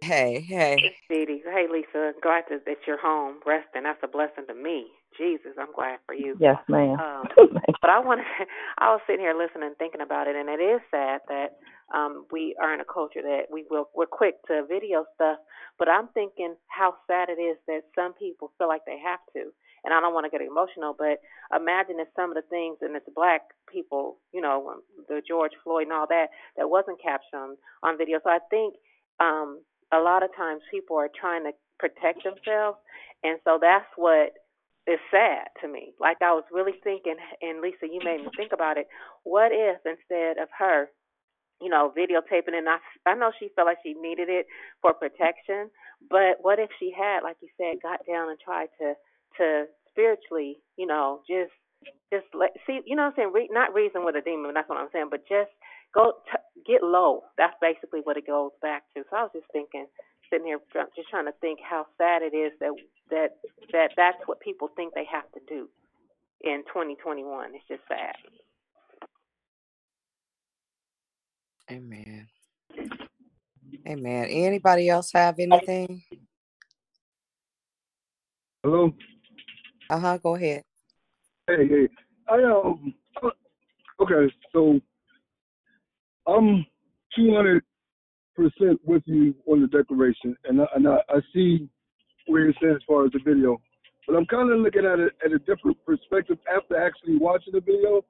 [0.01, 0.77] Hey, hey.
[1.09, 1.43] Dee Dee.
[1.45, 2.13] Hey, Lisa.
[2.23, 3.83] Glad to, that you're home resting.
[3.83, 4.87] That's a blessing to me.
[5.17, 6.37] Jesus, I'm glad for you.
[6.39, 6.95] Yes, ma'am.
[6.99, 7.23] Um,
[7.81, 8.45] but I want to.
[8.77, 11.59] I was sitting here listening, thinking about it, and it is sad that
[11.93, 15.37] um, we are in a culture that we will we're quick to video stuff.
[15.77, 19.51] But I'm thinking how sad it is that some people feel like they have to.
[19.83, 21.19] And I don't want to get emotional, but
[21.55, 23.41] imagine if some of the things, and it's black
[23.71, 24.77] people, you know, when
[25.07, 26.27] the George Floyd and all that,
[26.57, 28.19] that wasn't captured on, on video.
[28.23, 28.75] So I think
[29.19, 29.61] um,
[29.93, 32.77] a lot of times people are trying to protect themselves,
[33.23, 34.33] and so that's what
[34.87, 35.93] is sad to me.
[35.99, 38.87] Like I was really thinking, and Lisa, you made me think about it.
[39.23, 40.89] What if instead of her,
[41.61, 44.47] you know, videotaping, and I, I know she felt like she needed it
[44.81, 45.69] for protection,
[46.09, 48.93] but what if she had, like you said, got down and tried to
[49.37, 51.51] to spiritually, you know, just
[52.13, 53.31] just let see, you know what I'm saying?
[53.33, 55.51] Re, not reason with a demon, that's what I'm saying, but just
[55.93, 57.23] go t- get low.
[57.37, 59.03] That's basically what it goes back to.
[59.09, 59.85] So I was just thinking,
[60.29, 60.59] sitting here,
[60.95, 62.73] just trying to think how sad it is that
[63.11, 63.29] that
[63.71, 65.69] that that's what people think they have to do
[66.41, 67.55] in 2021.
[67.55, 68.15] It's just sad.
[71.71, 72.27] Amen.
[73.87, 74.25] Amen.
[74.29, 76.03] Anybody else have anything?
[78.63, 78.93] Hello.
[79.89, 80.17] Uh huh.
[80.17, 80.63] Go ahead.
[81.47, 81.87] Hey, hey.
[82.27, 82.93] I um.
[83.23, 83.29] uh,
[84.01, 84.79] Okay, so
[86.25, 86.65] I'm
[87.17, 87.63] 200
[88.33, 91.67] percent with you on the declaration, and I, and I, I see
[92.27, 93.59] where you're saying as far as the video,
[94.07, 97.59] but I'm kind of looking at it at a different perspective after actually watching the
[97.59, 98.05] video.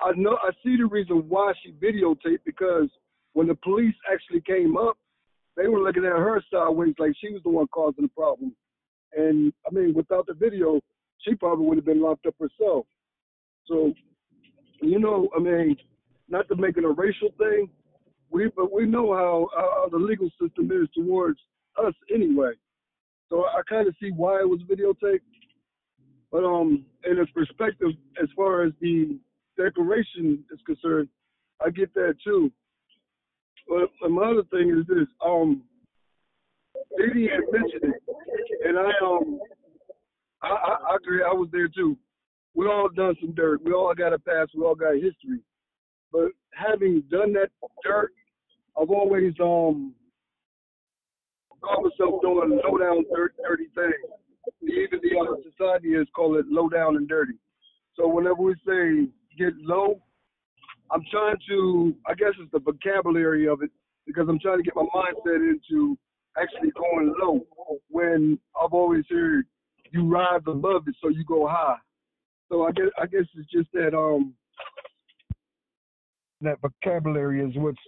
[0.00, 2.88] I know I see the reason why she videotaped because
[3.34, 4.96] when the police actually came up,
[5.56, 8.54] they were looking at her sideways like she was the one causing the problem.
[9.14, 10.80] And I mean, without the video,
[11.20, 12.86] she probably would have been locked up herself.
[13.66, 13.92] So,
[14.80, 15.76] you know, I mean,
[16.28, 17.68] not to make it a racial thing,
[18.30, 21.38] we but we know how, how the legal system is towards
[21.82, 22.52] us anyway.
[23.28, 25.20] So I kind of see why it was videotaped.
[26.30, 27.88] But um, in a perspective,
[28.22, 29.18] as far as the
[29.56, 31.08] declaration is concerned,
[31.64, 32.52] I get that too.
[33.68, 35.62] But my other thing is this: um,
[36.98, 38.02] Diddy had mentioned it,
[38.66, 39.40] and I um,
[40.42, 41.22] I, I, I agree.
[41.22, 41.96] I was there too.
[42.54, 43.62] We all done some dirt.
[43.64, 44.52] We all got a past.
[44.54, 45.40] We all got history.
[46.12, 47.50] But having done that
[47.84, 48.12] dirt,
[48.80, 49.94] I've always um
[51.62, 53.94] caught myself doing low down dirty, dirty things.
[54.62, 57.34] even the other society is call it low down and dirty.
[57.96, 60.00] So whenever we say get low,
[60.90, 63.70] I'm trying to, I guess it's the vocabulary of it,
[64.06, 65.98] because I'm trying to get my mindset into
[66.40, 67.40] actually going low.
[67.90, 69.46] When I've always heard
[69.92, 71.76] you rise above it, so you go high.
[72.50, 74.34] So I guess I guess it's just that um
[76.40, 77.78] that vocabulary is what's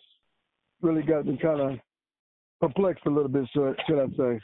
[0.82, 1.78] really got me kind of
[2.60, 4.40] perplexed a little bit, should, should I say?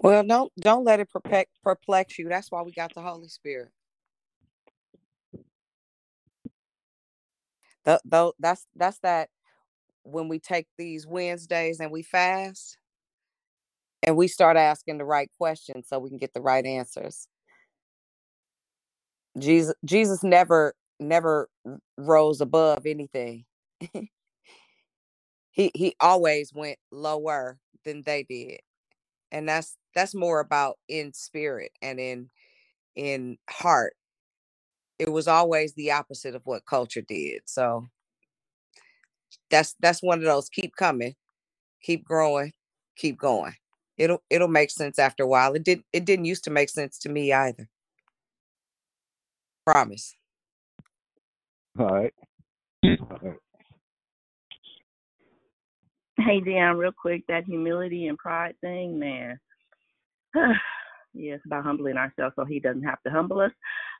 [0.00, 2.28] Well, don't don't let it perplex perplex you.
[2.28, 3.70] That's why we got the Holy Spirit.
[8.04, 9.28] Though that's that's that
[10.02, 12.78] when we take these Wednesdays and we fast
[14.02, 17.28] and we start asking the right questions so we can get the right answers.
[19.38, 21.48] Jesus Jesus never never
[21.96, 23.44] rose above anything.
[25.50, 28.60] he he always went lower than they did.
[29.30, 32.30] And that's that's more about in spirit and in
[32.96, 33.94] in heart.
[34.98, 37.42] It was always the opposite of what culture did.
[37.46, 37.86] So
[39.50, 41.14] that's that's one of those keep coming,
[41.82, 42.52] keep growing,
[42.96, 43.54] keep going.
[44.02, 45.54] It'll it'll make sense after a while.
[45.54, 47.68] It didn't it didn't used to make sense to me either.
[49.64, 50.16] Promise.
[51.78, 52.12] All right.
[52.84, 53.38] All right.
[56.18, 59.38] Hey, Dion, real quick, that humility and pride thing, man.
[60.34, 63.52] yeah, it's about humbling ourselves so he doesn't have to humble us.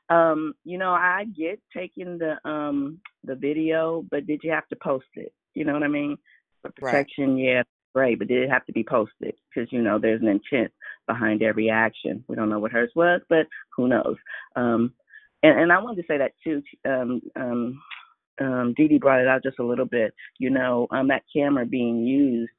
[0.09, 4.75] Um, you know, I get taking the um the video, but did you have to
[4.75, 5.31] post it?
[5.53, 6.17] You know what I mean?
[6.61, 7.05] For Right.
[7.07, 7.63] protection, yeah,
[7.93, 9.35] great, but did it have to be posted?
[9.53, 10.71] Because you know, there's an intent
[11.07, 12.23] behind every action.
[12.27, 14.15] We don't know what hers was, but who knows?
[14.55, 14.93] Um,
[15.41, 16.61] and and I wanted to say that too.
[16.85, 17.81] Um, um,
[18.41, 20.13] um, Dee Dee brought it out just a little bit.
[20.39, 22.51] You know, um, that camera being used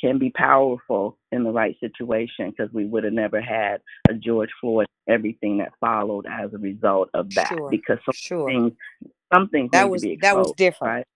[0.00, 4.50] can be powerful in the right situation because we would have never had a George
[4.60, 7.48] Floyd, everything that followed as a result of that.
[7.48, 7.70] Sure.
[7.70, 8.48] Because some Sure.
[8.48, 8.72] things,
[9.32, 10.94] something That was that was different.
[10.94, 11.06] right?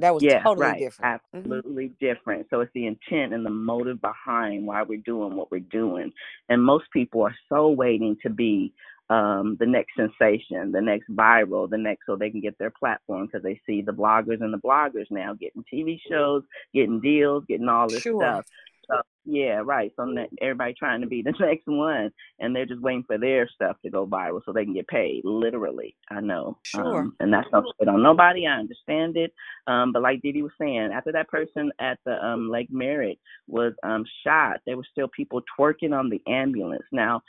[0.00, 0.78] That was Yeah, totally right.
[0.78, 1.12] different.
[1.34, 1.44] Mhm.
[1.44, 2.48] Absolutely different.
[2.50, 6.12] So it's the intent and the motive behind why we're doing what we're doing.
[6.48, 8.72] And most people are so waiting to be
[9.10, 13.26] um, the next sensation, the next viral, the next so they can get their platform
[13.26, 17.68] because they see the bloggers and the bloggers now getting TV shows, getting deals, getting
[17.68, 18.14] all this Sure.
[18.14, 18.44] stuff.
[18.90, 19.92] So yeah, right.
[19.96, 22.10] So ne- everybody trying to be the next one,
[22.40, 25.22] and they're just waiting for their stuff to go viral so they can get paid.
[25.24, 26.58] Literally, I know.
[26.64, 26.84] Sure.
[26.84, 28.46] Um, and that's no shit on nobody.
[28.46, 29.32] I understand it.
[29.66, 33.18] Um, but like Didi was saying, after that person at the um, Lake Merritt
[33.48, 36.84] was um, shot, there were still people twerking on the ambulance.
[36.92, 37.22] Now,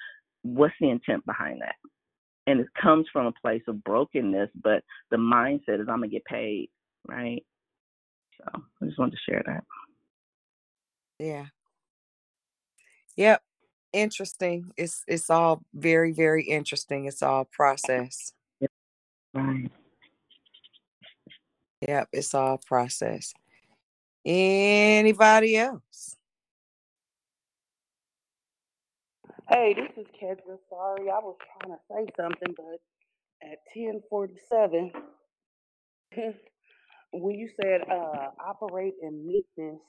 [0.44, 1.76] what's the intent behind that?
[2.48, 6.26] And it comes from a place of brokenness, but the mindset is I'm gonna get
[6.26, 6.70] paid,
[7.08, 7.44] right?
[8.38, 9.64] So I just wanted to share that.
[11.22, 11.46] Yeah.
[13.16, 13.42] Yep.
[13.94, 14.72] Interesting.
[14.78, 17.06] It's it's all very, very interesting.
[17.06, 18.32] It's all process.
[19.34, 19.72] Right.
[21.88, 23.34] Yep, it's all process.
[24.26, 26.16] Anybody else?
[29.50, 30.58] Hey, this is Kendra.
[30.70, 32.80] Sorry, I was trying to say something, but
[33.44, 34.92] at ten forty seven,
[37.14, 39.82] when you said uh, operate in meekness,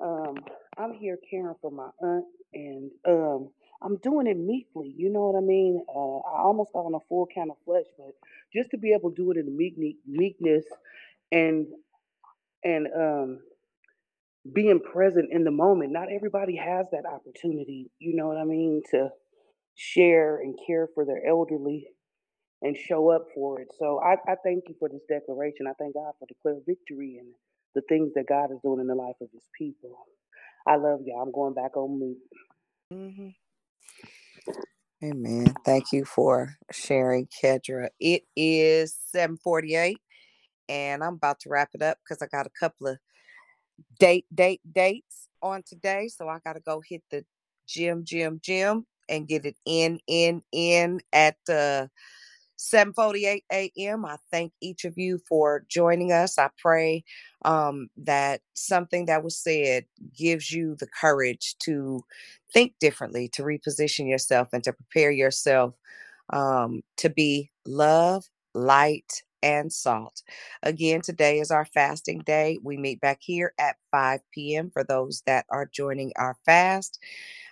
[0.00, 0.36] um,
[0.78, 3.50] I'm here caring for my aunt, and um,
[3.82, 4.94] I'm doing it meekly.
[4.96, 5.84] You know what I mean?
[5.88, 8.12] Uh, I almost got on a full count of flesh, but
[8.54, 10.64] just to be able to do it in meek meekness
[11.32, 11.66] and
[12.64, 13.40] and um,
[14.52, 15.92] being present in the moment.
[15.92, 17.90] Not everybody has that opportunity.
[17.98, 18.82] You know what I mean?
[18.92, 19.10] To
[19.76, 21.88] share and care for their elderly
[22.62, 23.68] and show up for it.
[23.78, 25.66] So I, I thank you for this declaration.
[25.68, 27.28] I thank God for declare victory and
[27.76, 29.96] the things that God is doing in the life of his people.
[30.66, 31.22] I love y'all.
[31.22, 32.18] I'm going back on mute.
[32.90, 33.28] hmm
[35.04, 35.54] Amen.
[35.64, 37.90] Thank you for sharing, Kedra.
[38.00, 39.98] It is 748
[40.70, 42.98] and I'm about to wrap it up because I got a couple of
[44.00, 46.08] date, date, dates on today.
[46.08, 47.26] So I got to go hit the
[47.68, 51.88] gym, gym, gym and get it in, in, in at uh,
[52.58, 54.04] 7:48 a.m.
[54.04, 56.38] I thank each of you for joining us.
[56.38, 57.04] I pray
[57.44, 62.04] um, that something that was said gives you the courage to
[62.52, 65.74] think differently, to reposition yourself, and to prepare yourself
[66.30, 70.22] um, to be love, light, and salt.
[70.62, 72.58] Again, today is our fasting day.
[72.62, 74.70] We meet back here at 5 p.m.
[74.70, 76.98] for those that are joining our fast.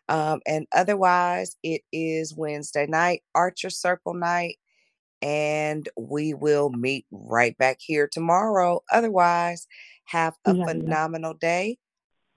[0.09, 4.59] Um, and otherwise, it is Wednesday night, Archer Circle night
[5.25, 8.83] and we will meet right back here tomorrow.
[8.93, 9.67] Otherwise,
[10.05, 10.67] have a Yeah, yeah.
[10.67, 11.79] phenomenal day.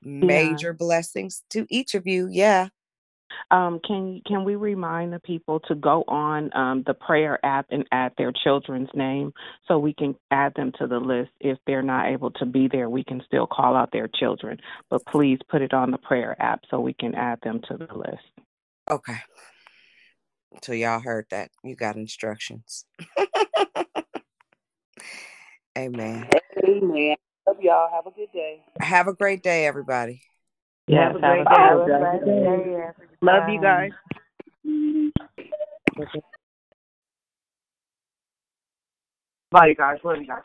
[0.02, 0.26] Yeah.
[0.26, 2.30] Major blessings to each of you.
[2.32, 2.70] Yeah.
[3.52, 7.86] Um, can can we remind the people to go on um, the prayer app and
[7.92, 9.34] add their children's name
[9.68, 11.32] so we can add them to the list.
[11.42, 14.60] If they're not able to be there, we can still call out their children.
[14.90, 17.94] But please put it on the prayer app so we can add them to the
[17.94, 18.24] list.
[18.90, 19.18] Okay.
[20.62, 21.52] So y'all heard that.
[21.64, 22.86] You got instructions.
[25.78, 26.30] Amen.
[26.64, 27.16] Amen.
[27.48, 27.90] Love y'all.
[27.94, 28.64] Have a good day.
[28.82, 30.22] Have a great day, everybody.
[30.88, 31.92] Yes, Have a have great a day.
[31.92, 32.64] good Have a day.
[32.66, 32.88] day.
[33.22, 33.92] Love you guys.
[39.52, 39.98] Bye, you guys.
[40.04, 40.42] Love you guys.